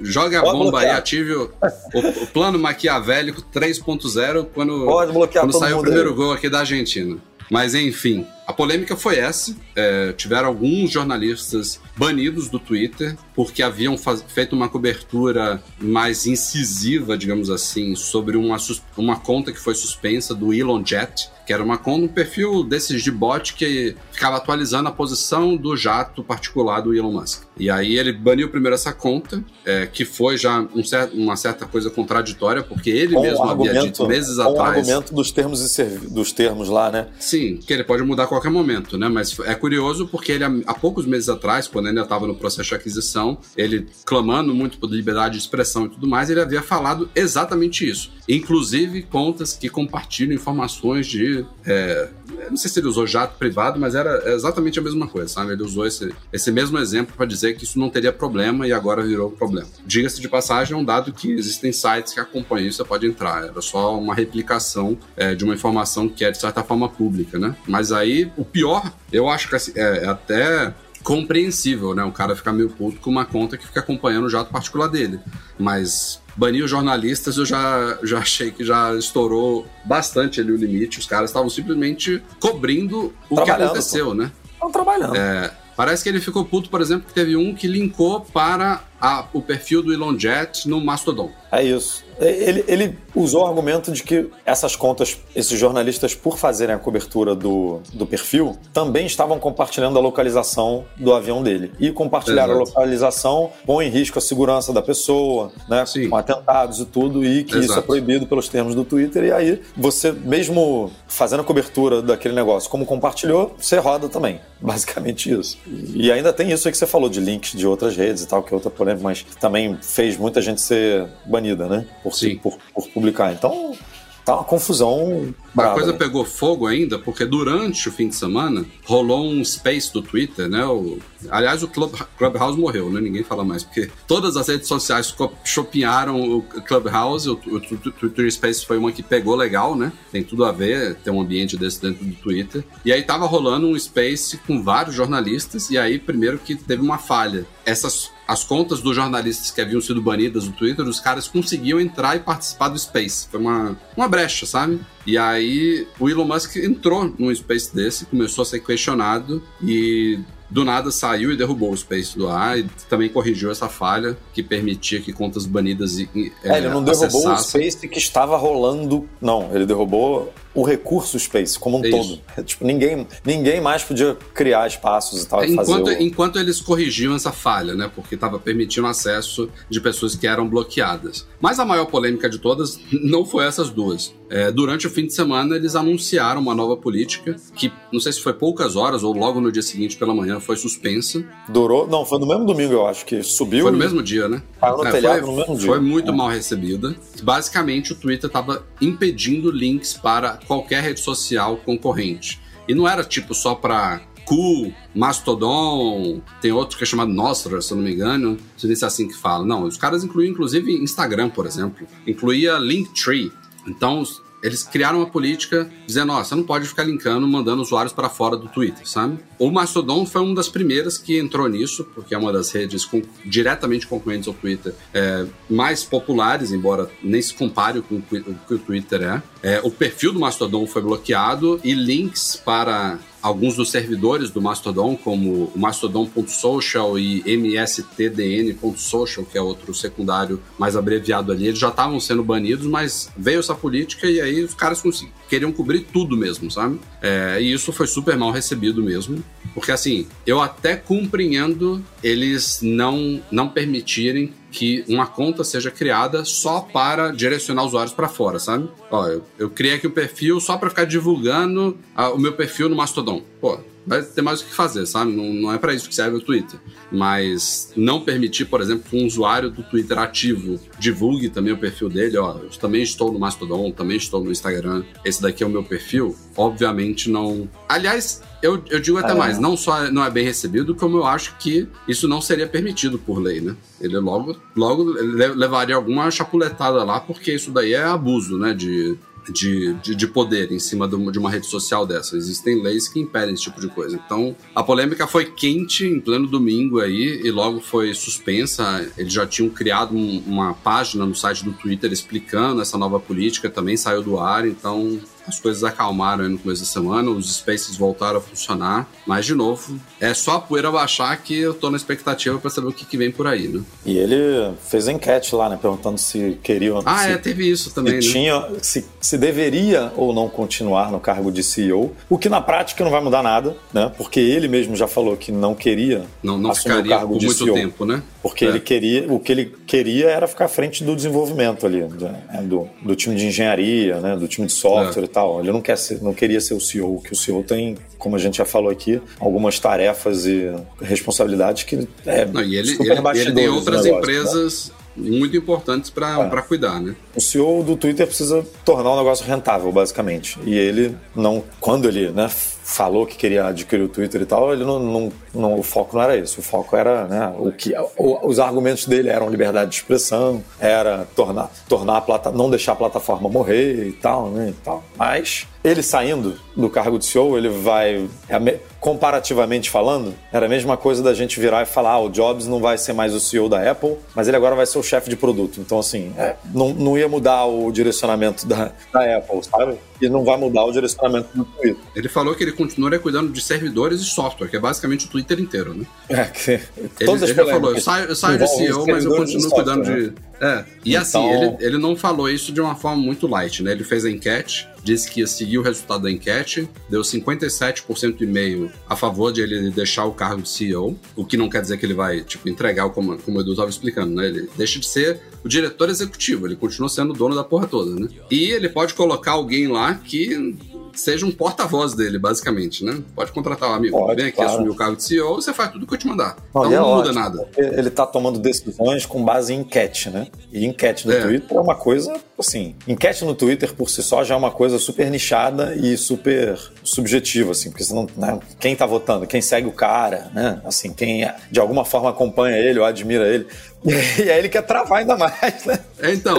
joga 0.03 0.39
a 0.39 0.43
Pode 0.43 0.59
bomba 0.59 0.71
bloquear. 0.73 0.93
aí, 0.93 0.99
ative 0.99 1.33
o, 1.35 1.51
o, 1.95 2.23
o 2.23 2.27
plano 2.29 2.59
maquiavélico 2.59 3.43
3.0 3.55 4.47
quando, 4.55 4.85
Pode 4.85 5.13
bloquear 5.13 5.45
quando 5.45 5.59
saiu 5.59 5.79
o 5.79 5.83
primeiro 5.83 6.11
aí. 6.11 6.15
gol 6.15 6.33
aqui 6.33 6.49
da 6.49 6.61
Argentina. 6.61 7.17
Mas 7.51 7.75
enfim, 7.75 8.27
a 8.47 8.53
polêmica 8.53 8.97
foi 8.97 9.19
essa. 9.19 9.55
É, 9.75 10.13
tiveram 10.13 10.49
alguns 10.49 10.91
jornalistas 10.91 11.81
banidos 11.97 12.49
do 12.49 12.59
Twitter 12.59 13.17
porque 13.35 13.63
haviam 13.63 13.97
feito 13.97 14.55
uma 14.55 14.69
cobertura 14.69 15.63
mais 15.79 16.27
incisiva, 16.27 17.17
digamos 17.17 17.51
assim, 17.51 17.95
sobre 17.95 18.37
uma, 18.37 18.57
uma 18.97 19.17
conta 19.17 19.53
que 19.53 19.61
foi 19.61 19.75
suspensa 19.75 20.35
do 20.35 20.53
Elon 20.53 20.85
Jet, 20.85 21.31
que 21.47 21.53
era 21.53 21.63
uma 21.63 21.79
conta, 21.79 22.05
um 22.05 22.09
perfil 22.09 22.65
desses 22.65 23.03
de 23.03 23.11
bot 23.11 23.55
que 23.55 23.95
ficava 24.11 24.37
atualizando 24.37 24.89
a 24.89 24.93
posição 24.93 25.57
do 25.57 25.77
jato 25.77 26.25
particular 26.25 26.81
do 26.81 26.95
Elon 26.95 27.13
Musk. 27.13 27.45
E 27.59 27.71
aí 27.71 27.97
ele 27.97 28.13
baniu 28.13 28.51
primeiro 28.51 28.75
essa 28.75 28.93
conta, 28.93 29.43
é, 29.65 29.87
que 29.87 30.05
foi 30.05 30.37
já 30.37 30.61
um 30.61 30.83
uma 31.15 31.37
certa 31.37 31.67
coisa 31.67 31.91
contraditória, 31.91 32.63
porque 32.63 32.91
ele 32.91 33.15
com 33.15 33.23
mesmo 33.23 33.45
havia 33.45 33.81
dito 33.81 34.07
meses 34.07 34.37
com 34.37 34.43
atrás. 34.43 34.79
argumento 34.79 35.15
dos 35.15 35.31
termos, 35.31 35.79
e 35.79 35.85
dos 36.09 36.33
termos 36.33 36.69
lá, 36.69 36.91
né? 36.91 37.09
Sim, 37.19 37.57
que 37.57 37.73
ele 37.73 37.85
pode 37.85 38.03
mudar 38.03 38.25
a 38.25 38.27
qualquer 38.27 38.51
momento, 38.51 38.97
né? 38.97 39.09
Mas 39.09 39.39
é 39.41 39.55
curioso 39.55 40.07
porque 40.07 40.33
ele, 40.33 40.45
há 40.45 40.75
poucos 40.75 41.07
meses 41.07 41.29
atrás, 41.29 41.67
quando 41.67 41.89
ainda 41.89 42.03
estava 42.03 42.27
no 42.27 42.35
processo 42.35 42.69
de 42.69 42.75
aquisição, 42.75 43.39
ele 43.57 43.87
clamando 44.05 44.55
muito 44.55 44.79
por 44.79 44.91
liberdade 44.91 45.35
de 45.35 45.41
expressão 45.41 45.87
e 45.87 45.89
tudo 45.89 46.07
mais, 46.07 46.31
ele 46.31 46.41
havia 46.41 46.63
falado 46.63 47.11
exatamente 47.15 47.89
isso. 47.89 48.11
Inclusive 48.29 49.03
contas 49.03 49.53
que 49.55 49.69
compartilham 49.69 50.35
informações 50.35 51.07
de. 51.07 51.36
É, 51.65 52.09
não 52.49 52.57
sei 52.57 52.71
se 52.71 52.79
ele 52.79 52.89
usou 52.89 53.07
jato 53.07 53.37
privado, 53.39 53.79
mas 53.79 53.95
era 53.95 54.33
exatamente 54.33 54.79
a 54.79 54.83
mesma 54.83 55.07
coisa, 55.07 55.29
sabe? 55.29 55.53
Ele 55.53 55.63
usou 55.63 55.87
esse, 55.87 56.15
esse 56.33 56.53
mesmo 56.53 56.79
exemplo 56.79 57.15
para 57.17 57.27
dizer 57.27 57.57
que 57.57 57.65
isso 57.65 57.79
não 57.79 57.91
teria 57.91 58.13
problema 58.13 58.67
e 58.67 58.73
agora 58.73 59.03
virou 59.03 59.31
problema. 59.31 59.69
Diga-se 59.85 60.21
de 60.21 60.29
passagem, 60.29 60.75
é 60.75 60.77
um 60.77 60.85
dado 60.85 61.13
que 61.13 61.33
existem 61.33 61.73
sites 61.73 62.13
que 62.13 62.21
acompanham 62.21 62.69
isso, 62.69 62.79
você 62.79 62.85
pode 62.85 63.07
entrar. 63.07 63.45
Era 63.45 63.61
só 63.61 63.99
uma 63.99 64.15
replicação 64.15 64.99
é, 65.17 65.35
de 65.35 65.45
uma 65.45 65.55
informação 65.55 66.09
que 66.09 66.25
é, 66.25 66.31
de 66.31 66.39
certa 66.39 66.63
forma, 66.63 66.89
pública, 66.89 67.39
né? 67.39 67.57
Mas 67.67 67.93
aí, 67.93 68.31
o 68.37 68.45
pior, 68.45 68.93
eu 69.13 69.29
acho 69.29 69.49
que 69.49 69.57
assim, 69.57 69.73
é, 69.75 70.05
é 70.05 70.09
até 70.09 70.75
compreensível, 71.03 71.95
né? 71.95 72.03
O 72.05 72.11
cara 72.11 72.35
ficar 72.35 72.53
meio 72.53 72.69
puto 72.69 73.01
com 73.01 73.11
uma 73.11 73.25
conta 73.25 73.57
que 73.57 73.67
fica 73.67 73.81
acompanhando 73.81 74.25
o 74.25 74.29
jato 74.29 74.51
particular 74.51 74.89
dele. 74.89 75.21
Mas 75.57 76.21
banir 76.37 76.65
os 76.65 76.71
jornalistas 76.71 77.39
eu 77.39 77.47
já, 77.47 77.99
já 78.03 78.19
achei 78.19 78.51
que 78.51 78.65
já 78.65 78.95
estourou 78.95 79.67
bastante 79.85 80.41
ali 80.41 80.53
o 80.53 80.57
limite. 80.57 80.99
Os 80.99 81.07
caras 81.07 81.31
estavam 81.31 81.49
simplesmente 81.49 82.23
cobrindo 82.39 83.13
o 83.31 83.43
que 83.43 83.51
aconteceu, 83.51 84.07
pô. 84.07 84.15
né? 84.15 84.31
Estão 84.53 84.71
trabalhando. 84.71 85.17
É, 85.17 85.51
parece 85.77 86.03
que 86.03 86.09
ele 86.09 86.21
ficou 86.21 86.45
puto, 86.45 86.69
por 86.69 86.81
exemplo, 86.81 87.07
que 87.07 87.15
teve 87.15 87.37
um 87.37 87.55
que 87.55 87.67
linkou 87.67 88.21
para 88.21 88.85
a, 89.01 89.27
o 89.33 89.41
perfil 89.41 89.83
do 89.83 89.93
Elon 89.93 90.19
Jet 90.19 90.69
no 90.69 90.81
Mastodon. 90.81 91.31
É 91.51 91.63
isso. 91.63 92.05
Ele, 92.19 92.65
ele, 92.67 92.99
usou 93.15 93.43
o 93.43 93.47
argumento 93.47 93.93
de 93.93 94.03
que 94.03 94.31
essas 94.45 94.75
contas, 94.75 95.19
esses 95.35 95.59
jornalistas, 95.59 96.15
por 96.15 96.39
fazerem 96.39 96.75
a 96.75 96.79
cobertura 96.79 97.35
do, 97.35 97.81
do 97.93 98.07
perfil, 98.07 98.57
também 98.73 99.07
estavam 99.07 99.39
compartilhando 99.39 99.99
a 99.99 100.03
localização 100.03 100.87
do 100.97 101.13
avião 101.13 101.43
dele. 101.43 101.73
E 101.79 101.91
compartilhar 101.91 102.45
a 102.45 102.55
localização 102.55 103.51
põe 103.67 103.87
em 103.87 103.91
risco 103.91 104.19
a 104.19 104.23
segurança 104.23 104.73
da 104.73 104.81
pessoa, 104.81 105.53
né? 105.69 105.85
Sim. 105.85 106.09
Com 106.09 106.17
atentados 106.17 106.81
e 106.81 106.87
tudo, 106.87 107.25
e 107.25 107.45
que 107.45 107.57
Exato. 107.57 107.65
isso 107.65 107.79
é 107.79 107.83
proibido 107.83 108.27
pelos 108.27 108.49
termos 108.49 108.75
do 108.75 108.85
Twitter. 108.85 109.25
E 109.25 109.33
aí, 109.33 109.63
você, 109.77 110.11
mesmo 110.11 110.91
fazendo 111.07 111.41
a 111.41 111.45
cobertura 111.45 112.01
daquele 112.01 112.35
negócio, 112.35 112.71
como 112.71 112.87
compartilhou, 112.87 113.55
você 113.59 113.77
roda 113.77 114.09
também. 114.09 114.41
Basicamente 114.61 115.31
isso. 115.31 115.59
E 115.95 116.11
ainda 116.11 116.33
tem 116.33 116.51
isso 116.51 116.67
aí 116.67 116.73
que 116.73 116.79
você 116.79 116.87
falou 116.87 117.11
de 117.11 117.21
links 117.21 117.53
de 117.53 117.67
outras 117.67 117.95
redes 117.95 118.23
e 118.23 118.27
tal, 118.27 118.43
que 118.43 118.53
é 118.53 118.55
outra 118.55 118.71
polêmica, 118.71 118.86
mas 118.95 119.25
também 119.41 119.77
fez 119.83 120.17
muita 120.17 120.41
gente 120.41 120.61
ser 120.61 121.07
banida, 121.25 121.67
né? 121.67 121.87
Por, 122.03 122.13
por, 122.43 122.59
por 122.75 122.89
publicar. 122.89 123.33
Então, 123.33 123.77
tá 124.25 124.35
uma 124.35 124.45
confusão 124.45 125.35
a 125.57 125.75
coisa 125.75 125.93
pegou 125.95 126.25
fogo 126.25 126.67
ainda, 126.67 126.99
porque 126.99 127.25
durante 127.25 127.89
o 127.89 127.93
fim 127.93 128.09
de 128.09 128.17
semana 128.17 128.65
rolou 128.85 129.27
um 129.27 129.45
space 129.45 129.93
do 129.93 130.03
Twitter, 130.03 130.49
né? 130.49 130.65
O, 130.67 130.99
aliás, 131.31 131.63
o 131.63 131.69
Club, 131.69 131.95
Clubhouse 132.19 132.59
morreu, 132.59 132.91
né? 132.91 133.01
Ninguém 133.01 133.23
fala 133.23 133.45
mais, 133.45 133.63
porque 133.63 133.91
todas 134.07 134.37
as 134.37 134.49
redes 134.49 134.69
sociais 134.69 135.15
chopinharam 135.45 136.21
o 136.21 136.43
Clubhouse, 136.43 137.29
o, 137.29 137.35
o, 137.47 137.57
o 137.57 137.61
Twitter 137.93 138.31
Space 138.33 138.65
foi 138.65 138.79
uma 138.79 138.93
que 138.93 139.03
pegou 139.03 139.35
legal, 139.35 139.75
né? 139.77 139.93
Tem 140.13 140.23
tudo 140.23 140.45
a 140.45 140.53
ver, 140.53 140.97
ter 140.97 141.11
um 141.11 141.21
ambiente 141.21 141.57
desse 141.57 141.81
dentro 141.81 142.05
do 142.05 142.15
Twitter. 142.15 142.65
E 142.85 142.93
aí 142.93 143.03
tava 143.03 143.27
rolando 143.27 143.67
um 143.67 143.79
space 143.79 144.39
com 144.39 144.63
vários 144.63 144.95
jornalistas, 144.95 145.71
e 145.71 145.79
aí 145.79 145.99
primeiro 145.99 146.39
que 146.39 146.55
teve 146.55 146.83
uma 146.83 146.99
falha. 146.99 147.47
Essas 147.65 148.11
as 148.27 148.43
contas 148.43 148.81
dos 148.81 148.97
jornalistas 148.97 149.51
que 149.51 149.61
haviam 149.61 149.81
sido 149.81 150.03
banidas 150.03 150.47
do 150.47 150.53
Twitter, 150.53 150.85
os 150.85 150.99
caras 150.99 151.29
conseguiam 151.29 151.81
entrar 151.81 152.17
e 152.17 152.21
participar 152.21 152.69
do 152.69 152.79
Space. 152.79 153.29
Foi 153.31 153.39
uma, 153.39 153.79
uma 153.97 154.09
brecha, 154.09 154.45
sabe? 154.45 154.81
E 155.07 155.17
aí 155.17 155.87
o 156.01 156.09
Elon 156.09 156.25
Musk 156.25 156.57
entrou 156.57 157.13
num 157.19 157.35
Space 157.35 157.75
desse, 157.75 158.07
começou 158.07 158.43
a 158.43 158.45
ser 158.45 158.61
questionado 158.61 159.43
e 159.63 160.19
do 160.51 160.65
nada 160.65 160.91
saiu 160.91 161.33
e 161.33 161.37
derrubou 161.37 161.73
o 161.73 161.77
Space 161.77 162.17
do 162.17 162.29
ar 162.29 162.59
e 162.59 162.65
também 162.89 163.09
corrigiu 163.09 163.51
essa 163.51 163.69
falha 163.69 164.17
que 164.33 164.43
permitia 164.43 165.01
que 165.01 165.13
contas 165.13 165.45
banidas 165.45 165.99
é, 165.99 166.07
é, 166.45 166.59
ele 166.59 166.69
não 166.69 166.83
derrubou 166.83 167.29
o 167.29 167.39
Space 167.39 167.89
que 167.89 167.99
estava 167.99 168.37
rolando, 168.37 169.09
não, 169.21 169.51
ele 169.55 169.67
derrubou 169.67 170.33
o 170.57 170.63
recurso 170.63 171.19
Space 171.19 171.59
como 171.59 171.79
um 171.79 171.85
é 171.85 171.91
todo. 171.91 172.21
Tipo, 172.45 172.65
ninguém, 172.65 173.07
ninguém 173.25 173.61
mais 173.61 173.83
podia 173.83 174.17
criar 174.35 174.67
espaços 174.67 175.23
e 175.23 175.29
tal. 175.29 175.45
Enquanto, 175.45 175.89
o... 175.89 175.93
enquanto 175.93 176.39
eles 176.39 176.61
corrigiam 176.61 177.15
essa 177.15 177.33
falha, 177.33 177.75
né? 177.75 177.91
Porque 177.95 178.15
estava 178.15 178.39
permitindo 178.39 178.87
acesso 178.87 179.49
de 179.69 179.81
pessoas 179.81 180.15
que 180.15 180.27
eram 180.27 180.49
bloqueadas. 180.49 181.27
Mas 181.41 181.59
a 181.59 181.65
maior 181.65 181.87
polêmica 181.87 182.29
de 182.29 182.39
todas 182.39 182.79
não 182.91 183.25
foi 183.25 183.47
essas 183.47 183.71
duas. 183.71 184.15
É, 184.29 184.51
durante 184.51 184.87
o 184.87 184.91
fim 184.91 185.07
de 185.07 185.15
semana, 185.15 185.55
eles 185.55 185.77
anunciaram 185.77 186.41
uma 186.41 186.55
nova 186.55 186.77
política 186.77 187.37
que, 187.55 187.73
não 187.93 188.01
sei 188.01 188.13
se 188.13 188.21
foi 188.21 188.33
poucas 188.33 188.75
horas 188.75 189.05
ou 189.05 189.15
logo 189.15 189.41
no 189.41 189.53
dia 189.53 189.63
seguinte 189.63 189.97
pela 189.97 190.15
manhã, 190.15 190.41
foi 190.41 190.57
suspensa. 190.57 191.25
Durou? 191.49 191.87
Não, 191.87 192.05
foi 192.05 192.19
no 192.19 192.27
mesmo 192.27 192.45
domingo, 192.45 192.73
eu 192.73 192.87
acho 192.87 193.05
que 193.07 193.23
subiu. 193.23 193.63
Foi 193.63 193.71
no 193.71 193.79
mesmo 193.79 194.03
dia, 194.03 194.29
né? 194.29 194.43
No 194.61 194.85
é, 194.85 194.91
telhado 194.91 195.21
foi, 195.21 195.31
no 195.31 195.37
mesmo 195.37 195.57
dia. 195.57 195.67
Foi 195.67 195.81
muito 195.81 196.11
é. 196.11 196.15
mal 196.15 196.29
recebida. 196.29 196.97
Basicamente, 197.23 197.93
o 197.93 197.95
Twitter 197.97 198.27
estava 198.27 198.65
impedindo 198.81 199.51
links 199.51 199.95
para 199.95 200.39
qualquer 200.47 200.83
rede 200.83 201.01
social 201.01 201.57
concorrente. 201.59 202.41
E 202.69 202.75
não 202.75 202.89
era 202.89 203.05
tipo 203.05 203.35
só 203.35 203.55
para 203.55 204.01
Cu, 204.25 204.73
Mastodon, 204.93 206.21
tem 206.41 206.51
outro 206.51 206.77
que 206.77 206.83
é 206.83 206.87
chamado 206.87 207.13
Nostra, 207.13 207.63
se 207.63 207.73
eu 207.73 207.77
não 207.77 207.85
me 207.85 207.93
engano. 207.93 208.37
Se 208.57 208.67
é 208.71 208.87
assim 208.87 209.07
que 209.07 209.17
fala. 209.17 209.45
Não, 209.45 209.63
os 209.63 209.77
caras 209.77 210.03
incluíam 210.03 210.33
inclusive 210.33 210.73
Instagram, 210.73 211.31
por 211.31 211.47
exemplo. 211.47 211.87
Incluía 212.07 212.59
Linktree. 212.59 213.31
Então, 213.69 214.03
eles 214.43 214.63
criaram 214.63 214.99
uma 214.99 215.11
política 215.11 215.71
dizendo, 215.87 216.13
ó, 216.13 216.23
você 216.23 216.35
não 216.35 216.43
pode 216.43 216.69
ficar 216.69 216.85
linkando, 216.85 217.27
mandando 217.27 217.63
usuários 217.63 217.93
para 217.93 218.09
fora 218.09 218.37
do 218.37 218.49
Twitter, 218.49 218.89
sabe? 218.89 219.19
O 219.39 219.51
Mastodon 219.51 220.07
foi 220.07 220.23
uma 220.23 220.35
das 220.35 220.49
primeiras 220.49 220.99
que 220.99 221.19
entrou 221.19 221.49
nisso, 221.49 221.85
porque 221.95 222.15
é 222.15 222.19
uma 222.19 222.33
das 222.33 222.51
redes 222.51 222.85
com, 222.85 223.03
diretamente 223.25 223.87
concorrentes 223.87 224.29
ao 224.29 224.35
Twitter 224.35 224.75
é, 224.93 225.27
mais 225.49 225.85
populares, 225.85 226.53
embora 226.53 226.91
nem 227.03 227.21
se 227.21 227.35
compare 227.35 227.81
com 227.83 227.97
o 227.97 228.03
que 228.03 228.55
o 228.55 228.59
Twitter 228.59 229.03
é. 229.03 229.23
é. 229.43 229.61
O 229.63 229.71
perfil 229.71 230.13
do 230.13 230.21
Mastodon 230.21 230.67
foi 230.67 230.83
bloqueado 230.83 231.61
e 231.65 231.75
links 231.75 232.37
para 232.37 232.99
alguns 233.27 233.57
dos 233.57 233.71
servidores 233.73 234.31
do 234.31 234.41
Mastodon, 234.41 234.97
como 234.97 235.51
o 235.53 235.59
mastodon.social 235.59 236.97
e 236.97 237.25
mstdn.social, 237.37 239.27
que 239.27 239.37
é 239.37 239.43
outro 239.43 239.75
secundário 239.75 240.41
mais 240.57 240.77
abreviado 240.77 241.33
ali, 241.33 241.49
eles 241.49 241.59
já 241.59 241.71
estavam 241.71 241.99
sendo 241.99 242.23
banidos, 242.23 242.67
mas 242.67 243.11
veio 243.17 243.41
essa 243.41 243.53
política 243.55 244.07
e 244.09 244.21
aí 244.21 244.45
os 244.45 244.55
caras 244.55 244.81
queriam 245.29 245.51
cobrir 245.51 245.81
tudo 245.93 246.17
mesmo, 246.17 246.49
sabe? 246.53 246.79
É, 247.03 247.39
e 247.41 247.53
isso 247.53 247.73
foi 247.73 247.89
super 247.89 248.17
mal 248.17 248.31
recebido 248.31 248.81
mesmo, 248.81 249.25
porque 249.53 249.73
assim, 249.73 250.07
eu 250.25 250.41
até 250.41 250.77
compreendo 250.77 251.85
eles 252.05 252.61
não, 252.63 253.21
não 253.31 253.49
permitirem 253.49 254.33
que 254.57 254.83
uma 254.89 255.07
conta 255.07 255.45
seja 255.45 255.71
criada 255.71 256.25
só 256.25 256.63
para 256.63 257.11
direcionar 257.11 257.63
usuários 257.65 257.93
para 257.93 258.09
fora, 258.09 258.39
sabe? 258.39 258.71
Ó, 258.91 259.07
eu, 259.07 259.23
eu 259.39 259.51
criei 259.51 259.75
aqui 259.75 259.87
um 259.87 259.91
perfil 259.91 260.41
só 260.41 260.57
para 260.57 260.71
ficar 260.71 260.87
divulgando 260.87 261.77
a, 261.95 262.09
o 262.09 262.19
meu 262.19 262.33
perfil 262.33 262.71
no 262.71 262.75
Mastodon. 262.75 263.23
Pô, 263.39 263.59
vai 263.87 264.03
ter 264.03 264.23
mais 264.23 264.41
o 264.41 264.47
que 264.47 264.55
fazer, 264.55 264.85
sabe? 264.87 265.13
Não, 265.13 265.33
não 265.33 265.53
é 265.53 265.59
para 265.59 265.73
isso 265.73 265.89
que 265.89 265.95
serve 265.95 266.17
o 266.17 266.21
Twitter. 266.21 266.59
Mas 266.91 267.73
não 267.77 268.01
permitir, 268.01 268.47
por 268.47 268.61
exemplo, 268.61 268.85
que 268.89 268.97
um 268.97 269.07
usuário 269.07 269.51
do 269.51 269.63
Twitter 269.63 269.99
ativo 269.99 270.59
divulgue 270.79 271.29
também 271.29 271.53
o 271.53 271.59
perfil 271.59 271.89
dele, 271.89 272.19
ó, 272.19 272.39
eu 272.39 272.51
também 272.59 272.83
estou 272.83 273.13
no 273.13 273.19
Mastodon, 273.19 273.71
também 273.71 273.97
estou 273.97 274.23
no 274.23 274.33
Instagram, 274.33 274.83
esse 275.05 275.23
daqui 275.23 275.45
é 275.45 275.47
o 275.47 275.51
meu 275.51 275.63
perfil, 275.63 276.17
obviamente 276.37 277.11
não. 277.11 277.49
Aliás, 277.69 278.23
eu, 278.43 278.63
eu 278.69 278.81
digo 278.81 278.99
até 278.99 279.13
é. 279.13 279.15
mais, 279.15 279.39
não 279.39 279.57
só 279.57 279.91
não 279.91 280.05
é 280.05 280.11
bem 280.11 280.25
recebido, 280.25 280.75
como 280.75 280.99
eu 280.99 281.07
acho 281.07 281.37
que 281.39 281.69
isso 281.89 282.07
não 282.07 282.21
seria 282.21 282.47
permitido 282.47 282.99
por 282.99 283.19
lei, 283.19 283.41
né? 283.41 283.57
Ele 283.81 283.99
logo, 283.99 284.37
logo 284.55 284.85
levaria 284.85 285.75
alguma 285.75 286.11
chapuletada 286.11 286.83
lá, 286.85 287.01
porque 287.01 287.33
isso 287.33 287.51
daí 287.51 287.75
é 287.75 287.85
abuso, 287.85 288.39
né? 288.39 288.53
De, 288.53 288.97
de, 289.33 289.75
de, 289.75 289.95
de, 289.95 290.07
poder 290.07 290.53
em 290.53 290.59
cima 290.59 290.89
de 290.89 291.19
uma 291.19 291.31
rede 291.31 291.47
social 291.47 291.87
dessa. 291.87 292.17
Existem 292.17 292.63
leis 292.63 292.89
que 292.89 293.01
impedem 293.01 293.35
esse 293.35 293.45
tipo 293.45 293.61
de 293.61 293.69
coisa. 293.69 294.01
Então, 294.05 294.35
a 294.55 294.63
polêmica 294.63 295.07
foi 295.07 295.27
quente 295.27 295.85
em 295.85 296.01
pleno 296.01 296.27
domingo 296.27 296.81
aí 296.81 297.21
e 297.25 297.31
logo 297.31 297.61
foi 297.61 297.95
suspensa. 297.95 298.91
Eles 298.97 299.13
já 299.13 299.27
tinham 299.27 299.51
criado 299.51 299.95
um, 299.95 300.23
uma 300.27 300.55
página 300.55 301.05
no 301.05 301.15
site 301.15 301.45
do 301.45 301.53
Twitter 301.53 301.93
explicando 301.93 302.61
essa 302.61 302.79
nova 302.79 302.99
política, 302.99 303.51
também 303.51 303.77
saiu 303.77 304.03
do 304.03 304.19
ar, 304.19 304.47
então 304.47 304.99
as 305.27 305.41
coisas 305.41 305.65
acalmaram 305.65 306.25
aí 306.25 306.31
no 306.31 306.39
começo 306.39 306.63
da 306.63 306.67
semana, 306.67 307.11
os 307.11 307.37
spaces 307.37 307.77
voltaram 307.77 308.19
a 308.19 308.21
funcionar, 308.21 308.89
mas 309.07 309.27
de 309.27 309.35
novo, 309.35 309.79
é 310.01 310.15
só 310.15 310.37
a 310.37 310.41
poeira 310.41 310.71
baixar 310.71 311.17
que 311.17 311.37
eu 311.37 311.55
tô 311.55 311.71
na 311.71 311.77
expectativa 311.77 312.39
para 312.39 312.51
saber 312.51 312.69
o 312.69 312.73
que, 312.73 312.85
que, 312.85 312.97
vem 312.97 313.11
por 313.11 313.27
aí, 313.27 313.49
né? 313.49 313.63
E 313.85 313.97
ele 313.99 314.55
fez 314.69 314.89
a 314.89 314.93
enquete 314.93 315.35
lá, 315.35 315.49
né, 315.49 315.59
perguntando 315.61 315.99
se 315.99 316.39
queria... 316.43 316.73
Ah, 316.85 317.05
se, 317.05 317.11
é, 317.11 317.19
teve 317.19 317.51
isso 317.51 317.73
também, 317.73 318.01
se 318.01 318.09
né? 318.09 318.13
Tinha, 318.13 318.49
se, 318.63 318.85
se 319.01 319.19
deveria 319.19 319.93
ou 319.97 320.13
não 320.13 320.29
continuar 320.29 320.91
no 320.91 321.01
cargo 321.01 321.31
de 321.31 321.43
CEO, 321.43 321.95
o 322.09 322.19
que 322.19 322.29
na 322.29 322.41
prática 322.41 322.83
não 322.85 322.91
vai 322.91 323.03
mudar 323.03 323.23
nada, 323.23 323.57
né, 323.73 323.93
porque 323.97 324.21
ele 324.21 324.49
mesmo 324.49 324.77
já 324.77 324.87
falou 324.87 325.17
que 325.17 325.33
não 325.33 325.55
queria 325.55 326.07
não, 326.23 326.39
não 326.39 326.51
assumir 326.51 326.79
o 326.79 326.89
cargo 326.89 327.13
por 327.15 327.19
de 327.19 327.27
muito 327.27 327.45
CEO. 327.45 327.55
tempo, 327.55 327.85
né? 327.85 328.03
Porque 328.27 328.45
é. 328.45 328.49
ele 328.49 328.59
queria, 328.59 329.13
o 329.13 329.21
que 329.21 329.31
ele 329.31 329.55
queria 329.67 330.09
era 330.09 330.27
ficar 330.27 330.47
à 330.47 330.49
frente 330.49 330.83
do 330.83 330.97
desenvolvimento 330.97 331.65
ali, 331.65 331.83
né, 331.83 332.43
do, 332.43 332.69
do 332.83 332.97
time 332.97 333.15
de 333.15 333.27
engenharia, 333.27 334.01
né, 334.01 334.17
do 334.17 334.27
time 334.27 334.49
de 334.49 334.53
software 334.53 335.03
é. 335.03 335.05
e 335.05 335.09
tal. 335.09 335.39
Ele 335.39 335.53
não, 335.53 335.63
quer 335.63 335.79
ser, 335.79 336.03
não 336.03 336.13
queria 336.13 336.41
ser 336.41 336.55
o 336.55 336.61
CEO, 336.61 337.01
que 337.01 337.13
o 337.13 337.17
CEO 337.17 337.45
tem, 337.45 337.77
como 337.97 338.17
a 338.17 338.19
gente 338.19 338.39
já 338.39 338.45
falou 338.45 338.69
aqui, 338.69 339.01
algumas 339.21 339.61
tarefas 339.61 340.27
e 340.27 340.53
responsabilidades 340.83 341.63
que 341.63 341.87
é 342.05 342.25
não, 342.25 342.43
e 342.43 342.57
ele, 342.57 342.67
super 342.67 342.99
ele, 342.99 343.21
ele 343.21 343.33
tem 343.33 343.49
outras 343.49 343.85
negócio, 343.85 344.03
empresas 344.03 344.73
né? 344.97 345.19
muito 345.19 345.37
importantes 345.37 345.89
para 345.89 346.29
é. 346.29 346.43
cuidar, 346.43 346.81
né? 346.81 346.97
O 347.15 347.21
CEO 347.21 347.63
do 347.63 347.77
Twitter 347.77 348.09
precisa 348.09 348.45
tornar 348.65 348.91
o 348.91 348.97
negócio 348.97 349.25
rentável, 349.25 349.71
basicamente. 349.71 350.37
E 350.45 350.53
ele 350.53 350.97
não, 351.15 351.45
quando 351.61 351.87
ele, 351.87 352.11
né, 352.11 352.29
falou 352.67 353.07
que 353.07 353.17
queria 353.17 353.47
adquirir 353.47 353.85
o 353.85 353.89
Twitter 353.89 354.21
e 354.21 354.27
tal, 354.27 354.53
ele 354.53 354.65
não, 354.65 354.81
não, 354.81 355.13
não, 355.33 355.59
o 355.59 355.63
foco 355.63 355.97
não 355.97 356.03
era 356.03 356.17
isso. 356.17 356.41
O 356.41 356.43
foco 356.43 356.77
era, 356.77 357.07
né, 357.07 357.33
o 357.39 357.53
que 357.53 357.73
o, 357.97 358.27
os 358.27 358.41
argumentos 358.41 358.87
dele 358.87 359.09
eram 359.09 359.31
liberdade 359.31 359.71
de 359.71 359.77
expressão, 359.77 360.43
era 360.59 361.07
tornar, 361.15 361.49
tornar 361.69 361.99
a 361.99 362.01
plata, 362.01 362.33
não 362.33 362.51
deixar 362.51 362.73
a 362.73 362.77
plataforma 362.77 363.29
morrer 363.29 363.87
e 363.87 363.93
tal, 363.93 364.31
né, 364.31 364.49
e 364.51 364.65
tal. 364.65 364.83
Mas 364.97 365.47
ele 365.63 365.83
saindo 365.83 366.39
do 366.57 366.69
cargo 366.69 366.99
de 366.99 367.05
CEO, 367.05 367.37
ele 367.37 367.49
vai, 367.49 368.09
é 368.29 368.59
comparativamente 368.81 369.69
falando, 369.69 370.15
era 370.33 370.47
a 370.47 370.49
mesma 370.49 370.77
coisa 370.77 371.03
da 371.03 371.13
gente 371.13 371.41
virar 371.41 371.63
e 371.63 371.67
falar, 371.67 371.93
ah, 371.93 372.01
o 372.01 372.09
Jobs 372.09 372.47
não 372.47 372.61
vai 372.61 372.79
ser 372.79 372.93
mais 372.93 373.13
o 373.13 373.19
CEO 373.19 373.49
da 373.49 373.69
Apple, 373.69 373.97
mas 374.15 374.29
ele 374.29 374.37
agora 374.37 374.55
vai 374.55 374.65
ser 374.65 374.79
o 374.79 374.83
chefe 374.83 375.11
de 375.11 375.17
produto. 375.17 375.61
Então, 375.61 375.81
assim, 375.81 376.13
é, 376.17 376.37
não, 376.55 376.69
não 376.73 376.97
ia 376.97 377.09
mudar 377.09 377.47
o 377.47 377.73
direcionamento 377.73 378.47
da, 378.47 378.71
da 378.93 379.17
Apple, 379.17 379.43
sabe? 379.43 379.77
E 380.01 380.09
não 380.09 380.25
vai 380.25 380.37
mudar 380.37 380.65
o 380.65 380.73
direcionamento 380.73 381.29
do 381.35 381.45
Twitter. 381.45 381.83
Ele 381.97 382.09
falou 382.09 382.35
que 382.35 382.45
ele 382.45 382.53
continuaria 382.57 382.99
cuidando 382.99 383.33
de 383.33 383.41
servidores 383.41 384.01
e 384.01 384.05
software, 384.05 384.49
que 384.49 384.57
é 384.57 384.61
basicamente 384.61 385.07
o 385.07 385.09
Twitter 385.09 385.39
inteiro, 385.39 385.75
né? 385.75 385.87
É, 386.09 386.25
que... 386.25 386.51
Ele, 386.51 387.11
ele 387.11 387.27
já 387.27 387.47
falou, 387.47 387.75
eu 387.75 387.81
saio, 387.81 388.07
eu 388.07 388.17
saio 388.17 388.39
de 388.39 388.49
CEO, 388.49 388.87
mas 388.87 389.05
eu 389.05 389.15
continuo 389.15 389.51
cuidando 389.51 389.85
de... 389.85 390.13
É, 390.41 390.65
e 390.85 390.91
então... 390.91 391.03
assim, 391.03 391.31
ele, 391.31 391.57
ele 391.61 391.79
não 391.79 391.97
falou 391.97 392.29
isso 392.29 392.53
de 392.53 392.61
uma 392.61 392.75
forma 392.75 393.01
muito 393.01 393.27
light, 393.27 393.63
né? 393.63 393.73
Ele 393.73 393.85
fez 393.85 394.05
a 394.05 394.11
enquete, 394.11 394.69
disse 394.83 395.11
que 395.11 395.21
ia 395.21 395.27
seguir 395.27 395.59
o 395.59 395.63
resultado 395.63 396.03
da 396.03 396.11
enquete, 396.11 396.69
deu 396.91 397.01
57% 397.01 398.21
e 398.21 398.27
meio 398.27 398.71
a 398.89 398.95
favor 398.95 399.33
de 399.33 399.41
ele 399.41 399.71
deixar 399.71 400.05
o 400.05 400.13
cargo 400.13 400.43
de 400.43 400.49
CEO, 400.49 400.99
o 401.15 401.25
que 401.25 401.37
não 401.37 401.49
quer 401.49 401.63
dizer 401.63 401.79
que 401.79 401.87
ele 401.87 401.95
vai, 401.95 402.21
tipo, 402.21 402.49
entregar, 402.49 402.89
como, 402.91 403.17
como 403.19 403.39
o 403.39 403.41
Edu 403.41 403.53
estava 403.53 403.71
explicando, 403.71 404.15
né? 404.15 404.27
Ele 404.27 404.49
deixa 404.57 404.79
de 404.79 404.87
ser 404.87 405.21
o 405.43 405.49
diretor 405.49 405.89
executivo, 405.89 406.47
ele 406.47 406.57
continua 406.57 406.89
sendo 406.89 407.13
o 407.13 407.17
dono 407.17 407.35
da 407.35 407.45
porra 407.45 407.67
toda, 407.67 407.99
né? 407.99 408.09
E 408.31 408.51
ele 408.51 408.69
pode 408.69 408.95
colocar 408.95 409.33
alguém 409.33 409.69
lá 409.69 409.95
que 409.95 410.57
seja 411.01 411.27
um 411.27 411.31
porta-voz 411.31 411.95
dele, 411.95 412.19
basicamente, 412.19 412.85
né? 412.85 412.99
Pode 413.15 413.33
contratar 413.33 413.71
um 413.71 413.75
amigo. 413.75 413.99
Pode, 413.99 414.17
Vem 414.17 414.27
aqui 414.27 414.37
claro. 414.37 414.53
assumir 414.53 414.69
o 414.71 414.75
cargo 414.75 414.97
de 414.97 415.05
CEO, 415.05 415.35
você 415.37 415.53
faz 415.53 415.71
tudo 415.73 415.87
que 415.87 415.95
eu 415.95 415.99
te 415.99 416.07
mandar. 416.07 416.37
Não, 416.55 416.67
então 416.67 416.73
é 416.73 416.77
não 416.77 416.97
muda 416.97 417.09
ótimo, 417.11 417.15
nada. 417.15 417.49
Ele 417.57 417.91
tá 417.91 418.07
tomando 418.07 418.39
decisões 418.39 419.05
com 419.07 419.25
base 419.25 419.53
em 419.53 419.61
enquete, 419.61 420.11
né? 420.11 420.29
E 420.53 420.65
enquete 420.67 421.07
no 421.07 421.13
É. 421.13 421.21
Twitter 421.21 421.57
é 421.57 421.61
uma 421.61 421.75
coisa, 421.75 422.15
assim, 422.39 422.75
enquete 422.87 423.25
no 423.25 423.35
Twitter 423.35 423.75
por 423.75 423.89
si 423.91 424.03
só 424.03 424.25
já 424.25 424.35
é 424.35 424.39
uma 424.39 424.51
coisa 424.51 424.79
super 424.79 425.11
nichada 425.11 425.75
e 425.77 425.97
super 425.97 426.59
subjetiva, 426.83 427.53
assim, 427.53 427.71
porque 427.71 427.85
você 427.85 427.95
não, 427.95 428.07
né? 428.17 428.39
quem 428.59 428.75
tá 428.75 428.87
votando, 428.87 429.27
quem 429.27 429.41
segue 429.41 429.67
o 429.69 429.73
cara, 429.73 430.31
né? 430.33 430.61
Assim, 430.65 430.93
quem 430.93 431.29
de 431.51 431.61
alguma 431.61 431.85
forma 431.85 432.11
acompanha 432.11 432.57
ele 432.57 432.79
ou 432.79 432.85
admira 432.85 433.27
ele. 433.29 433.47
E 434.19 434.31
aí 434.31 434.39
ele 434.39 434.49
quer 434.49 434.63
travar 434.63 435.01
ainda 435.01 435.17
mais, 435.17 435.65
né? 435.65 435.79
É, 436.01 436.13
então. 436.13 436.39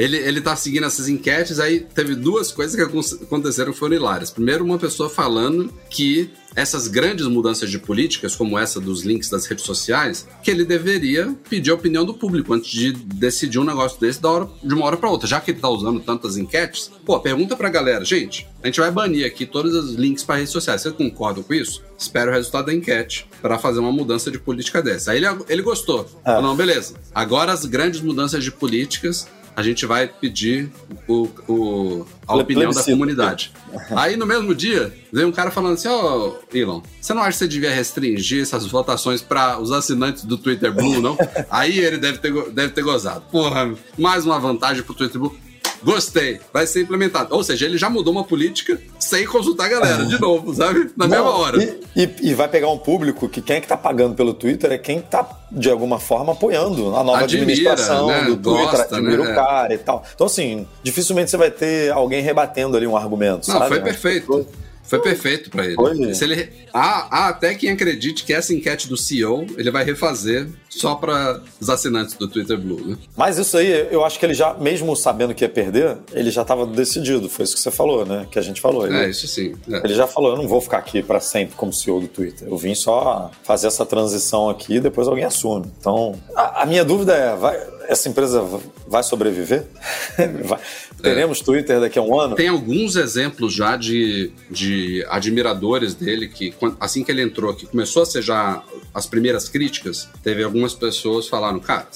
Ele, 0.00 0.16
ele 0.16 0.40
tá 0.40 0.56
seguindo 0.56 0.86
essas 0.86 1.08
enquetes, 1.08 1.60
aí 1.60 1.80
teve 1.80 2.14
duas 2.14 2.50
coisas 2.50 2.74
que 2.74 2.80
acon- 2.80 3.00
aconteceram 3.22 3.70
que 3.72 3.78
foram 3.78 3.94
hilárias. 3.96 4.30
Primeiro, 4.30 4.64
uma 4.64 4.78
pessoa 4.78 5.10
falando 5.10 5.70
que 5.90 6.30
essas 6.56 6.88
grandes 6.88 7.26
mudanças 7.26 7.70
de 7.70 7.78
políticas, 7.78 8.34
como 8.34 8.58
essa 8.58 8.80
dos 8.80 9.02
links 9.02 9.28
das 9.28 9.44
redes 9.46 9.64
sociais, 9.64 10.26
que 10.42 10.50
ele 10.50 10.64
deveria 10.64 11.36
pedir 11.48 11.70
a 11.70 11.74
opinião 11.74 12.04
do 12.04 12.14
público 12.14 12.52
antes 12.54 12.70
de 12.70 12.92
decidir 12.92 13.58
um 13.58 13.64
negócio 13.64 14.00
desse 14.00 14.24
hora, 14.26 14.48
de 14.64 14.74
uma 14.74 14.86
hora 14.86 14.96
para 14.96 15.10
outra. 15.10 15.28
Já 15.28 15.38
que 15.40 15.50
ele 15.50 15.60
tá 15.60 15.68
usando 15.68 16.00
tantas 16.00 16.36
enquetes, 16.38 16.90
pô, 17.04 17.20
pergunta 17.20 17.54
pra 17.54 17.68
galera, 17.68 18.02
gente, 18.04 18.48
a 18.62 18.66
gente 18.66 18.80
vai 18.80 18.90
banir 18.90 19.26
aqui 19.26 19.44
todos 19.44 19.74
os 19.74 19.94
links 19.96 20.24
para 20.24 20.36
redes 20.36 20.50
sociais. 20.52 20.80
Vocês 20.80 20.94
concordam 20.94 21.42
com 21.42 21.52
isso? 21.54 21.82
Espera 21.98 22.30
o 22.30 22.34
resultado 22.34 22.66
da 22.66 22.74
enquete 22.74 23.26
para 23.42 23.58
fazer 23.58 23.78
uma 23.80 23.92
mudança 23.92 24.30
de 24.30 24.38
política 24.38 24.82
dessa. 24.82 25.12
Aí 25.12 25.18
ele, 25.18 25.26
ele 25.48 25.62
gostou. 25.62 26.04
Falou, 26.24 26.42
não, 26.42 26.56
beleza. 26.56 26.94
Agora 27.14 27.52
as 27.52 27.64
grandes 27.66 28.00
mudanças 28.00 28.42
de 28.42 28.50
políticas 28.50 29.28
a 29.56 29.62
gente 29.62 29.84
vai 29.86 30.06
pedir 30.08 30.70
o, 31.08 31.28
o- 31.48 32.06
a 32.26 32.32
Ple- 32.34 32.42
opinião 32.42 32.66
da 32.70 32.74
plebiscito. 32.74 32.90
comunidade. 32.92 33.52
Aí 33.96 34.16
no 34.16 34.26
mesmo 34.26 34.54
dia, 34.54 34.92
veio 35.12 35.28
um 35.28 35.32
cara 35.32 35.50
falando 35.50 35.74
assim: 35.74 35.88
Ó, 35.88 36.32
Elon, 36.52 36.80
você 37.00 37.12
não 37.14 37.22
acha 37.22 37.32
que 37.32 37.38
você 37.38 37.48
devia 37.48 37.70
restringir 37.74 38.42
essas 38.42 38.66
votações 38.66 39.20
para 39.22 39.58
os 39.60 39.70
assinantes 39.72 40.24
do 40.24 40.36
Twitter 40.36 40.72
Blue, 40.72 41.00
não? 41.00 41.16
Aí 41.50 41.78
ele 41.78 41.98
deve 41.98 42.18
ter, 42.18 42.32
deve 42.50 42.72
ter 42.72 42.82
gozado. 42.82 43.22
Porra, 43.30 43.74
mais 43.98 44.24
uma 44.24 44.38
vantagem 44.38 44.82
pro 44.82 44.94
Twitter 44.94 45.20
Blue. 45.20 45.36
Gostei, 45.82 46.40
vai 46.52 46.66
ser 46.66 46.82
implementado. 46.82 47.34
Ou 47.34 47.42
seja, 47.42 47.64
ele 47.66 47.78
já 47.78 47.88
mudou 47.88 48.12
uma 48.12 48.24
política 48.24 48.78
sem 48.98 49.24
consultar 49.26 49.66
a 49.66 49.68
galera, 49.68 50.04
de 50.04 50.20
novo, 50.20 50.54
sabe? 50.54 50.90
Na 50.96 51.08
mesma 51.08 51.30
hora. 51.30 51.62
E, 51.62 51.80
e- 51.96 52.30
e 52.30 52.34
vai 52.34 52.48
pegar 52.48 52.68
um 52.68 52.78
público 52.78 53.28
que 53.28 53.40
quem 53.40 53.56
é 53.56 53.60
que 53.60 53.66
tá 53.66 53.76
pagando 53.76 54.14
pelo 54.14 54.34
Twitter 54.34 54.72
é 54.72 54.78
quem 54.78 55.00
tá, 55.00 55.26
de 55.50 55.70
alguma 55.70 55.98
forma, 55.98 56.32
apoiando 56.32 56.94
a 56.94 57.02
nova 57.02 57.20
Admira, 57.24 57.42
administração 57.44 58.06
né? 58.08 58.24
do 58.24 58.36
Twitter, 58.36 58.70
Gosta, 58.70 58.96
admira 58.96 59.24
né? 59.24 59.32
o 59.32 59.34
cara 59.34 59.74
e 59.74 59.78
tal. 59.78 60.04
Então, 60.14 60.26
assim, 60.26 60.66
dificilmente 60.82 61.30
você 61.30 61.36
vai 61.36 61.50
ter 61.50 61.90
alguém 61.92 62.22
rebatendo 62.22 62.76
ali 62.76 62.86
um 62.86 62.96
argumento, 62.96 63.48
Não, 63.48 63.58
sabe? 63.58 63.68
foi 63.68 63.80
perfeito. 63.80 64.46
Foi 64.90 64.98
perfeito 64.98 65.50
pra 65.50 65.64
ele. 65.64 65.76
Foi. 65.76 66.12
Se 66.14 66.24
ele 66.24 66.48
há, 66.74 67.06
há 67.16 67.28
até 67.28 67.54
quem 67.54 67.70
acredite 67.70 68.24
que 68.24 68.32
essa 68.32 68.52
enquete 68.52 68.88
do 68.88 68.96
CEO 68.96 69.46
ele 69.56 69.70
vai 69.70 69.84
refazer 69.84 70.48
só 70.68 70.96
para 70.96 71.40
os 71.60 71.70
assinantes 71.70 72.14
do 72.14 72.26
Twitter 72.26 72.58
Blue, 72.58 72.84
né? 72.84 72.96
Mas 73.16 73.38
isso 73.38 73.56
aí, 73.56 73.86
eu 73.90 74.04
acho 74.04 74.18
que 74.18 74.26
ele 74.26 74.34
já, 74.34 74.52
mesmo 74.54 74.94
sabendo 74.96 75.32
que 75.32 75.44
ia 75.44 75.48
perder, 75.48 75.96
ele 76.12 76.30
já 76.32 76.42
estava 76.42 76.66
decidido. 76.66 77.28
Foi 77.28 77.44
isso 77.44 77.54
que 77.54 77.60
você 77.60 77.70
falou, 77.70 78.04
né? 78.04 78.26
Que 78.30 78.38
a 78.38 78.42
gente 78.42 78.60
falou. 78.60 78.84
Ele, 78.84 78.96
É, 78.96 79.08
isso 79.08 79.28
sim. 79.28 79.54
É. 79.70 79.76
ele 79.84 79.94
já 79.94 80.08
falou: 80.08 80.32
eu 80.32 80.36
não 80.36 80.48
vou 80.48 80.60
ficar 80.60 80.78
aqui 80.78 81.02
para 81.04 81.20
sempre 81.20 81.54
como 81.54 81.72
CEO 81.72 82.00
do 82.00 82.08
Twitter. 82.08 82.48
Eu 82.48 82.56
vim 82.56 82.74
só 82.74 83.30
fazer 83.44 83.68
essa 83.68 83.86
transição 83.86 84.48
aqui 84.50 84.74
e 84.76 84.80
depois 84.80 85.06
alguém 85.06 85.24
assume. 85.24 85.70
Então, 85.78 86.20
a, 86.34 86.62
a 86.62 86.66
minha 86.66 86.84
dúvida 86.84 87.14
é: 87.14 87.36
vai- 87.36 87.60
essa 87.86 88.08
empresa 88.08 88.44
vai 88.86 89.02
sobreviver? 89.02 89.66
Vai- 90.44 90.60
teremos 91.00 91.40
Twitter 91.40 91.80
daqui 91.80 91.98
a 91.98 92.02
um 92.02 92.18
ano? 92.18 92.34
Tem 92.36 92.48
alguns 92.48 92.96
exemplos 92.96 93.52
já 93.54 93.76
de, 93.76 94.30
de 94.50 95.04
admiradores 95.08 95.94
dele 95.94 96.28
que, 96.28 96.54
assim 96.78 97.02
que 97.04 97.10
ele 97.10 97.22
entrou, 97.22 97.54
que 97.54 97.66
começou 97.66 98.02
a 98.02 98.06
ser 98.06 98.22
já 98.22 98.62
as 98.94 99.06
primeiras 99.06 99.48
críticas, 99.48 100.08
teve 100.22 100.42
algumas 100.42 100.74
pessoas 100.74 101.24
que 101.26 101.30
falaram, 101.30 101.58
cara, 101.60 101.86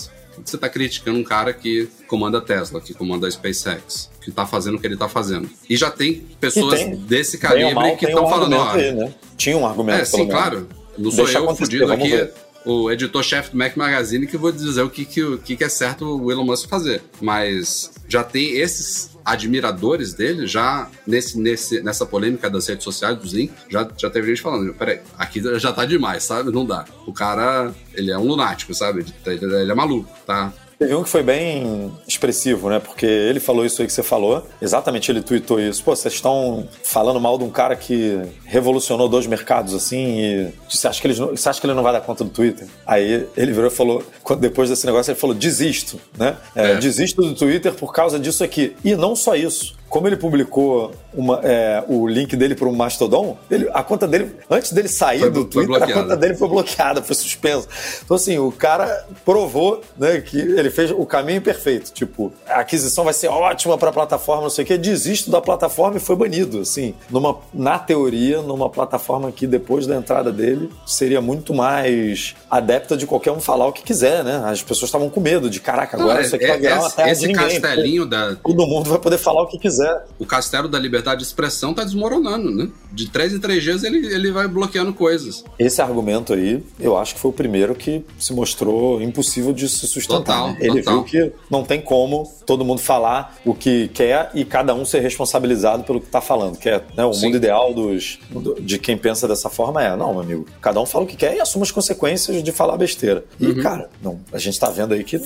você 0.44 0.59
tá 0.59 0.68
criticando 0.68 1.18
um 1.18 1.24
cara 1.24 1.52
que 1.52 1.88
comanda 2.09 2.38
a 2.38 2.40
Tesla, 2.40 2.80
que 2.80 2.92
comanda 2.92 3.26
a 3.26 3.30
SpaceX, 3.30 4.11
que 4.20 4.30
tá 4.32 4.44
fazendo 4.44 4.76
o 4.76 4.80
que 4.80 4.86
ele 4.86 4.96
tá 4.96 5.09
fazendo. 5.09 5.48
E 5.70 5.76
já 5.76 5.90
tem 5.90 6.24
pessoas 6.40 6.80
tem- 6.80 6.96
desse 6.96 7.38
calibre 7.38 7.74
mal, 7.74 7.96
que 7.96 8.07
estão 8.07 8.24
um 8.26 8.28
falando, 8.28 8.57
ó, 8.57 8.74
né? 8.74 9.14
Tinha 9.36 9.57
um 9.57 9.66
argumento, 9.66 10.00
É, 10.00 10.05
sim, 10.05 10.18
menos. 10.18 10.32
claro. 10.32 10.68
Não 10.98 11.11
sou 11.11 11.24
Deixa 11.24 11.38
eu, 11.40 11.55
fudido 11.57 11.92
aqui, 11.92 12.09
ver. 12.09 12.32
O 12.65 12.91
editor-chefe 12.91 13.51
do 13.51 13.57
Mac 13.57 13.77
Magazine, 13.77 14.27
que 14.27 14.37
vou 14.37 14.51
dizer 14.51 14.83
o 14.83 14.91
que, 14.91 15.05
que, 15.05 15.23
o 15.23 15.39
que, 15.39 15.57
que 15.57 15.65
é 15.65 15.69
certo 15.69 16.05
o 16.05 16.33
Elon 16.33 16.45
Musk 16.45 16.69
fazer. 16.69 17.03
Mas 17.21 17.93
já 18.09 18.25
tem 18.25 18.59
esses 18.59 19.15
admiradores 19.25 20.12
dele, 20.12 20.47
já 20.47 20.89
nesse, 21.07 21.39
nesse, 21.39 21.81
nessa 21.83 22.05
polêmica 22.05 22.51
das 22.51 22.67
redes 22.67 22.85
sociais, 22.85 23.19
dos 23.19 23.33
links, 23.33 23.57
já, 23.69 23.89
já 23.97 24.11
teve 24.11 24.29
gente 24.29 24.43
falando, 24.43 24.75
peraí, 24.75 25.01
aqui 25.17 25.41
já 25.59 25.73
tá 25.73 25.85
demais, 25.85 26.25
sabe? 26.25 26.51
Não 26.51 26.67
dá. 26.67 26.85
O 27.07 27.12
cara, 27.12 27.73
ele 27.95 28.11
é 28.11 28.19
um 28.19 28.27
lunático, 28.27 28.75
sabe? 28.75 29.07
Ele, 29.25 29.45
ele 29.45 29.71
é 29.71 29.75
maluco, 29.75 30.11
tá? 30.27 30.53
Teve 30.79 30.95
um 30.95 31.03
que 31.03 31.09
foi 31.09 31.22
bem 31.22 31.93
expressivo, 32.07 32.68
né? 32.68 32.79
Porque 32.79 33.07
ele 33.07 33.41
falou 33.41 33.64
isso 33.64 33.81
aí 33.81 33.87
que 33.87 33.93
você 33.93 34.03
falou. 34.03 34.47
Exatamente, 34.61 35.11
ele 35.11 35.22
tweetou 35.22 35.61
isso. 35.61 35.83
Pô, 35.83 35.95
vocês 35.95 36.14
estão 36.14 36.68
falando 36.83 37.20
mal 37.20 37.39
de 37.39 37.45
um 37.45 37.51
cara 37.51 37.77
que 37.77 38.20
revolucionou 38.45 39.09
dois 39.09 39.27
mercados 39.27 39.75
assim 39.75 40.18
e 40.18 40.53
você 40.68 40.89
acha 40.89 41.01
que 41.01 41.07
ele, 41.07 41.14
você 41.14 41.49
acha 41.49 41.61
que 41.61 41.66
ele 41.66 41.75
não 41.75 41.83
vai 41.83 41.93
dar 41.93 42.01
conta 42.01 42.25
do 42.25 42.31
Twitter? 42.31 42.66
Aí 42.87 43.27
ele 43.37 43.53
virou 43.53 43.68
e 43.68 43.75
falou, 43.75 44.05
depois 44.39 44.68
desse 44.68 44.85
negócio, 44.87 45.11
ele 45.11 45.18
falou: 45.18 45.35
desisto, 45.35 46.01
né? 46.18 46.37
É, 46.55 46.64
É. 46.72 46.77
Desisto 46.77 47.22
do 47.22 47.35
Twitter 47.35 47.72
por 47.72 47.93
causa 47.93 48.18
disso 48.18 48.43
aqui. 48.43 48.77
E 48.85 48.97
não 48.97 49.14
só 49.14 49.35
isso. 49.35 49.77
Como 49.89 50.09
ele 50.09 50.16
publicou 50.16 50.93
uma- 51.15 51.41
é, 51.43 51.83
o 51.89 52.07
link 52.07 52.37
dele 52.37 52.55
para 52.55 52.69
o 52.69 52.75
Mastodon, 52.75 53.37
ele- 53.51 53.69
a 53.73 53.83
conta 53.83 54.07
dele, 54.07 54.35
antes 54.51 54.73
dele 54.73 54.89
sair 54.89 55.21
Foi- 55.21 55.31
do 55.31 55.45
Twitter, 55.45 55.83
a 55.83 55.93
conta 55.93 56.17
dele 56.17 56.35
foi 56.35 56.49
bloqueada, 56.49 57.03
foi 57.03 57.15
suspensa. 57.15 57.67
Então, 58.05 58.17
assim, 58.17 58.39
o 58.39 58.51
cara 58.53 59.07
provou 59.25 59.81
né, 59.97 60.21
que 60.21 60.39
ele 60.39 60.71
fez 60.71 60.91
o 60.91 61.05
caminho 61.07 61.41
perfeito. 61.41 61.93
Tipo, 61.93 62.33
a 62.47 62.61
aquisição 62.61 63.05
vai 63.05 63.15
ser 63.15 63.29
ótima 63.29 63.77
para 63.79 63.91
a 63.91 63.93
plataforma, 63.93 64.43
não 64.43 64.51
sei 64.51 64.65
o 64.65 64.67
quê. 64.67 64.77
Desisto 64.79 65.31
da 65.31 65.41
plataforma 65.41 65.97
e 65.97 66.01
foi 66.01 66.17
banido. 66.17 66.61
Assim, 66.61 66.95
numa, 67.11 67.39
na 67.53 67.79
teoria, 67.79 68.43
numa 68.43 68.69
plataforma 68.69 69.31
que 69.33 69.47
depois 69.47 69.87
da 69.87 69.97
entrada 69.97 70.33
dele 70.33 70.71
seria 70.87 71.21
muito 71.21 71.55
mais 71.55 72.35
adepta 72.51 72.97
de 72.97 73.07
qualquer 73.07 73.31
um 73.33 73.41
falar 73.41 73.67
o 73.67 73.73
que 73.73 73.83
quiser, 73.83 74.25
né? 74.25 74.43
As 74.47 74.62
pessoas 74.62 74.89
estavam 74.89 75.09
com 75.11 75.21
medo 75.21 75.49
de, 75.51 75.61
caraca, 75.61 75.97
agora 75.97 76.15
Não, 76.15 76.21
isso 76.23 76.35
aqui 76.37 76.45
é- 76.45 76.49
vai 76.49 76.59
virar 76.61 76.79
uma 76.79 76.87
esse, 76.87 76.97
terra 76.97 77.11
esse 77.11 77.21
de 77.23 77.27
ninguém. 77.29 77.61
castelinho 77.61 78.07
da, 78.07 78.35
Todo 78.37 78.67
mundo 78.67 78.89
vai 78.91 78.99
poder 78.99 79.19
falar 79.19 79.43
o 79.43 79.47
que 79.47 79.59
quiser. 79.59 80.05
o 80.19 80.27
castelo 80.27 80.69
da 80.69 80.79
liberdade 80.79 81.03
de 81.12 81.24
expressão 81.24 81.74
tá 81.74 81.82
desmoronando, 81.82 82.50
né? 82.50 82.68
De 82.92 83.11
três 83.11 83.32
em 83.34 83.40
três 83.40 83.62
dias 83.62 83.82
ele, 83.82 84.07
ele 84.07 84.30
vai 84.30 84.46
bloqueando 84.46 84.94
coisas. 84.94 85.42
Esse 85.59 85.82
argumento 85.82 86.32
aí, 86.32 86.62
eu 86.78 86.96
acho 86.96 87.14
que 87.14 87.20
foi 87.20 87.30
o 87.30 87.34
primeiro 87.34 87.74
que 87.74 88.05
se 88.18 88.32
mostrou 88.32 89.02
impossível 89.02 89.52
de 89.52 89.68
se 89.68 89.86
sustentar. 89.88 90.18
Total, 90.18 90.48
né? 90.52 90.59
Ele 90.61 90.82
total. 90.82 90.94
viu 90.94 91.05
que 91.05 91.32
não 91.50 91.64
tem 91.64 91.80
como 91.80 92.32
todo 92.46 92.64
mundo 92.64 92.80
falar 92.80 93.36
o 93.44 93.52
que 93.52 93.88
quer 93.88 94.30
e 94.34 94.44
cada 94.44 94.72
um 94.74 94.84
ser 94.84 95.00
responsabilizado 95.00 95.82
pelo 95.82 96.00
que 96.00 96.07
está 96.07 96.20
falando. 96.20 96.57
Que 96.57 96.68
é, 96.68 96.82
né, 96.96 97.05
o 97.05 97.12
Sim. 97.12 97.26
mundo 97.26 97.36
ideal 97.38 97.74
dos, 97.74 98.20
do- 98.30 98.55
de 98.61 98.78
quem 98.78 98.96
pensa 98.96 99.26
dessa 99.26 99.50
forma 99.50 99.82
é, 99.82 99.96
não, 99.96 100.12
meu 100.12 100.20
amigo, 100.22 100.46
cada 100.61 100.80
um 100.80 100.86
fala 100.86 101.05
o 101.05 101.07
que 101.09 101.16
quer 101.16 101.34
e 101.36 101.40
assume 101.40 101.64
as 101.64 101.72
consequências 101.72 102.42
de 102.42 102.52
falar 102.52 102.76
besteira. 102.76 103.24
E, 103.40 103.46
Uhum. 103.48 103.61
cara, 103.62 103.90
não, 104.00 104.20
a 104.32 104.38
gente 104.38 104.55
está 104.55 104.70
vendo 104.70 104.94
aí 104.94 105.02
que 105.02 105.20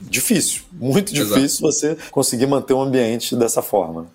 difícil, 0.00 0.62
muito 0.72 1.14
Exato. 1.14 1.34
difícil 1.34 1.60
você 1.60 1.96
conseguir 2.10 2.46
manter 2.46 2.74
um 2.74 2.82
ambiente 2.82 3.34
dessa 3.34 3.62
forma. 3.62 4.06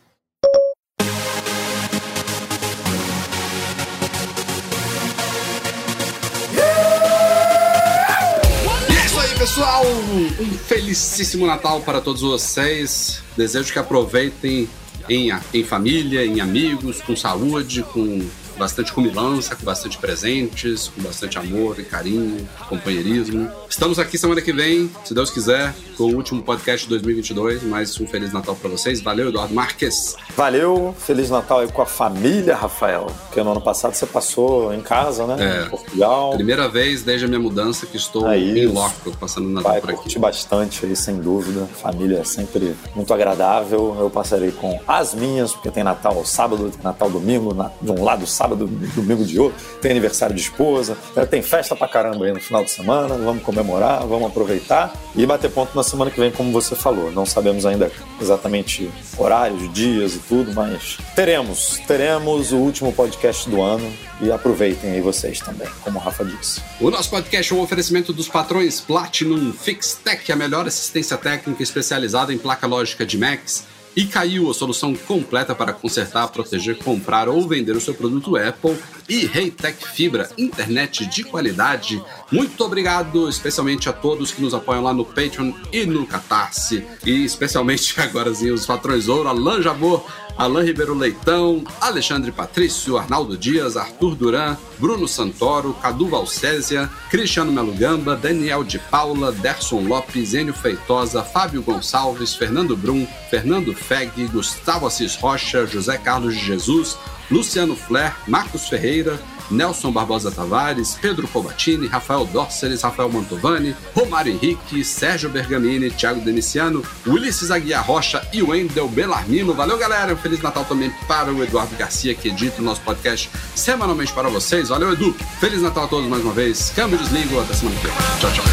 Pessoal! 10.13 10.45
Um 10.45 10.51
felicíssimo 10.57 11.47
Natal 11.47 11.81
para 11.81 11.99
todos 11.99 12.21
vocês. 12.21 13.21
Desejo 13.35 13.71
que 13.71 13.79
aproveitem 13.79 14.69
em, 15.09 15.29
em 15.53 15.63
família, 15.63 16.25
em 16.25 16.39
amigos, 16.39 17.01
com 17.01 17.15
saúde, 17.15 17.83
com 17.83 18.21
bastante 18.57 18.93
comilança, 18.93 19.55
com 19.55 19.63
bastante 19.65 19.97
presentes, 19.97 20.87
com 20.89 21.01
bastante 21.01 21.37
amor 21.37 21.79
e 21.79 21.83
carinho, 21.83 22.47
companheirismo. 22.69 23.49
Estamos 23.69 23.97
aqui 23.99 24.17
semana 24.17 24.41
que 24.41 24.53
vem, 24.53 24.89
se 25.03 25.13
Deus 25.13 25.29
quiser, 25.31 25.73
com 25.97 26.03
o 26.05 26.15
último 26.15 26.41
podcast 26.43 26.85
de 26.85 26.89
2022. 26.91 27.63
Mais 27.63 27.99
um 27.99 28.05
Feliz 28.07 28.31
Natal 28.31 28.55
para 28.55 28.69
vocês. 28.69 29.01
Valeu, 29.01 29.29
Eduardo 29.29 29.53
Marques. 29.53 30.15
Valeu, 30.35 30.95
Feliz 30.99 31.29
Natal 31.29 31.59
aí 31.59 31.67
com 31.71 31.81
a 31.81 31.85
família, 31.85 32.55
Rafael. 32.55 33.07
Porque 33.27 33.41
no 33.41 33.51
ano 33.51 33.61
passado 33.61 33.93
você 33.95 34.05
passou 34.05 34.73
em 34.73 34.81
casa, 34.81 35.25
né? 35.25 35.61
É. 35.61 35.65
Em 35.65 35.69
Portugal. 35.69 36.31
Primeira 36.35 36.69
vez 36.69 37.01
desde 37.03 37.25
a 37.25 37.27
minha 37.27 37.39
mudança 37.39 37.85
que 37.85 37.97
estou 37.97 38.29
É 38.29 38.37
em 38.37 38.67
loco, 38.67 39.15
passando 39.19 39.47
o 39.47 39.49
Natal 39.49 39.71
Vai 39.71 39.81
por 39.81 39.89
aqui. 39.89 39.99
curtir 39.99 40.19
bastante 40.19 40.85
aí, 40.85 40.95
sem 40.95 41.17
dúvida. 41.17 41.65
Família 41.81 42.19
é 42.19 42.23
sempre 42.23 42.75
muito 42.95 43.13
agradável. 43.13 43.95
Eu 43.99 44.09
passarei 44.09 44.51
com 44.51 44.79
as 44.87 45.13
minhas, 45.15 45.51
porque 45.53 45.71
tem 45.71 45.83
Natal 45.83 46.23
sábado, 46.25 46.69
tem 46.69 46.83
Natal 46.83 47.09
domingo, 47.09 47.53
na- 47.53 47.71
de 47.81 47.91
um 47.91 48.03
lado 48.03 48.25
sábado, 48.27 48.42
sábado, 48.43 48.67
domingo 48.93 49.23
de 49.23 49.39
outro, 49.39 49.57
tem 49.81 49.91
aniversário 49.91 50.35
de 50.35 50.41
esposa, 50.41 50.97
né? 51.15 51.25
tem 51.25 51.41
festa 51.41 51.75
pra 51.77 51.87
caramba 51.87 52.25
aí 52.25 52.33
no 52.33 52.41
final 52.41 52.61
de 52.61 52.71
semana, 52.71 53.15
vamos 53.15 53.41
comemorar, 53.41 54.05
vamos 54.05 54.27
aproveitar 54.27 54.93
e 55.15 55.25
bater 55.25 55.49
ponto 55.49 55.73
na 55.73 55.83
semana 55.83 56.11
que 56.11 56.19
vem, 56.19 56.29
como 56.29 56.51
você 56.51 56.75
falou. 56.75 57.09
Não 57.09 57.25
sabemos 57.25 57.65
ainda 57.65 57.89
exatamente 58.21 58.91
horários, 59.17 59.71
dias 59.73 60.15
e 60.15 60.19
tudo, 60.19 60.53
mas 60.53 60.97
teremos, 61.15 61.79
teremos 61.87 62.51
o 62.51 62.57
último 62.57 62.91
podcast 62.91 63.49
do 63.49 63.61
ano 63.61 63.89
e 64.19 64.29
aproveitem 64.29 64.91
aí 64.91 65.01
vocês 65.01 65.39
também, 65.39 65.67
como 65.81 65.97
o 65.97 66.01
Rafa 66.01 66.25
disse. 66.25 66.61
O 66.81 66.91
nosso 66.91 67.09
podcast 67.09 67.53
é 67.53 67.55
um 67.55 67.61
oferecimento 67.61 68.11
dos 68.11 68.27
patrões 68.27 68.81
Platinum 68.81 69.53
FixTech, 69.53 70.29
a 70.31 70.35
melhor 70.35 70.67
assistência 70.67 71.15
técnica 71.17 71.63
especializada 71.63 72.33
em 72.33 72.37
placa 72.37 72.67
lógica 72.67 73.05
de 73.05 73.17
Macs. 73.17 73.71
E 73.95 74.05
caiu 74.05 74.49
a 74.49 74.53
solução 74.53 74.95
completa 74.95 75.53
para 75.53 75.73
consertar, 75.73 76.27
proteger, 76.29 76.77
comprar 76.77 77.29
ou 77.29 77.47
vender 77.47 77.75
o 77.75 77.81
seu 77.81 77.93
produto 77.93 78.35
Apple. 78.35 78.77
E 79.07 79.25
Reitec 79.25 79.87
Fibra, 79.89 80.29
internet 80.37 81.05
de 81.05 81.23
qualidade. 81.23 82.01
Muito 82.31 82.63
obrigado, 82.63 83.29
especialmente 83.29 83.89
a 83.89 83.93
todos 83.93 84.31
que 84.31 84.41
nos 84.41 84.53
apoiam 84.53 84.83
lá 84.83 84.93
no 84.93 85.05
Patreon 85.05 85.53
e 85.71 85.85
no 85.85 86.07
Catarse. 86.07 86.85
E 87.05 87.23
especialmente 87.23 87.93
agora 88.01 88.31
os 88.31 88.65
patrões 88.65 89.07
ouro, 89.07 89.61
Jabor, 89.61 90.05
Alain 90.37 90.63
Ribeiro 90.63 90.95
Leitão, 90.95 91.63
Alexandre 91.79 92.31
Patrício, 92.31 92.97
Arnaldo 92.97 93.37
Dias, 93.37 93.77
Arthur 93.77 94.15
Duran, 94.15 94.57
Bruno 94.79 95.07
Santoro, 95.07 95.73
Cadu 95.75 96.07
Valcésia, 96.07 96.89
Cristiano 97.09 97.51
Melo 97.51 97.73
Gamba, 97.73 98.15
Daniel 98.15 98.63
de 98.63 98.79
Paula, 98.79 99.31
Derson 99.31 99.81
Lopes, 99.87 100.33
Enio 100.33 100.53
Feitosa, 100.53 101.21
Fábio 101.21 101.61
Gonçalves, 101.61 102.35
Fernando 102.35 102.75
Brum, 102.75 103.05
Fernando 103.29 103.73
Feg, 103.73 104.27
Gustavo 104.31 104.87
Assis 104.87 105.15
Rocha, 105.15 105.67
José 105.67 105.97
Carlos 105.97 106.33
de 106.33 106.39
Jesus, 106.43 106.97
Luciano 107.29 107.75
Flair, 107.75 108.15
Marcos 108.27 108.67
Ferreira, 108.67 109.19
Nelson 109.49 109.91
Barbosa 109.91 110.31
Tavares, 110.31 110.97
Pedro 111.01 111.27
Cobatini, 111.27 111.87
Rafael 111.87 112.25
Dórceles, 112.25 112.81
Rafael 112.81 113.09
Mantovani, 113.09 113.75
Romário 113.95 114.33
Henrique, 114.33 114.83
Sérgio 114.83 115.29
Bergamini, 115.29 115.89
Thiago 115.89 116.21
Deniciano, 116.21 116.83
Ulisses 117.05 117.51
Aguiar 117.51 117.85
Rocha 117.85 118.25
e 118.33 118.41
Wendel 118.41 118.87
Belarmino. 118.87 119.53
Valeu, 119.53 119.77
galera. 119.77 120.13
Um 120.13 120.17
Feliz 120.17 120.41
Natal 120.41 120.65
também 120.65 120.91
para 121.07 121.31
o 121.31 121.43
Eduardo 121.43 121.75
Garcia, 121.75 122.15
que 122.15 122.29
edita 122.29 122.61
o 122.61 122.65
nosso 122.65 122.81
podcast 122.81 123.29
semanalmente 123.55 124.13
para 124.13 124.29
vocês. 124.29 124.69
Valeu, 124.69 124.93
Edu. 124.93 125.13
Feliz 125.39 125.61
Natal 125.61 125.85
a 125.85 125.87
todos 125.87 126.09
mais 126.09 126.23
uma 126.23 126.33
vez. 126.33 126.71
Câmbio 126.75 126.97
desligo. 126.97 127.39
Até 127.39 127.53
semana 127.53 127.77
que 127.79 127.87
vem. 127.87 127.95
Tchau, 128.19 128.31
tchau. 128.31 128.43